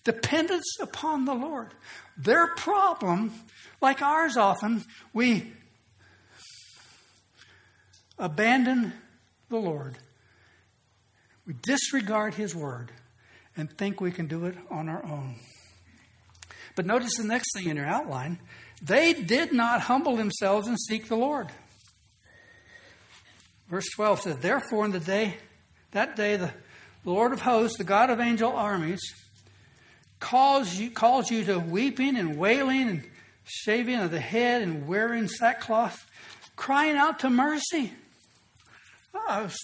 Dependence 0.05 0.77
upon 0.79 1.25
the 1.25 1.33
Lord. 1.33 1.73
Their 2.15 2.55
problem, 2.55 3.33
like 3.81 4.01
ours 4.01 4.37
often, 4.37 4.85
we 5.13 5.51
abandon 8.17 8.93
the 9.49 9.57
Lord 9.57 9.97
we 11.45 11.53
disregard 11.61 12.33
his 12.33 12.55
word 12.55 12.91
and 13.55 13.69
think 13.77 14.01
we 14.01 14.11
can 14.11 14.27
do 14.27 14.45
it 14.45 14.55
on 14.69 14.89
our 14.89 15.03
own. 15.03 15.35
But 16.75 16.85
notice 16.85 17.15
the 17.15 17.23
next 17.23 17.53
thing 17.55 17.69
in 17.69 17.77
your 17.77 17.85
outline 17.85 18.39
they 18.81 19.13
did 19.13 19.53
not 19.53 19.81
humble 19.81 20.17
themselves 20.17 20.67
and 20.67 20.77
seek 20.79 21.07
the 21.07 21.15
Lord. 21.15 21.47
Verse 23.69 23.85
12 23.95 24.21
says, 24.21 24.37
Therefore, 24.37 24.85
in 24.85 24.91
the 24.91 24.99
day, 24.99 25.35
that 25.91 26.15
day, 26.15 26.35
the 26.35 26.51
Lord 27.03 27.31
of 27.31 27.41
hosts, 27.41 27.77
the 27.77 27.83
God 27.83 28.09
of 28.09 28.19
angel 28.19 28.51
armies, 28.51 29.01
calls 30.19 30.75
you, 30.75 30.91
calls 30.91 31.31
you 31.31 31.45
to 31.45 31.57
weeping 31.57 32.17
and 32.17 32.37
wailing 32.37 32.89
and 32.89 33.09
shaving 33.45 33.95
of 33.95 34.11
the 34.11 34.19
head 34.19 34.61
and 34.61 34.87
wearing 34.87 35.27
sackcloth, 35.27 36.05
crying 36.55 36.97
out 36.97 37.19
to 37.19 37.29
mercy. 37.29 37.93
Oh, 39.13 39.25
I 39.27 39.41
was 39.43 39.57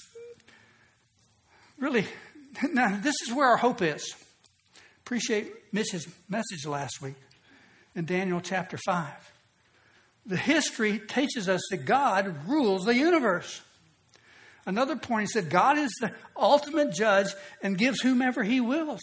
really, 1.81 2.05
now 2.71 2.97
this 3.01 3.15
is 3.27 3.33
where 3.33 3.47
our 3.47 3.57
hope 3.57 3.81
is. 3.81 4.15
Appreciate 5.01 5.51
Mitch's 5.73 6.07
message 6.29 6.65
last 6.65 7.01
week 7.01 7.15
in 7.95 8.05
Daniel 8.05 8.39
chapter 8.39 8.77
5. 8.85 9.11
The 10.25 10.37
history 10.37 10.99
teaches 10.99 11.49
us 11.49 11.61
that 11.71 11.85
God 11.85 12.47
rules 12.47 12.85
the 12.85 12.95
universe. 12.95 13.61
Another 14.65 14.95
point 14.95 15.29
is 15.29 15.33
that 15.33 15.49
God 15.49 15.77
is 15.77 15.91
the 15.99 16.13
ultimate 16.37 16.93
judge 16.93 17.33
and 17.63 17.77
gives 17.77 17.99
whomever 17.99 18.43
he 18.43 18.61
wills. 18.61 19.01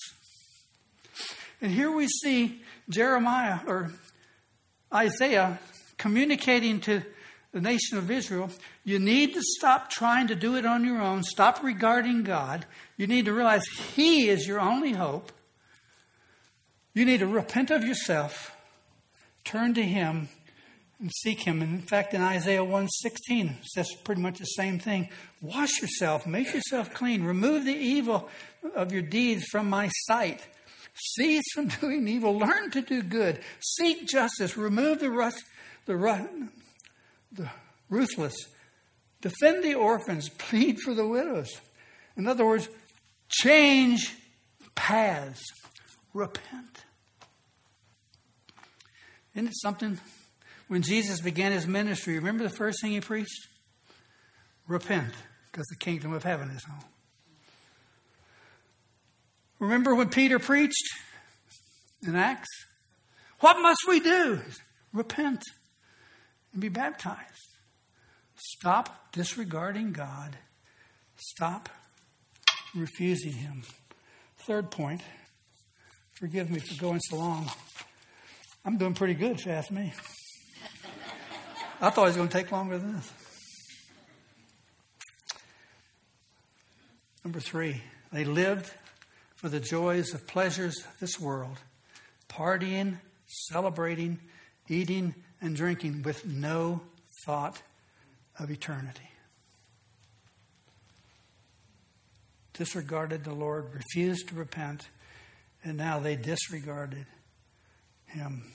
And 1.61 1.73
here 1.73 1.91
we 1.91 2.07
see 2.07 2.63
Jeremiah 2.89 3.59
or 3.67 3.91
Isaiah 4.95 5.59
communicating 5.99 6.81
to 6.83 7.03
the 7.53 7.61
nation 7.61 7.99
of 7.99 8.11
Israel, 8.11 8.51
you 8.89 8.99
need 8.99 9.35
to 9.35 9.43
stop 9.43 9.91
trying 9.91 10.29
to 10.29 10.35
do 10.35 10.57
it 10.57 10.65
on 10.65 10.83
your 10.83 10.99
own. 10.99 11.23
Stop 11.23 11.63
regarding 11.63 12.23
God. 12.23 12.65
You 12.97 13.07
need 13.07 13.27
to 13.27 13.35
realize 13.35 13.67
He 13.95 14.31
is 14.31 14.47
your 14.47 14.61
only 14.61 14.93
hope. 14.93 15.31
You 16.95 17.05
need 17.05 17.21
to 17.21 17.27
repent 17.27 17.71
of 17.71 17.85
yourself, 17.85 18.57
turn 19.45 19.75
to 19.75 19.83
Him, 19.83 20.31
and 20.99 21.11
seek 21.13 21.41
Him. 21.41 21.61
And 21.61 21.81
in 21.81 21.87
fact, 21.87 22.15
in 22.15 22.23
Isaiah 22.23 22.65
1:16, 22.65 23.59
it 23.59 23.67
says 23.75 23.93
pretty 24.05 24.23
much 24.23 24.39
the 24.39 24.47
same 24.47 24.79
thing. 24.79 25.11
Wash 25.43 25.83
yourself, 25.83 26.27
make 26.27 26.55
yourself 26.55 26.95
clean, 26.95 27.25
remove 27.25 27.67
the 27.67 27.77
evil 27.77 28.31
of 28.75 28.91
your 28.91 29.03
deeds 29.03 29.45
from 29.51 29.69
my 29.69 29.91
sight. 30.07 30.41
Cease 30.95 31.45
from 31.53 31.69
doing 31.83 32.09
evil, 32.09 32.39
learn 32.39 32.71
to 32.71 32.81
do 32.81 33.03
good, 33.03 33.41
seek 33.61 34.09
justice, 34.09 34.57
remove 34.57 35.01
the 35.01 35.11
rust, 35.11 35.45
the 35.85 36.39
the 37.33 37.51
ruthless. 37.91 38.35
Defend 39.21 39.65
the 39.65 39.75
orphans, 39.75 40.29
plead 40.39 40.79
for 40.81 40.95
the 40.95 41.07
widows. 41.07 41.61
In 42.17 42.27
other 42.27 42.45
words, 42.45 42.69
change 43.29 44.15
paths, 44.75 45.43
repent. 46.15 46.85
Isn't 49.35 49.49
it 49.49 49.57
something? 49.61 50.01
When 50.69 50.83
Jesus 50.83 51.21
began 51.21 51.53
his 51.53 51.67
ministry, 51.67 52.15
remember 52.17 52.45
the 52.45 52.51
first 52.51 52.83
thing 52.83 52.93
he 52.93 53.01
preached? 53.01 53.47
Repent, 54.67 55.15
because 55.51 55.67
the 55.69 55.77
kingdom 55.77 56.13
of 56.13 56.25
heaven 56.25 56.51
is 56.51 56.63
home. 56.65 56.85
Remember 59.59 59.95
when 59.95 60.09
Peter 60.09 60.39
preached 60.39 60.89
in 62.07 62.15
Acts? 62.15 62.49
What 63.41 63.61
must 63.61 63.81
we 63.89 64.01
do? 64.01 64.41
Repent 64.93 65.43
and 66.53 66.61
be 66.61 66.69
baptized. 66.69 67.48
Stop 68.57 69.13
disregarding 69.13 69.93
God. 69.93 70.35
Stop 71.17 71.69
refusing 72.75 73.33
Him. 73.33 73.63
Third 74.39 74.71
point 74.71 75.03
forgive 76.15 76.51
me 76.51 76.59
for 76.59 76.81
going 76.81 77.01
so 77.01 77.17
long. 77.17 77.51
I'm 78.65 78.79
doing 78.79 78.95
pretty 78.95 79.13
good, 79.13 79.33
if 79.33 79.45
you 79.45 79.53
ask 79.53 79.71
me. 79.71 79.93
I 81.81 81.91
thought 81.91 82.05
it 82.05 82.07
was 82.07 82.17
going 82.17 82.29
to 82.29 82.39
take 82.39 82.51
longer 82.51 82.79
than 82.79 82.97
this. 82.97 83.13
Number 87.25 87.41
three, 87.41 87.83
they 88.13 88.25
lived 88.25 88.73
for 89.37 89.51
the 89.51 89.61
joys 89.61 90.15
of 90.15 90.27
pleasures 90.27 90.79
of 90.79 90.99
this 91.01 91.21
world, 91.21 91.59
partying, 92.31 92.97
celebrating, 93.27 94.21
eating, 94.69 95.15
and 95.43 95.55
drinking 95.55 96.03
with 96.03 96.25
no 96.25 96.81
thought 97.27 97.61
of 98.39 98.51
eternity. 98.51 99.11
Disregarded 102.55 103.25
the 103.25 103.35
Lord, 103.35 103.73
refused 103.73 104.29
to 104.29 104.35
repent, 104.35 104.89
and 105.63 105.77
now 105.77 105.99
they 105.99 106.17
disregarded 106.17 107.07
him. 108.07 108.53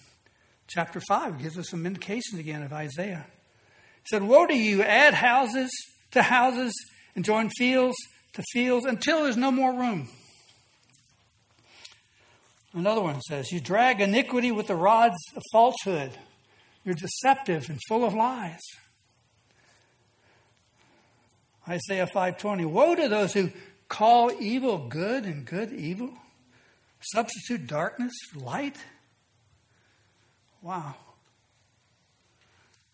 Chapter 0.67 0.99
5 0.99 1.41
gives 1.41 1.57
us 1.57 1.69
some 1.69 1.86
indications 1.86 2.39
again 2.39 2.63
of 2.63 2.73
Isaiah. 2.73 3.25
He 4.03 4.07
said, 4.09 4.23
Woe 4.23 4.45
to 4.45 4.57
you, 4.57 4.81
add 4.81 5.13
houses 5.13 5.69
to 6.11 6.21
houses 6.21 6.73
and 7.15 7.23
join 7.23 7.49
fields 7.57 7.95
to 8.34 8.43
fields 8.51 8.86
until 8.86 9.23
there's 9.23 9.38
no 9.38 9.51
more 9.51 9.73
room. 9.73 10.09
Another 12.73 13.01
one 13.01 13.21
says, 13.21 13.51
You 13.51 13.59
drag 13.59 14.01
iniquity 14.01 14.51
with 14.51 14.67
the 14.67 14.75
rods 14.75 15.17
of 15.36 15.43
falsehood. 15.51 16.11
You're 16.84 16.95
deceptive 16.95 17.69
and 17.69 17.79
full 17.88 18.03
of 18.03 18.13
lies. 18.13 18.59
Isaiah 21.68 22.07
5:20 22.07 22.66
Woe 22.66 22.95
to 22.95 23.07
those 23.07 23.34
who 23.34 23.51
call 23.88 24.32
evil 24.41 24.88
good 24.89 25.26
and 25.26 25.45
good 25.45 25.72
evil, 25.72 26.14
substitute 26.99 27.68
darkness 27.68 28.14
for 28.32 28.39
light. 28.39 28.78
Wow. 30.61 30.95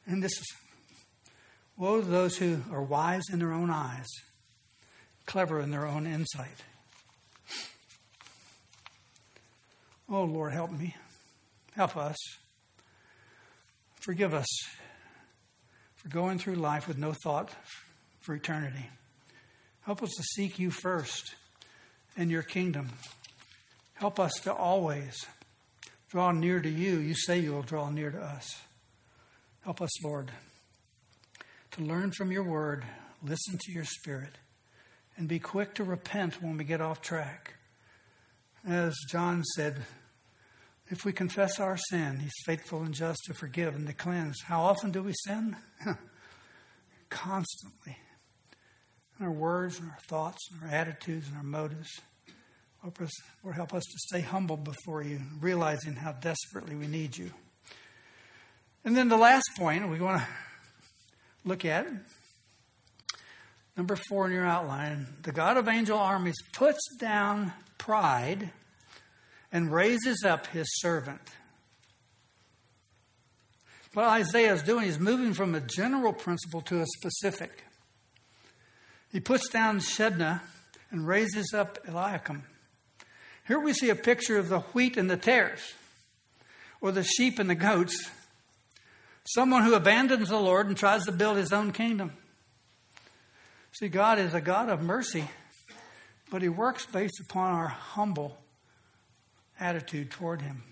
And 0.06 0.24
this 0.24 0.34
is 0.34 0.46
woe 1.78 2.02
to 2.02 2.08
those 2.08 2.38
who 2.38 2.64
are 2.72 2.82
wise 2.82 3.24
in 3.32 3.40
their 3.40 3.54
own 3.54 3.70
eyes, 3.70 4.08
clever 5.26 5.60
in 5.60 5.72
their 5.72 5.86
own 5.86 6.06
insight. 6.06 6.64
Oh 10.08 10.24
Lord, 10.24 10.54
help 10.54 10.72
me. 10.72 10.96
Help 11.76 11.96
us. 11.96 12.18
Forgive 14.00 14.34
us 14.34 14.48
for 15.96 16.10
going 16.10 16.40
through 16.40 16.56
life 16.56 16.88
with 16.88 16.98
no 16.98 17.14
thought 17.24 17.54
for 18.30 18.36
eternity. 18.36 18.88
Help 19.82 20.04
us 20.04 20.12
to 20.16 20.22
seek 20.22 20.60
you 20.60 20.70
first 20.70 21.34
and 22.16 22.30
your 22.30 22.44
kingdom. 22.44 22.90
Help 23.96 24.20
us 24.20 24.34
to 24.44 24.54
always 24.54 25.26
draw 26.12 26.32
near 26.32 26.60
to 26.60 26.70
you. 26.70 27.00
You 27.00 27.16
say 27.16 27.40
you 27.40 27.54
will 27.54 27.64
draw 27.64 27.90
near 27.90 28.12
to 28.12 28.20
us. 28.20 28.48
Help 29.62 29.82
us, 29.82 30.04
Lord, 30.04 30.30
to 31.72 31.82
learn 31.82 32.12
from 32.12 32.32
your 32.32 32.44
word, 32.44 32.86
listen 33.24 33.58
to 33.60 33.72
your 33.72 33.84
spirit, 33.84 34.34
and 35.18 35.28
be 35.28 35.40
quick 35.40 35.74
to 35.74 35.84
repent 35.84 36.40
when 36.40 36.56
we 36.56 36.66
get 36.66 36.82
off 36.82 37.02
track. 37.02 37.56
As 38.64 38.94
John 39.10 39.44
said, 39.56 39.88
if 40.90 41.04
we 41.04 41.14
confess 41.14 41.60
our 41.60 41.78
sin, 41.90 42.20
he's 42.20 42.44
faithful 42.46 42.84
and 42.84 42.94
just 42.94 43.24
to 43.26 43.34
forgive 43.34 43.74
and 43.74 43.88
to 43.88 43.94
cleanse. 43.94 44.36
How 44.46 44.62
often 44.62 44.92
do 44.92 45.02
we 45.02 45.14
sin? 45.26 45.56
Constantly 47.10 47.98
our 49.22 49.32
words 49.32 49.80
and 49.80 49.90
our 49.90 50.00
thoughts 50.08 50.40
and 50.52 50.70
our 50.70 50.76
attitudes 50.76 51.28
and 51.28 51.38
our 51.38 51.44
motives. 51.44 51.90
Help 52.82 53.02
us, 53.02 53.12
Lord, 53.44 53.56
help 53.56 53.74
us 53.74 53.84
to 53.84 53.98
stay 53.98 54.22
humble 54.22 54.56
before 54.56 55.04
you, 55.04 55.20
realizing 55.42 55.96
how 55.96 56.14
desperately 56.14 56.76
we 56.76 56.88
need 56.88 57.18
you. 57.18 57.32
And 58.86 58.96
then 58.96 59.10
the 59.10 59.18
last 59.18 59.44
point 59.58 59.90
we 59.90 60.00
want 60.00 60.22
to 60.22 60.28
look 61.44 61.66
at, 61.66 61.88
number 63.76 63.98
four 64.08 64.28
in 64.28 64.34
your 64.34 64.46
outline 64.46 65.08
the 65.24 65.32
God 65.32 65.58
of 65.58 65.68
angel 65.68 65.98
armies 65.98 66.38
puts 66.54 66.80
down 66.98 67.52
pride 67.78 68.52
and 69.52 69.72
raises 69.72 70.24
up 70.26 70.48
his 70.48 70.68
servant. 70.80 71.22
What 73.94 74.06
Isaiah 74.06 74.54
is 74.54 74.62
doing 74.62 74.88
is 74.88 75.00
moving 75.00 75.34
from 75.34 75.56
a 75.56 75.60
general 75.60 76.14
principle 76.14 76.62
to 76.62 76.82
a 76.82 76.86
specific. 76.86 77.64
He 79.12 79.20
puts 79.20 79.50
down 79.50 79.80
Shebna 79.80 80.42
and 80.92 81.08
raises 81.08 81.54
up 81.54 81.80
Eliakim. 81.88 82.44
Here 83.48 83.60
we 83.60 83.74
see 83.74 83.90
a 83.90 83.96
picture 83.96 84.38
of 84.38 84.50
the 84.50 84.60
wheat 84.60 84.98
and 84.98 85.10
the 85.10 85.18
tares, 85.18 85.74
or 86.82 86.92
the 86.92 87.04
sheep 87.04 87.40
and 87.40 87.50
the 87.50 87.56
goats. 87.56 88.10
Someone 89.24 89.64
who 89.64 89.74
abandons 89.74 90.30
the 90.30 90.40
Lord 90.40 90.68
and 90.68 90.78
tries 90.78 91.06
to 91.06 91.12
build 91.12 91.38
his 91.38 91.52
own 91.52 91.72
kingdom. 91.72 92.14
See, 93.80 93.88
God 93.88 94.20
is 94.20 94.34
a 94.34 94.42
God 94.42 94.70
of 94.70 94.82
mercy, 94.82 95.30
but 96.30 96.42
He 96.42 96.50
works 96.50 96.86
based 96.86 97.20
upon 97.30 97.54
our 97.54 97.68
humble 97.68 98.38
attitude 99.60 100.12
toward 100.12 100.42
Him. 100.42 100.64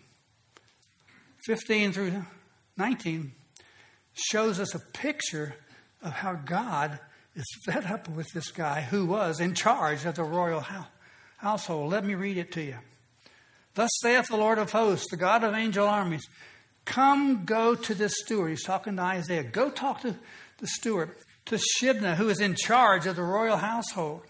15 1.46 1.94
through 1.94 2.26
19 2.76 3.32
shows 4.14 4.60
us 4.60 4.76
a 4.76 4.80
picture 4.80 5.56
of 6.02 6.12
how 6.12 6.34
God 6.34 7.00
is 7.38 7.46
fed 7.66 7.86
up 7.86 8.10
with 8.10 8.28
this 8.34 8.50
guy 8.52 8.82
who 8.82 9.06
was 9.06 9.40
in 9.40 9.54
charge 9.54 10.06
of 10.06 10.16
the 10.16 10.24
royal 10.24 10.66
household. 11.38 11.92
Let 11.92 12.04
me 12.04 12.16
read 12.16 12.38
it 12.38 12.52
to 12.54 12.64
you. 12.64 12.78
Thus 13.76 13.92
saith 14.02 14.28
the 14.28 14.38
Lord 14.38 14.58
of 14.58 14.72
hosts, 14.72 15.06
the 15.12 15.18
God 15.18 15.44
of 15.44 15.54
angel 15.54 15.88
armies, 15.88 16.28
Come 16.86 17.46
go 17.46 17.76
to 17.76 17.94
this 17.94 18.14
steward. 18.24 18.50
He's 18.50 18.64
talking 18.64 18.96
to 18.96 19.02
Isaiah. 19.02 19.44
Go 19.44 19.70
talk 19.70 20.02
to 20.02 20.16
the 20.58 20.68
steward, 20.68 21.12
to 21.46 21.58
Shibna, 21.58 22.16
who 22.16 22.30
is 22.30 22.40
in 22.40 22.56
charge 22.56 23.06
of 23.06 23.16
the 23.16 23.24
royal 23.24 23.58
household. 23.58 24.22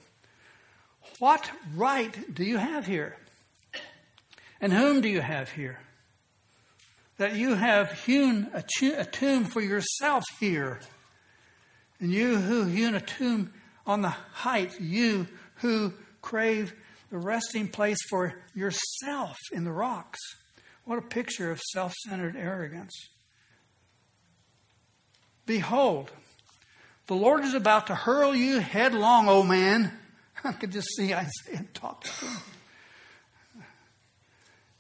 What 1.20 1.50
right 1.76 2.36
do 2.36 2.44
you 2.44 2.58
have 2.58 2.86
here? 2.86 3.16
And 4.60 4.74
whom 4.74 5.00
do 5.02 5.08
you 5.08 5.22
have 5.22 5.50
here? 5.50 5.80
That 7.20 7.36
you 7.36 7.56
have 7.56 7.92
hewn 8.04 8.50
a 8.54 8.64
tomb 9.06 9.46
for 9.46 9.62
yourself 9.62 10.26
here 10.40 10.80
and 12.00 12.12
you 12.12 12.38
who 12.38 12.66
hewn 12.66 12.96
a 12.96 13.02
tomb 13.02 13.54
on 13.86 14.02
the 14.02 14.10
height, 14.10 14.80
you 14.80 15.28
who 15.56 15.94
crave 16.22 16.74
the 17.10 17.18
resting 17.18 17.68
place 17.68 17.98
for 18.10 18.36
yourself 18.54 19.38
in 19.52 19.64
the 19.64 19.72
rocks. 19.72 20.20
What 20.86 21.00
a 21.00 21.02
picture 21.02 21.52
of 21.52 21.60
self 21.74 21.94
centered 22.08 22.36
arrogance. 22.36 22.94
Behold, 25.46 26.12
the 27.08 27.16
Lord 27.16 27.46
is 27.46 27.54
about 27.54 27.88
to 27.88 27.96
hurl 27.96 28.36
you 28.36 28.60
headlong, 28.60 29.30
O 29.30 29.44
man. 29.44 29.92
I 30.44 30.52
could 30.52 30.72
just 30.72 30.90
see 30.96 31.14
Isaiah 31.14 31.66
talk 31.74 32.04
to 32.04 32.26
him. 32.26 32.38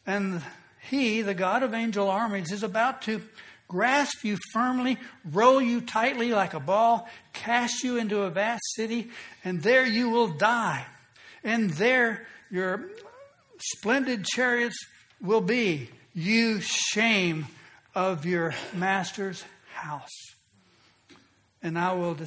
And 0.05 0.41
he, 0.89 1.21
the 1.21 1.33
God 1.33 1.63
of 1.63 1.73
angel 1.73 2.09
armies, 2.09 2.51
is 2.51 2.63
about 2.63 3.01
to 3.03 3.21
grasp 3.67 4.23
you 4.23 4.37
firmly, 4.53 4.97
roll 5.25 5.61
you 5.61 5.81
tightly 5.81 6.31
like 6.31 6.53
a 6.53 6.59
ball, 6.59 7.07
cast 7.33 7.83
you 7.83 7.97
into 7.97 8.21
a 8.21 8.29
vast 8.29 8.63
city, 8.75 9.09
and 9.43 9.61
there 9.61 9.85
you 9.85 10.09
will 10.09 10.27
die. 10.27 10.85
And 11.43 11.69
there 11.71 12.27
your 12.49 12.89
splendid 13.59 14.25
chariots 14.25 14.77
will 15.21 15.41
be, 15.41 15.89
you 16.13 16.61
shame 16.61 17.47
of 17.93 18.25
your 18.25 18.53
master's 18.73 19.43
house. 19.73 20.35
And 21.61 21.77
I 21.77 21.93
will 21.93 22.17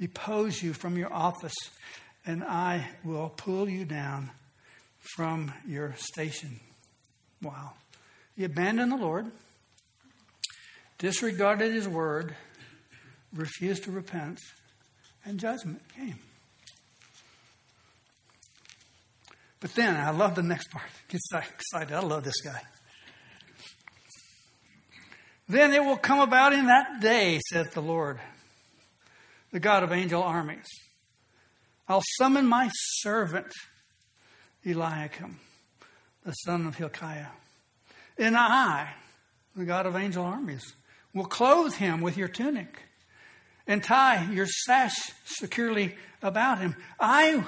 depose 0.00 0.62
you 0.62 0.72
from 0.72 0.96
your 0.96 1.12
office, 1.12 1.54
and 2.26 2.44
I 2.44 2.88
will 3.04 3.30
pull 3.30 3.68
you 3.68 3.84
down 3.84 4.30
from 5.14 5.52
your 5.66 5.94
station. 5.96 6.60
Wow. 7.40 7.72
You 8.36 8.46
abandon 8.46 8.90
the 8.90 8.96
Lord 8.96 9.30
disregarded 10.98 11.72
his 11.72 11.88
word, 11.88 12.34
refused 13.32 13.84
to 13.84 13.90
repent, 13.90 14.40
and 15.24 15.38
judgment 15.38 15.80
came. 15.96 16.18
But 19.60 19.74
then, 19.74 19.96
I 19.96 20.10
love 20.10 20.34
the 20.34 20.42
next 20.42 20.70
part. 20.70 20.86
Get 21.08 21.20
excited. 21.32 21.92
I 21.92 22.00
love 22.00 22.24
this 22.24 22.40
guy. 22.40 22.60
Then 25.48 25.72
it 25.72 25.82
will 25.82 25.96
come 25.96 26.20
about 26.20 26.52
in 26.52 26.66
that 26.66 27.00
day, 27.00 27.40
saith 27.50 27.72
the 27.72 27.80
Lord, 27.80 28.20
the 29.50 29.60
God 29.60 29.82
of 29.82 29.92
angel 29.92 30.22
armies. 30.22 30.66
I'll 31.88 32.02
summon 32.18 32.46
my 32.46 32.68
servant, 32.74 33.50
Eliakim, 34.64 35.40
the 36.24 36.32
son 36.32 36.66
of 36.66 36.76
Hilkiah. 36.76 37.28
And 38.18 38.36
I, 38.36 38.92
the 39.56 39.64
God 39.64 39.86
of 39.86 39.96
angel 39.96 40.24
armies, 40.24 40.74
will 41.18 41.26
clothe 41.26 41.74
him 41.74 42.00
with 42.00 42.16
your 42.16 42.28
tunic 42.28 42.84
and 43.66 43.84
tie 43.84 44.30
your 44.32 44.46
sash 44.46 45.12
securely 45.24 45.96
about 46.22 46.58
him. 46.58 46.74
I 46.98 47.44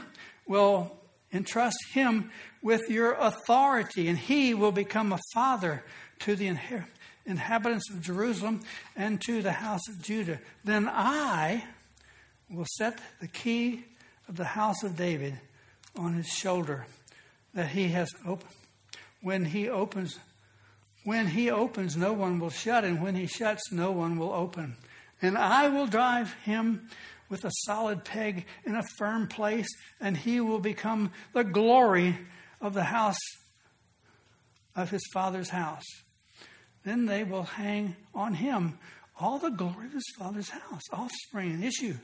will 0.47 0.97
entrust 1.33 1.79
him 1.93 2.31
with 2.63 2.91
your 2.91 3.13
authority, 3.13 4.09
and 4.09 4.19
he 4.19 4.53
will 4.53 4.73
become 4.73 5.13
a 5.13 5.21
father 5.33 5.83
to 6.19 6.37
the 6.37 6.49
inhabitants 7.25 7.91
of 7.91 8.03
Jerusalem 8.03 8.61
and 8.97 9.21
to 9.23 9.41
the 9.41 9.53
house 9.53 9.89
of 9.89 10.03
Judah. 10.03 10.41
Then 10.65 10.89
I 10.89 11.65
will 12.51 12.67
set 12.77 12.99
the 13.21 13.29
key 13.29 13.85
of 14.29 14.37
the 14.37 14.45
house 14.45 14.83
of 14.83 14.97
David 14.97 15.39
on 15.97 16.15
his 16.15 16.27
shoulder 16.27 16.87
that 17.55 17.69
he 17.69 17.89
has 17.89 18.11
opened. 18.27 18.53
When 19.23 19.45
he 19.45 19.69
opens 19.69 20.19
when 21.05 21.29
he 21.29 21.51
opens, 21.51 21.97
no 21.97 22.13
one 22.13 22.39
will 22.39 22.51
shut, 22.51 22.85
and 22.85 23.03
when 23.03 23.15
he 23.15 23.27
shuts, 23.27 23.73
no 23.73 23.91
one 23.91 24.19
will 24.19 24.33
open. 24.33 24.77
And 25.23 25.37
I 25.37 25.69
will 25.69 25.87
drive 25.87 26.33
him 26.45 26.89
with 27.29 27.45
a 27.45 27.51
solid 27.65 28.05
peg 28.05 28.45
in 28.65 28.75
a 28.75 28.83
firm 28.99 29.29
place, 29.29 29.69
and 30.01 30.17
he 30.17 30.41
will 30.41 30.59
become 30.59 31.13
the 31.33 31.45
glory 31.45 32.19
of 32.61 32.75
the 32.75 32.85
house 32.85 33.19
of 34.77 34.91
his 34.91 35.03
father's 35.13 35.51
house. 35.51 35.85
Then 36.85 37.07
they 37.07 37.25
will 37.25 37.45
hang 37.45 37.97
on 38.15 38.35
him 38.35 38.79
all 39.19 39.39
the 39.39 39.51
glory 39.51 39.87
of 39.87 39.93
his 39.93 40.15
father's 40.19 40.49
house, 40.49 40.83
offspring 40.93 41.53
and 41.53 41.65
issue, 41.65 41.95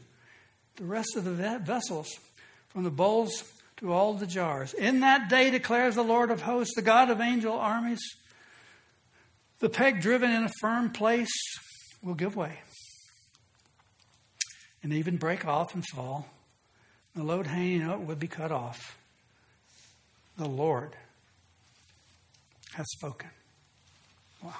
the 0.76 0.84
rest 0.84 1.16
of 1.16 1.24
the 1.24 1.58
vessels, 1.58 2.08
from 2.68 2.84
the 2.84 2.90
bowls 2.90 3.44
to 3.78 3.92
all 3.92 4.14
the 4.14 4.26
jars. 4.26 4.74
In 4.74 5.00
that 5.00 5.28
day 5.28 5.50
declares 5.50 5.94
the 5.94 6.02
Lord 6.02 6.30
of 6.30 6.42
hosts, 6.42 6.74
the 6.76 6.82
God 6.82 7.10
of 7.10 7.20
angel 7.20 7.54
armies 7.54 8.00
The 9.58 9.68
peg 9.68 10.00
driven 10.00 10.30
in 10.30 10.44
a 10.44 10.50
firm 10.60 10.90
place 10.90 11.32
will 12.02 12.14
give 12.14 12.36
way 12.36 12.60
and 14.86 14.92
even 14.92 15.16
break 15.16 15.44
off 15.44 15.74
and 15.74 15.84
fall. 15.94 16.28
The 17.16 17.24
load 17.24 17.48
hanging 17.48 17.82
out 17.82 18.02
would 18.02 18.20
be 18.20 18.28
cut 18.28 18.52
off. 18.52 18.96
The 20.38 20.46
Lord 20.46 20.94
has 22.74 22.86
spoken. 22.90 23.30
Wow. 24.44 24.52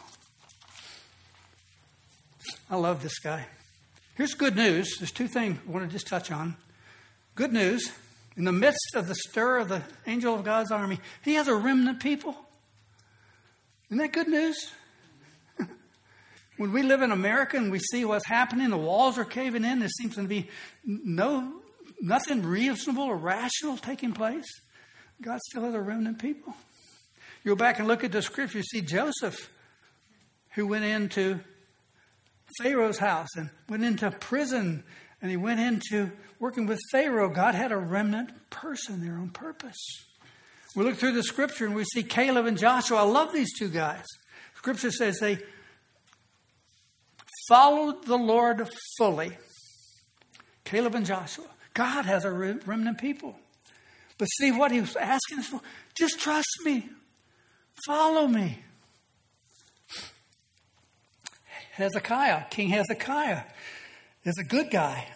I 2.69 2.75
love 2.75 3.05
this 3.05 3.21
guy. 3.21 3.47
Here's 4.17 4.35
good 4.35 4.57
news. 4.57 4.97
There's 4.99 5.13
two 5.13 5.29
things 5.29 5.59
I 5.69 5.71
want 5.71 5.87
to 5.87 5.93
just 5.93 6.09
touch 6.09 6.33
on. 6.33 6.57
Good 7.37 7.53
news. 7.53 7.93
In 8.37 8.43
the 8.43 8.53
midst 8.53 8.97
of 8.97 9.07
the 9.07 9.15
stir 9.15 9.59
of 9.59 9.69
the 9.69 9.83
angel 10.09 10.35
of 10.35 10.43
God's 10.43 10.73
army, 10.73 10.99
he 11.25 11.35
has 11.35 11.47
a 11.47 11.55
remnant 11.55 12.01
people. 12.01 12.35
Isn't 13.91 13.99
that 13.99 14.13
good 14.13 14.29
news? 14.29 14.57
When 16.57 16.73
we 16.73 16.83
live 16.83 17.03
in 17.03 17.11
America 17.11 17.57
and 17.57 17.71
we 17.71 17.79
see 17.79 18.05
what's 18.05 18.27
happening, 18.27 18.71
the 18.71 18.77
walls 18.77 19.19
are 19.19 19.25
caving 19.25 19.65
in, 19.65 19.81
there 19.81 19.89
seems 19.89 20.15
to 20.17 20.23
be 20.23 20.49
no 20.85 21.61
nothing 22.01 22.43
reasonable 22.43 23.05
or 23.05 23.17
rational 23.17 23.77
taking 23.77 24.13
place. 24.13 24.47
God 25.21 25.41
still 25.41 25.63
has 25.63 25.75
a 25.75 25.81
remnant 25.81 26.19
people. 26.19 26.55
You 27.43 27.53
go 27.53 27.57
back 27.57 27.79
and 27.79 27.89
look 27.89 28.05
at 28.05 28.13
the 28.13 28.23
scripture, 28.23 28.59
you 28.59 28.65
see 28.65 28.81
Joseph, 28.81 29.53
who 30.51 30.67
went 30.67 30.85
into 30.85 31.41
Pharaoh's 32.63 32.99
house 32.99 33.29
and 33.37 33.51
went 33.69 33.85
into 33.85 34.11
prison 34.11 34.85
and 35.23 35.31
he 35.31 35.37
went 35.37 35.61
into 35.61 36.11
working 36.39 36.67
with 36.67 36.81
Pharaoh. 36.93 37.31
God 37.31 37.55
had 37.55 37.73
a 37.73 37.77
remnant 37.77 38.51
person 38.51 39.05
there 39.05 39.15
on 39.17 39.31
purpose. 39.31 40.05
We 40.75 40.85
look 40.85 40.97
through 40.97 41.13
the 41.13 41.23
scripture 41.23 41.65
and 41.65 41.75
we 41.75 41.85
see 41.85 42.03
Caleb 42.03 42.47
and 42.47 42.59
Joshua. 42.59 42.99
I 42.99 43.03
love 43.03 43.33
these 43.33 43.59
two 43.59 43.69
guys. 43.69 44.05
Scripture 44.57 44.91
says 44.91 45.19
they 45.21 45.39
followed 47.49 48.05
the 48.05 48.17
Lord 48.17 48.69
fully. 48.99 49.37
Caleb 50.65 50.95
and 50.95 51.07
Joshua. 51.07 51.47
God 51.75 52.07
has 52.07 52.25
a 52.25 52.31
remnant 52.31 52.99
people. 52.99 53.37
But 54.19 54.27
see 54.27 54.51
what 54.51 54.73
he 54.73 54.81
was 54.81 54.97
asking 54.97 55.43
for? 55.43 55.61
Just 55.97 56.19
trust 56.19 56.49
me. 56.65 56.89
Follow 57.87 58.27
me. 58.27 58.59
Hezekiah, 61.73 62.45
King 62.49 62.71
Hezekiah, 62.71 63.43
is 64.25 64.39
a 64.39 64.45
good 64.45 64.71
guy. 64.71 65.07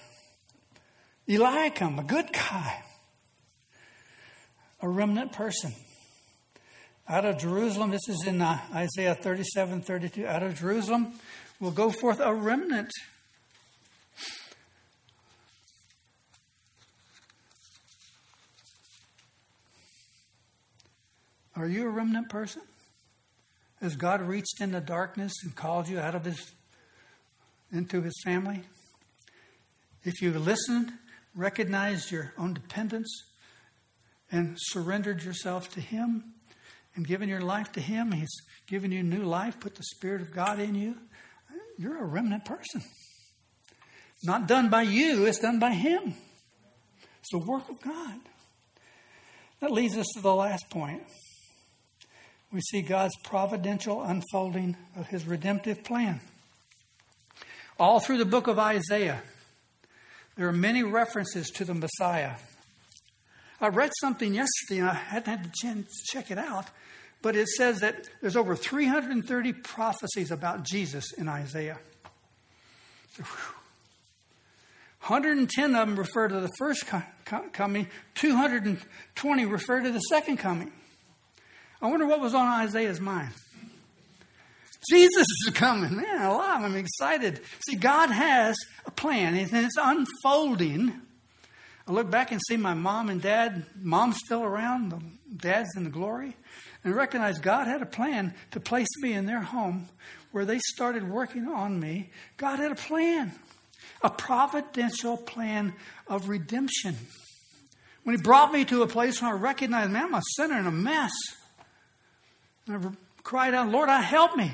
Eliakim, 1.27 1.99
a 1.99 2.03
good 2.03 2.31
guy. 2.33 2.83
A 4.83 4.89
remnant 4.89 5.33
person. 5.33 5.73
Out 7.09 7.25
of 7.25 7.39
Jerusalem, 7.39 7.91
this 7.91 8.09
is 8.09 8.25
in 8.27 8.41
uh, 8.41 8.59
Isaiah 8.75 9.15
37 9.15 9.83
32. 9.83 10.27
Out 10.27 10.43
of 10.43 10.59
Jerusalem 10.59 11.15
will 11.61 11.71
go 11.71 11.91
forth 11.91 12.21
a 12.21 12.35
remnant. 12.35 12.91
Are 21.55 21.69
you 21.69 21.85
a 21.87 21.91
remnant 21.91 22.31
person? 22.31 22.63
Has 23.83 23.95
God 23.95 24.23
reached 24.23 24.61
into 24.61 24.81
darkness 24.81 25.33
and 25.43 25.55
called 25.55 25.89
you 25.89 25.99
out 26.01 26.15
of 26.15 26.25
his 26.25 26.53
into 27.73 28.03
his 28.03 28.15
family? 28.25 28.63
If 30.03 30.23
you've 30.23 30.37
listened, 30.37 30.93
recognized 31.35 32.11
your 32.11 32.33
own 32.39 32.55
dependence, 32.55 33.09
and 34.33 34.57
surrendered 34.59 35.23
yourself 35.23 35.73
to 35.75 35.81
him 35.81 36.35
and 36.95 37.07
given 37.07 37.29
your 37.29 37.41
life 37.41 37.73
to 37.73 37.81
him, 37.81 38.13
he's 38.13 38.41
given 38.67 38.93
you 38.93 39.03
new 39.03 39.23
life, 39.23 39.61
put 39.61 39.75
the 39.75 39.83
Spirit 39.83 40.23
of 40.23 40.33
God 40.33 40.59
in 40.59 40.75
you, 40.75 40.97
you're 41.81 41.99
a 41.99 42.07
remnant 42.07 42.45
person. 42.45 42.83
Not 44.23 44.47
done 44.47 44.69
by 44.69 44.83
you, 44.83 45.25
it's 45.25 45.39
done 45.39 45.59
by 45.59 45.73
him. 45.73 46.15
It's 47.21 47.31
the 47.33 47.39
work 47.39 47.69
of 47.71 47.81
God. 47.81 48.21
That 49.61 49.71
leads 49.71 49.97
us 49.97 50.07
to 50.15 50.21
the 50.21 50.35
last 50.35 50.69
point 50.71 51.03
we 52.53 52.61
see 52.61 52.83
God's 52.83 53.15
providential 53.25 54.03
unfolding 54.03 54.77
of 54.97 55.07
his 55.07 55.25
redemptive 55.25 55.85
plan. 55.85 56.21
All 57.79 58.01
through 58.01 58.19
the 58.19 58.25
book 58.25 58.49
of 58.49 58.59
Isaiah, 58.59 59.23
there 60.37 60.49
are 60.49 60.53
many 60.53 60.83
references 60.83 61.49
to 61.51 61.65
the 61.65 61.75
Messiah. 61.75 62.33
I 63.61 63.69
read 63.69 63.91
something 64.01 64.35
yesterday 64.35 64.81
and 64.81 64.91
I 64.91 64.95
hadn't 64.95 65.29
had 65.29 65.45
the 65.45 65.53
chance 65.55 65.87
to 65.87 66.13
check 66.13 66.31
it 66.31 66.39
out, 66.39 66.67
but 67.23 67.37
it 67.37 67.49
says 67.49 67.81
that 67.81 68.09
there's 68.21 68.37
over 68.37 68.57
330 68.57 69.53
prophecies 69.53 70.31
about 70.31 70.65
Jesus 70.65 71.13
in 71.13 71.29
Isaiah. 71.29 71.79
110 75.03 75.75
of 75.75 75.89
them 75.89 75.99
refer 75.99 76.29
to 76.29 76.41
the 76.41 76.51
first 76.59 76.85
coming, 77.53 77.89
220 78.15 79.45
refer 79.47 79.81
to 79.81 79.91
the 79.91 80.01
second 80.01 80.37
coming. 80.39 80.73
I 81.83 81.89
wonder 81.89 82.07
what 82.07 82.21
was 82.21 82.35
on 82.35 82.47
Isaiah's 82.47 83.01
mind. 83.01 83.31
Jesus 84.89 85.27
is 85.47 85.51
coming. 85.53 85.97
Man, 85.97 86.23
alive. 86.23 86.65
I'm 86.65 86.77
excited. 86.77 87.41
See, 87.69 87.77
God 87.77 88.11
has 88.11 88.57
a 88.87 88.91
plan, 88.91 89.35
and 89.37 89.51
it's 89.53 89.77
unfolding. 89.81 91.01
I 91.87 91.93
look 91.93 92.11
back 92.11 92.33
and 92.33 92.41
see 92.49 92.57
my 92.57 92.75
mom 92.75 93.11
and 93.11 93.21
dad. 93.21 93.67
Mom's 93.81 94.17
still 94.25 94.43
around, 94.43 94.91
the 94.91 95.01
dad's 95.37 95.69
in 95.77 95.85
the 95.85 95.91
glory, 95.91 96.37
and 96.85 96.95
recognize 96.95 97.39
God 97.39 97.67
had 97.67 97.83
a 97.83 97.87
plan 97.87 98.35
to 98.53 98.61
place 98.61 98.89
me 99.01 99.13
in 99.13 99.27
their 99.27 99.41
home 99.41 99.89
where 100.33 100.45
they 100.45 100.59
started 100.59 101.09
working 101.09 101.47
on 101.49 101.79
me. 101.79 102.11
God 102.37 102.59
had 102.59 102.73
a 102.73 102.77
plan, 102.77 103.33
a 104.03 104.11
providential 104.11 105.17
plan 105.17 105.75
of 106.07 106.29
redemption. 106.29 106.97
When 108.05 108.17
He 108.17 108.23
brought 108.23 108.53
me 108.53 108.65
to 108.67 108.83
a 108.83 108.87
place 108.87 109.21
where 109.21 109.33
I 109.33 109.39
recognized, 109.39 109.91
man, 109.91 110.07
I'm 110.07 110.15
a 110.15 110.23
sinner 110.37 110.59
and 110.59 110.69
a 110.69 110.73
mess. 110.73 111.13
And 112.67 112.87
I 112.87 112.91
cried 113.23 113.55
out, 113.55 113.69
Lord, 113.69 113.89
I 113.89 114.01
help 114.01 114.37
me. 114.37 114.53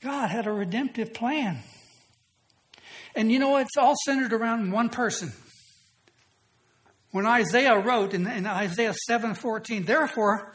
God 0.00 0.28
had 0.30 0.46
a 0.46 0.52
redemptive 0.52 1.14
plan. 1.14 1.58
And 3.14 3.32
you 3.32 3.38
know, 3.38 3.56
it's 3.56 3.76
all 3.78 3.94
centered 4.04 4.32
around 4.32 4.72
one 4.72 4.88
person. 4.88 5.32
When 7.16 7.24
Isaiah 7.24 7.78
wrote 7.78 8.12
in, 8.12 8.26
in 8.26 8.46
Isaiah 8.46 8.92
7 9.06 9.32
14, 9.32 9.84
therefore, 9.84 10.52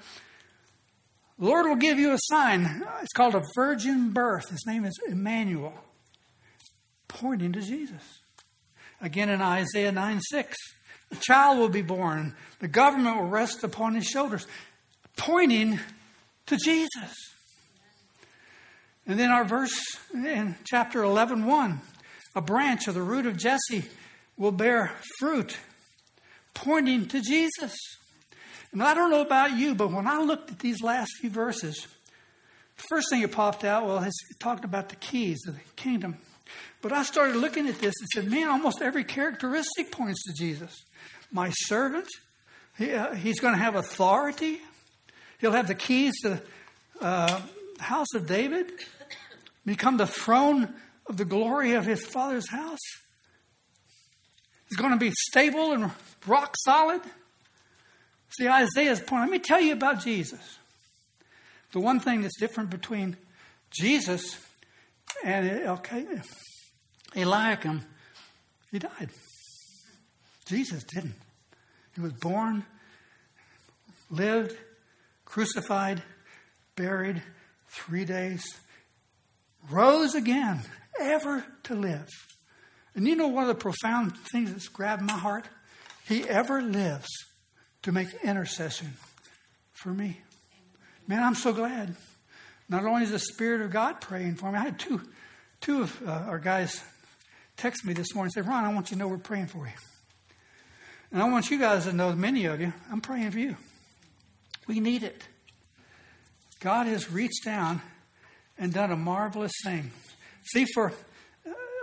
the 1.40 1.46
Lord 1.46 1.66
will 1.66 1.76
give 1.76 1.98
you 1.98 2.14
a 2.14 2.20
sign. 2.20 2.84
It's 3.02 3.14
called 3.14 3.34
a 3.34 3.42
virgin 3.56 4.12
birth. 4.12 4.48
His 4.52 4.64
name 4.68 4.86
is 4.86 4.94
Emmanuel, 5.08 5.74
pointing 7.08 7.52
to 7.54 7.62
Jesus. 7.62 8.04
Again 9.02 9.30
in 9.30 9.42
Isaiah 9.42 9.92
9 9.92 10.22
6, 10.22 10.56
a 11.14 11.16
child 11.16 11.58
will 11.58 11.68
be 11.68 11.82
born, 11.82 12.36
the 12.60 12.68
government 12.68 13.18
will 13.18 13.28
rest 13.28 13.64
upon 13.64 13.96
his 13.96 14.06
shoulders 14.06 14.46
pointing 15.18 15.80
to 16.46 16.58
Jesus. 16.58 17.16
And 19.08 19.20
then 19.20 19.32
our 19.32 19.46
verse 19.46 19.82
in 20.14 20.58
chapter 20.70 21.02
11 21.02 21.48
1 21.48 21.82
a 22.36 22.42
branch 22.42 22.88
of 22.88 22.94
the 22.94 23.02
root 23.02 23.26
of 23.26 23.36
Jesse 23.36 23.86
will 24.38 24.52
bear 24.52 24.92
fruit, 25.18 25.58
pointing 26.54 27.08
to 27.08 27.22
Jesus. 27.22 27.76
And 28.72 28.82
I 28.82 28.94
don't 28.94 29.12
know 29.12 29.22
about 29.22 29.58
you, 29.58 29.76
but 29.76 29.92
when 29.92 30.08
I 30.08 30.22
looked 30.22 30.52
at 30.52 30.60
these 30.60 30.82
last 30.82 31.12
few 31.20 31.30
verses, 31.30 31.88
the 32.78 32.84
first 32.90 33.10
thing 33.10 33.22
that 33.22 33.32
popped 33.32 33.64
out, 33.64 33.86
well, 33.86 34.02
it 34.02 34.12
talked 34.40 34.64
about 34.64 34.90
the 34.90 34.96
keys 34.96 35.40
of 35.48 35.56
the 35.56 35.62
kingdom. 35.76 36.18
But 36.82 36.92
I 36.92 37.04
started 37.04 37.36
looking 37.36 37.68
at 37.68 37.80
this 37.80 37.94
and 38.00 38.10
said, 38.14 38.32
man, 38.32 38.48
almost 38.48 38.82
every 38.82 39.04
characteristic 39.04 39.92
points 39.92 40.24
to 40.24 40.34
Jesus. 40.34 40.74
My 41.32 41.50
servant, 41.52 42.08
he, 42.78 42.94
uh, 42.94 43.14
he's 43.14 43.40
going 43.40 43.54
to 43.54 43.60
have 43.60 43.76
authority. 43.76 44.60
He'll 45.40 45.52
have 45.52 45.68
the 45.68 45.76
keys 45.76 46.14
to 46.22 46.42
the 47.00 47.06
uh, 47.06 47.42
house 47.80 48.14
of 48.16 48.28
David, 48.28 48.72
become 49.66 49.98
the 49.98 50.08
throne 50.08 50.74
of 51.08 51.18
the 51.18 51.26
glory 51.26 51.74
of 51.74 51.86
his 51.86 52.06
father's 52.06 52.50
house. 52.50 52.80
He's 54.70 54.78
going 54.78 54.94
to 54.94 55.00
be 55.00 55.12
stable 55.30 55.74
and 55.74 55.92
rock 56.28 56.56
solid. 56.64 57.02
See, 58.38 58.48
Isaiah's 58.48 59.02
point. 59.02 59.24
Let 59.24 59.32
me 59.32 59.40
tell 59.40 59.60
you 59.60 59.74
about 59.74 60.04
Jesus. 60.04 60.58
The 61.72 61.80
one 61.80 62.00
thing 62.00 62.22
that's 62.22 62.40
different 62.40 62.70
between 62.70 63.18
Jesus 63.70 64.40
and 65.24 65.68
okay, 65.68 66.06
Eliakim, 67.16 67.82
he 68.72 68.80
died. 68.80 69.10
Jesus 70.46 70.84
didn't. 70.84 71.16
He 71.96 72.02
was 72.02 72.14
born, 72.14 72.66
lived, 74.10 74.58
crucified, 75.26 76.02
buried, 76.76 77.22
three 77.70 78.06
days, 78.06 78.44
rose 79.70 80.16
again, 80.16 80.62
ever 81.00 81.46
to 81.64 81.76
live. 81.76 82.08
And 82.96 83.08
you 83.08 83.16
know 83.16 83.28
one 83.28 83.44
of 83.44 83.48
the 83.48 83.56
profound 83.56 84.18
things 84.18 84.52
that's 84.52 84.68
grabbed 84.68 85.04
my 85.04 85.18
heart? 85.18 85.48
He 86.12 86.28
ever 86.28 86.62
lives 86.62 87.08
to 87.84 87.94
make 87.94 88.14
intercession 88.22 88.96
for 89.72 89.94
me. 89.94 90.20
Man, 91.08 91.24
I'm 91.24 91.36
so 91.36 91.54
glad. 91.54 91.96
Not 92.68 92.84
only 92.84 93.04
is 93.04 93.12
the 93.12 93.20
Spirit 93.20 93.62
of 93.62 93.72
God 93.72 94.02
praying 94.02 94.36
for 94.36 94.52
me, 94.52 94.58
I 94.58 94.64
had 94.64 94.78
two, 94.78 95.02
two 95.62 95.84
of 95.84 96.06
uh, 96.06 96.12
our 96.28 96.38
guys 96.38 96.84
text 97.56 97.86
me 97.86 97.94
this 97.94 98.14
morning 98.14 98.30
and 98.36 98.44
say, 98.44 98.50
Ron, 98.50 98.66
I 98.66 98.74
want 98.74 98.92
you 98.92 98.96
to 98.96 99.00
know 99.00 99.08
we're 99.08 99.20
praying 99.20 99.48
for 99.48 99.66
you. 99.66 99.72
And 101.14 101.24
I 101.24 101.30
want 101.30 101.50
you 101.50 101.58
guys 101.58 101.86
to 101.86 101.94
know, 101.94 102.12
many 102.12 102.44
of 102.44 102.60
you, 102.60 102.74
I'm 102.92 103.00
praying 103.00 103.32
for 103.32 103.40
you. 103.40 103.56
We 104.68 104.82
need 104.82 105.04
it. 105.04 105.24
God 106.60 106.88
has 106.88 107.10
reached 107.10 107.46
down 107.46 107.82
and 108.58 108.74
done 108.74 108.92
a 108.92 108.98
marvelous 108.98 109.54
thing. 109.64 109.92
See, 110.44 110.66
for 110.74 110.92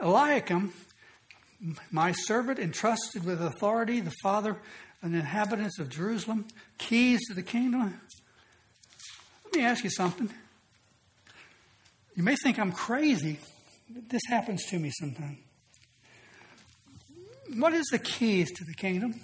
Eliakim, 0.02 0.74
my 1.90 2.12
servant 2.12 2.58
entrusted 2.58 3.24
with 3.24 3.42
authority, 3.42 4.00
the 4.00 4.14
father 4.22 4.56
and 5.02 5.14
inhabitants 5.14 5.78
of 5.78 5.88
Jerusalem, 5.88 6.46
keys 6.78 7.20
to 7.28 7.34
the 7.34 7.42
kingdom. 7.42 8.00
Let 9.44 9.54
me 9.54 9.62
ask 9.62 9.84
you 9.84 9.90
something. 9.90 10.30
You 12.14 12.22
may 12.22 12.36
think 12.42 12.58
I'm 12.58 12.72
crazy, 12.72 13.38
but 13.88 14.08
this 14.08 14.22
happens 14.28 14.64
to 14.66 14.78
me 14.78 14.90
sometimes. 14.98 15.38
What 17.56 17.72
is 17.72 17.86
the 17.90 17.98
keys 17.98 18.50
to 18.50 18.64
the 18.64 18.74
kingdom? 18.74 19.20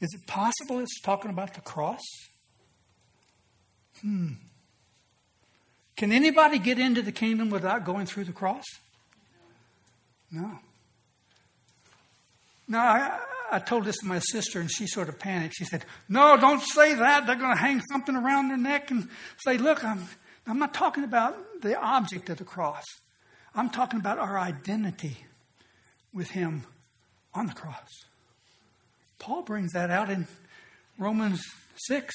Is 0.00 0.14
it 0.14 0.26
possible 0.26 0.80
it's 0.80 1.00
talking 1.00 1.30
about 1.30 1.54
the 1.54 1.60
cross? 1.60 2.02
Hmm. 4.00 4.34
Can 5.96 6.12
anybody 6.12 6.58
get 6.58 6.78
into 6.78 7.02
the 7.02 7.12
kingdom 7.12 7.50
without 7.50 7.84
going 7.84 8.06
through 8.06 8.24
the 8.24 8.32
cross? 8.32 8.64
No. 10.34 10.58
Now, 12.66 12.80
I, 12.80 13.20
I 13.52 13.58
told 13.60 13.84
this 13.84 13.98
to 13.98 14.06
my 14.06 14.18
sister, 14.18 14.58
and 14.58 14.68
she 14.68 14.88
sort 14.88 15.08
of 15.08 15.18
panicked. 15.18 15.54
She 15.56 15.64
said, 15.64 15.84
No, 16.08 16.36
don't 16.36 16.60
say 16.60 16.94
that. 16.94 17.26
They're 17.26 17.36
going 17.36 17.54
to 17.54 17.60
hang 17.60 17.80
something 17.92 18.16
around 18.16 18.48
their 18.48 18.56
neck 18.56 18.90
and 18.90 19.08
say, 19.46 19.58
Look, 19.58 19.84
I'm, 19.84 20.08
I'm 20.46 20.58
not 20.58 20.74
talking 20.74 21.04
about 21.04 21.62
the 21.62 21.80
object 21.80 22.30
of 22.30 22.38
the 22.38 22.44
cross. 22.44 22.82
I'm 23.54 23.70
talking 23.70 24.00
about 24.00 24.18
our 24.18 24.36
identity 24.36 25.18
with 26.12 26.30
Him 26.30 26.64
on 27.32 27.46
the 27.46 27.52
cross. 27.52 27.88
Paul 29.20 29.42
brings 29.42 29.72
that 29.72 29.90
out 29.90 30.10
in 30.10 30.26
Romans 30.98 31.40
6. 31.86 32.12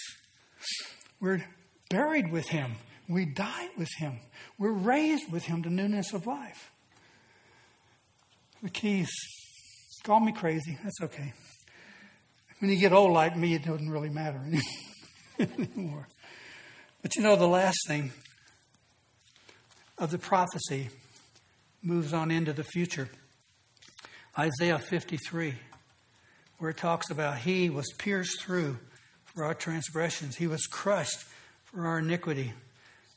We're 1.22 1.46
buried 1.90 2.34
with 2.34 2.50
Him, 2.50 2.76
we 3.08 3.24
die 3.24 3.70
with 3.78 3.90
Him, 3.98 4.20
we're 4.58 4.74
raised 4.74 5.32
with 5.32 5.46
Him 5.46 5.64
to 5.64 5.70
newness 5.70 6.12
of 6.12 6.28
life. 6.28 6.70
The 8.62 8.70
keys 8.70 9.10
call 10.04 10.20
me 10.20 10.32
crazy. 10.32 10.78
That's 10.84 11.02
okay. 11.04 11.34
When 12.60 12.70
you 12.72 12.78
get 12.78 12.92
old 12.92 13.14
like 13.14 13.38
me, 13.38 13.54
it 13.54 13.64
doesn't 13.64 13.90
really 13.90 14.10
matter 14.10 14.42
anymore. 15.40 16.08
But 17.02 17.16
you 17.16 17.22
know, 17.22 17.36
the 17.36 17.48
last 17.48 17.78
thing 17.88 18.12
of 19.98 20.12
the 20.12 20.18
prophecy 20.18 20.90
moves 21.82 22.14
on 22.14 22.32
into 22.32 22.52
the 22.52 22.64
future. 22.64 23.10
Isaiah 24.38 24.80
53, 24.80 25.56
where 26.58 26.72
it 26.72 26.78
talks 26.78 27.10
about 27.10 27.38
He 27.40 27.70
was 27.70 27.92
pierced 27.98 28.42
through 28.42 28.78
for 29.24 29.46
our 29.46 29.54
transgressions, 29.54 30.36
He 30.36 30.48
was 30.48 30.66
crushed 30.66 31.24
for 31.66 31.88
our 31.88 32.00
iniquity. 32.00 32.54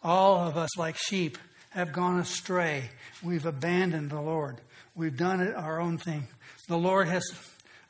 All 0.04 0.46
of 0.46 0.56
us, 0.56 0.76
like 0.76 0.96
sheep, 0.96 1.38
have 1.70 1.92
gone 1.92 2.18
astray. 2.18 2.90
We've 3.22 3.46
abandoned 3.46 4.10
the 4.10 4.20
Lord. 4.20 4.60
We've 4.94 5.16
done 5.16 5.40
it 5.40 5.54
our 5.54 5.80
own 5.80 5.98
thing. 5.98 6.28
The 6.68 6.76
Lord 6.76 7.08
has, 7.08 7.24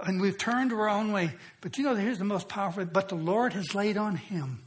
and 0.00 0.20
we've 0.20 0.38
turned 0.38 0.72
our 0.72 0.88
own 0.88 1.12
way. 1.12 1.32
But 1.60 1.76
you 1.76 1.84
know, 1.84 1.94
here's 1.94 2.18
the 2.18 2.24
most 2.24 2.48
powerful. 2.48 2.84
But 2.84 3.08
the 3.08 3.16
Lord 3.16 3.52
has 3.54 3.74
laid 3.74 3.96
on 3.96 4.16
him 4.16 4.62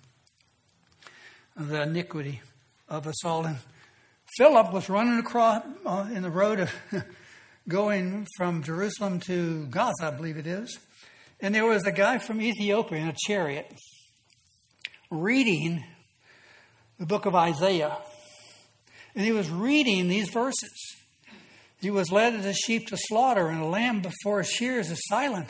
the 1.55 1.83
iniquity 1.83 2.41
of 2.89 3.07
us 3.07 3.23
all. 3.23 3.45
And 3.45 3.57
Philip 4.38 4.73
was 4.73 4.89
running 4.89 5.17
across 5.19 5.63
uh, 5.86 6.07
in 6.13 6.23
the 6.23 6.29
road 6.29 6.59
of 6.59 6.73
going 7.67 8.27
from 8.38 8.63
Jerusalem 8.63 9.19
to 9.21 9.65
Gaza, 9.67 10.07
I 10.07 10.11
believe 10.11 10.38
it 10.38 10.47
is. 10.47 10.77
And 11.39 11.55
there 11.55 11.65
was 11.65 11.86
a 11.86 11.91
guy 11.91 12.17
from 12.17 12.41
Ethiopia 12.41 12.99
in 12.99 13.07
a 13.07 13.15
chariot 13.27 13.73
reading 15.09 15.83
the 16.99 17.05
book 17.05 17.25
of 17.25 17.36
Isaiah. 17.36 17.97
And 19.15 19.25
he 19.25 19.31
was 19.31 19.49
reading 19.49 20.07
these 20.07 20.29
verses. 20.29 20.94
He 21.82 21.91
was 21.91 22.11
led 22.11 22.34
as 22.34 22.45
a 22.45 22.53
sheep 22.53 22.88
to 22.88 22.97
slaughter, 22.97 23.47
and 23.47 23.61
a 23.61 23.65
lamb 23.65 24.01
before 24.01 24.43
shears 24.43 24.89
is 24.89 25.01
silent. 25.07 25.49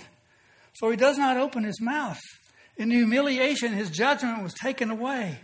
So 0.74 0.90
he 0.90 0.98
does 0.98 1.18
not 1.18 1.38
open 1.38 1.64
his 1.64 1.80
mouth. 1.80 2.20
In 2.78 2.92
humiliation, 2.92 3.72
his 3.74 3.90
judgment 3.90 4.44
was 4.44 4.54
taken 4.54 4.90
away. 4.90 5.40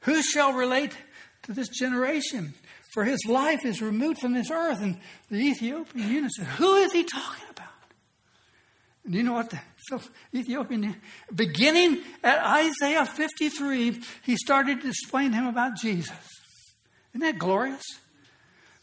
Who 0.00 0.22
shall 0.22 0.52
relate 0.52 0.96
to 1.42 1.52
this 1.52 1.68
generation? 1.68 2.54
For 2.92 3.04
his 3.04 3.18
life 3.26 3.64
is 3.64 3.82
removed 3.82 4.20
from 4.20 4.34
this 4.34 4.50
earth. 4.50 4.80
And 4.80 4.98
the 5.30 5.38
Ethiopian 5.38 6.08
eunuch 6.08 6.30
said, 6.36 6.46
Who 6.46 6.76
is 6.76 6.92
he 6.92 7.02
talking 7.02 7.44
about? 7.50 7.66
And 9.04 9.14
you 9.14 9.22
know 9.22 9.32
what? 9.32 9.50
The 9.50 9.60
so 9.88 10.00
Ethiopian, 10.34 10.96
beginning 11.34 12.02
at 12.22 12.38
Isaiah 12.38 13.04
53, 13.04 14.00
he 14.24 14.36
started 14.36 14.80
to 14.82 14.88
explain 14.88 15.32
to 15.32 15.36
him 15.36 15.46
about 15.46 15.76
Jesus. 15.76 16.16
Isn't 17.12 17.20
that 17.20 17.38
glorious? 17.38 17.84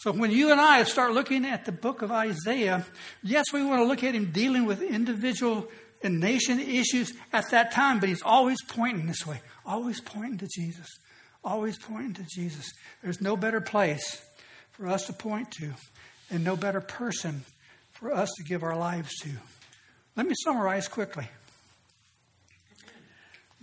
So 0.03 0.11
when 0.11 0.31
you 0.31 0.51
and 0.51 0.59
I 0.59 0.83
start 0.83 1.13
looking 1.13 1.45
at 1.45 1.63
the 1.63 1.71
book 1.71 2.01
of 2.01 2.11
Isaiah, 2.11 2.85
yes, 3.21 3.45
we 3.53 3.63
want 3.63 3.79
to 3.79 3.85
look 3.85 4.03
at 4.03 4.13
him 4.13 4.31
dealing 4.33 4.65
with 4.65 4.81
individual 4.81 5.69
and 6.03 6.19
nation 6.19 6.59
issues 6.59 7.13
at 7.31 7.49
that 7.51 7.71
time, 7.71 8.01
but 8.01 8.09
he's 8.09 8.21
always 8.21 8.57
pointing 8.67 9.07
this 9.07 9.25
way, 9.25 9.39
always 9.65 10.01
pointing 10.01 10.39
to 10.39 10.47
Jesus, 10.53 10.87
always 11.41 11.77
pointing 11.77 12.15
to 12.15 12.25
Jesus. 12.29 12.69
There's 13.01 13.21
no 13.21 13.37
better 13.37 13.61
place 13.61 14.21
for 14.71 14.89
us 14.89 15.05
to 15.05 15.13
point 15.13 15.51
to, 15.51 15.73
and 16.29 16.43
no 16.43 16.57
better 16.57 16.81
person 16.81 17.45
for 17.93 18.13
us 18.13 18.29
to 18.35 18.43
give 18.43 18.61
our 18.61 18.75
lives 18.75 19.15
to. 19.21 19.29
Let 20.17 20.27
me 20.27 20.33
summarize 20.43 20.89
quickly. 20.89 21.29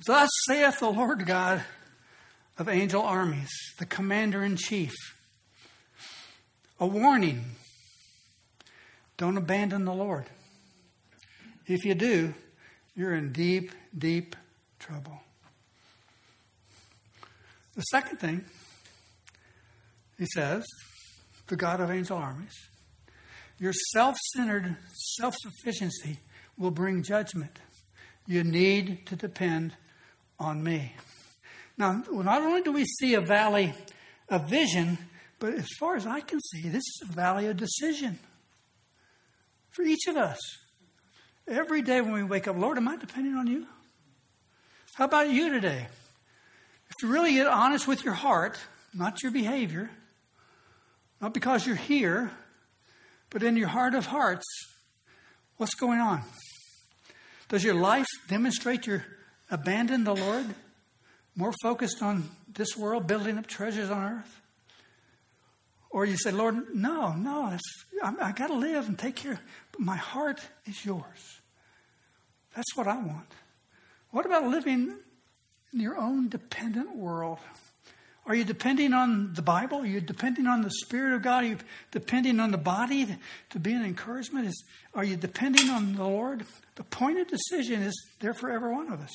Thus 0.06 0.30
saith 0.48 0.80
the 0.80 0.88
Lord 0.88 1.26
God 1.26 1.62
of 2.56 2.66
angel 2.66 3.02
armies, 3.02 3.50
the 3.78 3.84
commander 3.84 4.42
in 4.42 4.56
chief 4.56 4.94
a 6.80 6.86
warning 6.86 7.44
don't 9.18 9.36
abandon 9.36 9.84
the 9.84 9.92
Lord. 9.92 10.24
If 11.66 11.84
you 11.84 11.94
do, 11.94 12.32
you're 12.96 13.14
in 13.14 13.32
deep, 13.32 13.70
deep 13.96 14.34
trouble. 14.78 15.20
The 17.76 17.82
second 17.82 18.16
thing, 18.16 18.44
he 20.18 20.24
says, 20.34 20.64
the 21.48 21.56
God 21.56 21.80
of 21.80 21.90
angel 21.90 22.16
armies, 22.16 22.54
your 23.58 23.74
self 23.92 24.16
centered 24.34 24.74
self 25.18 25.34
sufficiency 25.38 26.18
will 26.56 26.70
bring 26.70 27.02
judgment. 27.02 27.58
You 28.26 28.42
need 28.42 29.06
to 29.06 29.16
depend 29.16 29.74
on 30.38 30.62
me. 30.62 30.94
Now, 31.76 32.02
not 32.10 32.42
only 32.42 32.62
do 32.62 32.72
we 32.72 32.84
see 32.84 33.14
a 33.14 33.20
valley 33.20 33.74
of 34.30 34.48
vision, 34.48 34.96
but 35.40 35.54
as 35.54 35.66
far 35.78 35.96
as 35.96 36.06
I 36.06 36.20
can 36.20 36.38
see, 36.38 36.68
this 36.68 36.84
is 36.84 37.08
a 37.16 37.46
of 37.46 37.56
decision 37.56 38.18
for 39.70 39.82
each 39.82 40.06
of 40.06 40.16
us. 40.16 40.38
Every 41.48 41.82
day 41.82 42.02
when 42.02 42.12
we 42.12 42.22
wake 42.22 42.46
up, 42.46 42.56
Lord, 42.56 42.76
am 42.76 42.86
I 42.86 42.96
depending 42.96 43.34
on 43.34 43.46
you? 43.46 43.66
How 44.94 45.06
about 45.06 45.30
you 45.30 45.50
today? 45.50 45.86
If 46.90 46.94
you 47.02 47.08
really 47.08 47.32
get 47.32 47.46
honest 47.46 47.88
with 47.88 48.04
your 48.04 48.14
heart, 48.14 48.58
not 48.94 49.22
your 49.22 49.32
behavior, 49.32 49.90
not 51.20 51.32
because 51.32 51.66
you're 51.66 51.74
here, 51.74 52.30
but 53.30 53.42
in 53.42 53.56
your 53.56 53.68
heart 53.68 53.94
of 53.94 54.06
hearts, 54.06 54.44
what's 55.56 55.74
going 55.74 56.00
on? 56.00 56.22
Does 57.48 57.64
your 57.64 57.74
life 57.74 58.06
demonstrate 58.28 58.86
you're 58.86 59.04
abandoned 59.50 60.06
the 60.06 60.14
Lord, 60.14 60.46
more 61.34 61.52
focused 61.62 62.02
on 62.02 62.28
this 62.52 62.76
world, 62.76 63.06
building 63.06 63.38
up 63.38 63.46
treasures 63.46 63.90
on 63.90 64.18
earth? 64.18 64.40
Or 65.90 66.04
you 66.04 66.16
say, 66.16 66.30
Lord, 66.30 66.74
no, 66.74 67.12
no, 67.14 67.42
I, 68.02 68.14
I 68.20 68.32
got 68.32 68.46
to 68.46 68.54
live 68.54 68.88
and 68.88 68.98
take 68.98 69.16
care. 69.16 69.40
But 69.72 69.80
my 69.80 69.96
heart 69.96 70.40
is 70.66 70.84
yours. 70.84 71.40
That's 72.54 72.76
what 72.76 72.86
I 72.86 72.96
want. 72.96 73.32
What 74.10 74.26
about 74.26 74.44
living 74.44 74.94
in 75.72 75.80
your 75.80 75.96
own 75.96 76.28
dependent 76.28 76.96
world? 76.96 77.38
Are 78.26 78.34
you 78.34 78.44
depending 78.44 78.92
on 78.92 79.34
the 79.34 79.42
Bible? 79.42 79.78
Are 79.78 79.86
you 79.86 80.00
depending 80.00 80.46
on 80.46 80.62
the 80.62 80.70
Spirit 80.70 81.14
of 81.14 81.22
God? 81.22 81.42
Are 81.42 81.48
you 81.48 81.58
depending 81.90 82.38
on 82.38 82.50
the 82.50 82.58
body 82.58 83.16
to 83.50 83.58
be 83.58 83.72
an 83.72 83.84
encouragement? 83.84 84.46
Is, 84.46 84.64
are 84.94 85.04
you 85.04 85.16
depending 85.16 85.68
on 85.70 85.96
the 85.96 86.04
Lord? 86.04 86.44
The 86.76 86.84
point 86.84 87.18
of 87.18 87.26
decision 87.28 87.82
is 87.82 87.94
there 88.20 88.34
for 88.34 88.50
every 88.50 88.72
one 88.72 88.92
of 88.92 89.00
us. 89.00 89.10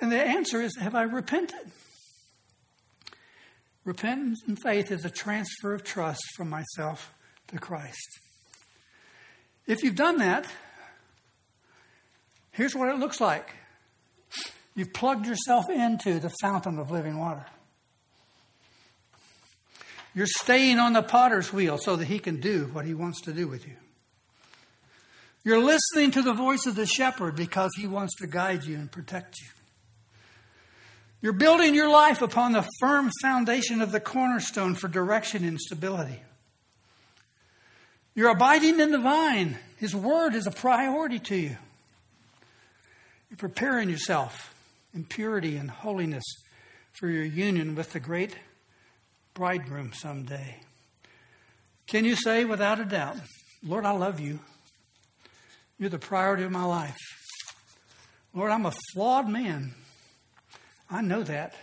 And 0.00 0.12
the 0.12 0.20
answer 0.20 0.60
is 0.60 0.76
Have 0.76 0.94
I 0.94 1.02
repented? 1.02 1.72
Repentance 3.84 4.42
and 4.46 4.58
faith 4.60 4.90
is 4.90 5.04
a 5.04 5.10
transfer 5.10 5.74
of 5.74 5.84
trust 5.84 6.22
from 6.36 6.48
myself 6.48 7.14
to 7.48 7.58
Christ. 7.58 8.18
If 9.66 9.82
you've 9.82 9.96
done 9.96 10.18
that, 10.18 10.46
here's 12.50 12.74
what 12.74 12.88
it 12.88 12.98
looks 12.98 13.20
like 13.20 13.54
You've 14.76 14.92
plugged 14.92 15.26
yourself 15.26 15.70
into 15.70 16.18
the 16.18 16.32
fountain 16.42 16.78
of 16.78 16.90
living 16.90 17.18
water. 17.18 17.46
You're 20.14 20.26
staying 20.26 20.78
on 20.78 20.92
the 20.92 21.02
potter's 21.02 21.52
wheel 21.52 21.78
so 21.78 21.96
that 21.96 22.06
he 22.06 22.18
can 22.18 22.40
do 22.40 22.70
what 22.72 22.84
he 22.84 22.94
wants 22.94 23.20
to 23.22 23.32
do 23.32 23.48
with 23.48 23.66
you. 23.66 23.76
You're 25.44 25.62
listening 25.62 26.10
to 26.12 26.22
the 26.22 26.32
voice 26.32 26.66
of 26.66 26.74
the 26.74 26.86
shepherd 26.86 27.36
because 27.36 27.70
he 27.76 27.86
wants 27.86 28.14
to 28.16 28.26
guide 28.26 28.64
you 28.64 28.76
and 28.76 28.90
protect 28.90 29.36
you. 29.40 29.48
You're 31.24 31.32
building 31.32 31.74
your 31.74 31.88
life 31.88 32.20
upon 32.20 32.52
the 32.52 32.68
firm 32.80 33.10
foundation 33.22 33.80
of 33.80 33.92
the 33.92 33.98
cornerstone 33.98 34.74
for 34.74 34.88
direction 34.88 35.42
and 35.42 35.58
stability. 35.58 36.20
You're 38.14 38.28
abiding 38.28 38.78
in 38.78 38.90
the 38.90 38.98
vine. 38.98 39.56
His 39.78 39.96
word 39.96 40.34
is 40.34 40.46
a 40.46 40.50
priority 40.50 41.18
to 41.20 41.34
you. 41.34 41.56
You're 43.30 43.38
preparing 43.38 43.88
yourself 43.88 44.54
in 44.94 45.04
purity 45.04 45.56
and 45.56 45.70
holiness 45.70 46.24
for 46.92 47.08
your 47.08 47.24
union 47.24 47.74
with 47.74 47.94
the 47.94 48.00
great 48.00 48.36
bridegroom 49.32 49.94
someday. 49.94 50.56
Can 51.86 52.04
you 52.04 52.16
say 52.16 52.44
without 52.44 52.80
a 52.80 52.84
doubt, 52.84 53.16
Lord, 53.66 53.86
I 53.86 53.92
love 53.92 54.20
you? 54.20 54.40
You're 55.78 55.88
the 55.88 55.98
priority 55.98 56.42
of 56.42 56.52
my 56.52 56.66
life. 56.66 56.98
Lord, 58.34 58.50
I'm 58.50 58.66
a 58.66 58.74
flawed 58.92 59.26
man. 59.26 59.72
I 60.94 61.00
know 61.00 61.24
that. 61.24 61.54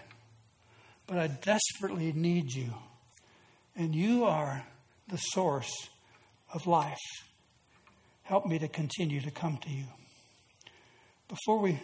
But 1.07 1.17
I 1.17 1.27
desperately 1.27 2.11
need 2.11 2.53
you. 2.53 2.73
And 3.77 3.95
you 3.95 4.25
are 4.25 4.65
the 5.07 5.15
source 5.15 5.71
of 6.53 6.67
life. 6.67 6.99
Help 8.23 8.45
me 8.45 8.59
to 8.59 8.67
continue 8.67 9.21
to 9.21 9.31
come 9.31 9.57
to 9.59 9.69
you. 9.69 9.85
Before 11.29 11.59
we 11.59 11.79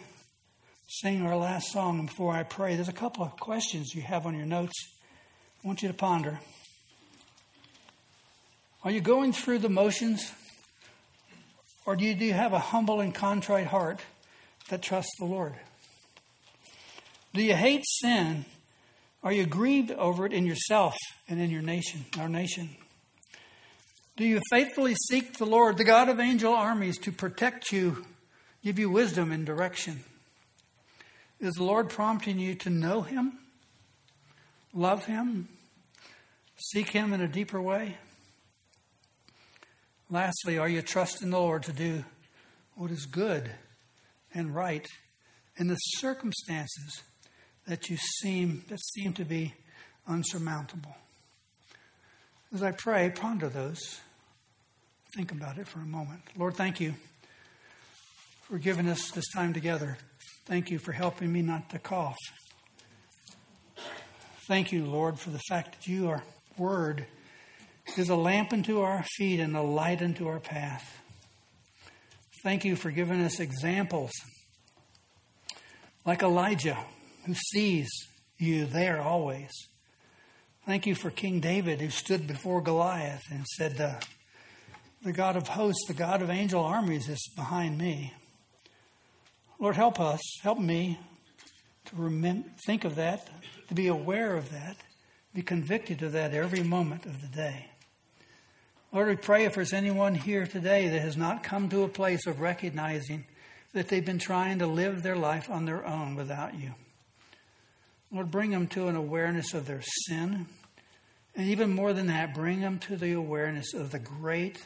sing 0.88 1.22
our 1.22 1.36
last 1.36 1.72
song 1.72 1.98
and 1.98 2.08
before 2.08 2.34
I 2.34 2.42
pray, 2.42 2.74
there's 2.74 2.90
a 2.90 2.92
couple 2.92 3.24
of 3.24 3.34
questions 3.40 3.94
you 3.94 4.02
have 4.02 4.26
on 4.26 4.36
your 4.36 4.46
notes. 4.46 4.74
I 5.64 5.66
want 5.66 5.80
you 5.80 5.88
to 5.88 5.94
ponder. 5.94 6.38
Are 8.84 8.90
you 8.90 9.00
going 9.00 9.32
through 9.32 9.60
the 9.60 9.70
motions? 9.70 10.32
Or 11.86 11.96
do 11.96 12.04
you, 12.04 12.14
do 12.14 12.26
you 12.26 12.34
have 12.34 12.52
a 12.52 12.58
humble 12.58 13.00
and 13.00 13.14
contrite 13.14 13.68
heart 13.68 14.00
that 14.68 14.82
trusts 14.82 15.12
the 15.18 15.24
Lord? 15.24 15.54
Do 17.34 17.42
you 17.42 17.54
hate 17.54 17.84
sin? 17.86 18.44
Are 19.22 19.32
you 19.32 19.46
grieved 19.46 19.90
over 19.92 20.26
it 20.26 20.32
in 20.32 20.46
yourself 20.46 20.96
and 21.28 21.40
in 21.40 21.50
your 21.50 21.62
nation, 21.62 22.04
our 22.18 22.28
nation? 22.28 22.70
Do 24.16 24.24
you 24.24 24.40
faithfully 24.50 24.94
seek 25.08 25.38
the 25.38 25.46
Lord, 25.46 25.76
the 25.76 25.84
God 25.84 26.08
of 26.08 26.18
angel 26.18 26.52
armies, 26.52 26.98
to 26.98 27.12
protect 27.12 27.72
you, 27.72 28.04
give 28.64 28.78
you 28.78 28.90
wisdom 28.90 29.32
and 29.32 29.46
direction? 29.46 30.04
Is 31.40 31.54
the 31.54 31.64
Lord 31.64 31.88
prompting 31.88 32.38
you 32.38 32.54
to 32.56 32.70
know 32.70 33.02
Him? 33.02 33.38
love 34.74 35.06
Him, 35.06 35.48
seek 36.56 36.90
Him 36.90 37.12
in 37.12 37.20
a 37.20 37.28
deeper 37.28 37.60
way? 37.60 37.96
Lastly, 40.10 40.56
are 40.56 40.68
you 40.68 40.80
trusting 40.82 41.30
the 41.30 41.38
Lord 41.38 41.64
to 41.64 41.72
do 41.72 42.04
what 42.76 42.90
is 42.90 43.04
good 43.04 43.50
and 44.32 44.54
right 44.54 44.86
in 45.56 45.66
the 45.66 45.76
circumstances 45.76 47.02
that 47.68 47.88
you 47.88 47.96
seem 47.96 48.64
that 48.68 48.80
seem 48.80 49.12
to 49.12 49.24
be 49.24 49.54
unsurmountable? 50.06 50.96
As 52.52 52.62
I 52.62 52.72
pray, 52.72 53.12
ponder 53.14 53.48
those. 53.48 54.00
Think 55.14 55.32
about 55.32 55.58
it 55.58 55.68
for 55.68 55.80
a 55.80 55.86
moment. 55.86 56.22
Lord, 56.36 56.54
thank 56.54 56.80
you 56.80 56.94
for 58.42 58.58
giving 58.58 58.88
us 58.88 59.10
this 59.10 59.30
time 59.32 59.52
together. 59.52 59.98
Thank 60.46 60.70
you 60.70 60.78
for 60.78 60.92
helping 60.92 61.30
me 61.30 61.42
not 61.42 61.68
to 61.70 61.78
cough. 61.78 62.16
Thank 64.46 64.72
you, 64.72 64.86
Lord, 64.86 65.18
for 65.18 65.28
the 65.28 65.40
fact 65.48 65.72
that 65.72 65.88
your 65.88 66.22
word 66.56 67.06
is 67.98 68.08
a 68.08 68.16
lamp 68.16 68.54
unto 68.54 68.80
our 68.80 69.04
feet 69.16 69.40
and 69.40 69.54
a 69.54 69.62
light 69.62 70.00
unto 70.00 70.26
our 70.26 70.40
path. 70.40 71.02
Thank 72.42 72.64
you 72.64 72.76
for 72.76 72.90
giving 72.90 73.20
us 73.20 73.40
examples 73.40 74.12
like 76.06 76.22
Elijah, 76.22 76.78
who 77.28 77.34
sees 77.34 77.90
you 78.38 78.64
there 78.64 79.02
always. 79.02 79.50
Thank 80.64 80.86
you 80.86 80.94
for 80.94 81.10
King 81.10 81.40
David, 81.40 81.78
who 81.78 81.90
stood 81.90 82.26
before 82.26 82.62
Goliath 82.62 83.24
and 83.30 83.44
said, 83.44 83.76
The, 85.04 85.12
God 85.12 85.36
of 85.36 85.46
hosts, 85.46 85.86
the 85.86 85.94
God 85.94 86.22
of 86.22 86.30
angel 86.30 86.64
armies 86.64 87.06
is 87.06 87.30
behind 87.36 87.76
me. 87.76 88.14
Lord, 89.58 89.76
help 89.76 90.00
us, 90.00 90.20
help 90.42 90.58
me 90.58 90.98
to 91.86 91.96
remember, 91.96 92.48
think 92.64 92.86
of 92.86 92.94
that 92.94 93.28
to 93.68 93.74
be 93.74 93.88
aware 93.88 94.34
of 94.34 94.50
that, 94.50 94.76
be 95.34 95.42
convicted 95.42 96.02
of 96.02 96.12
that 96.12 96.32
every 96.32 96.62
moment 96.62 97.04
of 97.04 97.20
the 97.20 97.28
day. 97.28 97.66
Lord, 98.90 99.08
we 99.08 99.16
pray 99.16 99.44
if 99.44 99.54
there's 99.54 99.74
anyone 99.74 100.14
here 100.14 100.46
today 100.46 100.88
that 100.88 101.00
has 101.00 101.18
not 101.18 101.42
come 101.42 101.68
to 101.68 101.82
a 101.82 101.88
place 101.88 102.26
of 102.26 102.40
recognizing 102.40 103.26
that 103.74 103.88
they've 103.88 104.02
been 104.02 104.18
trying 104.18 104.60
to 104.60 104.66
live 104.66 105.02
their 105.02 105.16
life 105.16 105.50
on 105.50 105.66
their 105.66 105.86
own 105.86 106.14
without 106.14 106.58
you. 106.58 106.72
Lord, 108.10 108.30
bring 108.30 108.50
them 108.50 108.66
to 108.68 108.88
an 108.88 108.96
awareness 108.96 109.54
of 109.54 109.66
their 109.66 109.82
sin. 109.82 110.46
And 111.34 111.48
even 111.48 111.70
more 111.70 111.92
than 111.92 112.06
that, 112.06 112.34
bring 112.34 112.60
them 112.60 112.78
to 112.80 112.96
the 112.96 113.12
awareness 113.12 113.74
of 113.74 113.90
the 113.90 113.98
great 113.98 114.58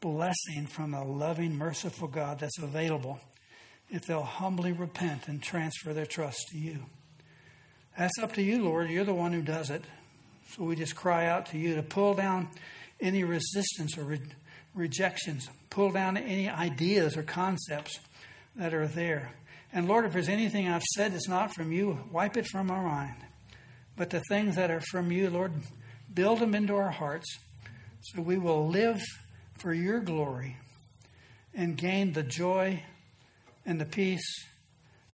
blessing 0.00 0.66
from 0.66 0.92
a 0.92 1.04
loving, 1.04 1.56
merciful 1.56 2.08
God 2.08 2.40
that's 2.40 2.58
available 2.58 3.20
if 3.88 4.06
they'll 4.06 4.22
humbly 4.22 4.72
repent 4.72 5.28
and 5.28 5.42
transfer 5.42 5.92
their 5.92 6.06
trust 6.06 6.48
to 6.50 6.58
you. 6.58 6.80
That's 7.96 8.18
up 8.20 8.32
to 8.34 8.42
you, 8.42 8.64
Lord. 8.64 8.90
You're 8.90 9.04
the 9.04 9.14
one 9.14 9.32
who 9.32 9.42
does 9.42 9.70
it. 9.70 9.84
So 10.50 10.64
we 10.64 10.76
just 10.76 10.96
cry 10.96 11.26
out 11.26 11.46
to 11.46 11.58
you 11.58 11.76
to 11.76 11.82
pull 11.82 12.14
down 12.14 12.48
any 13.00 13.22
resistance 13.22 13.96
or 13.96 14.04
re- 14.04 14.20
rejections, 14.74 15.48
pull 15.70 15.92
down 15.92 16.16
any 16.16 16.48
ideas 16.48 17.16
or 17.16 17.22
concepts 17.22 18.00
that 18.56 18.74
are 18.74 18.86
there. 18.86 19.32
And 19.72 19.88
Lord, 19.88 20.04
if 20.04 20.12
there's 20.12 20.28
anything 20.28 20.68
I've 20.68 20.82
said 20.82 21.12
that's 21.12 21.28
not 21.28 21.54
from 21.54 21.72
you, 21.72 21.98
wipe 22.10 22.36
it 22.36 22.46
from 22.46 22.70
our 22.70 22.82
mind. 22.82 23.16
But 23.96 24.10
the 24.10 24.22
things 24.28 24.56
that 24.56 24.70
are 24.70 24.82
from 24.90 25.10
you, 25.10 25.30
Lord, 25.30 25.52
build 26.12 26.40
them 26.40 26.54
into 26.54 26.74
our 26.74 26.90
hearts 26.90 27.38
so 28.00 28.20
we 28.20 28.36
will 28.36 28.68
live 28.68 29.00
for 29.58 29.72
your 29.72 30.00
glory 30.00 30.56
and 31.54 31.76
gain 31.76 32.12
the 32.12 32.22
joy 32.22 32.82
and 33.64 33.80
the 33.80 33.86
peace 33.86 34.44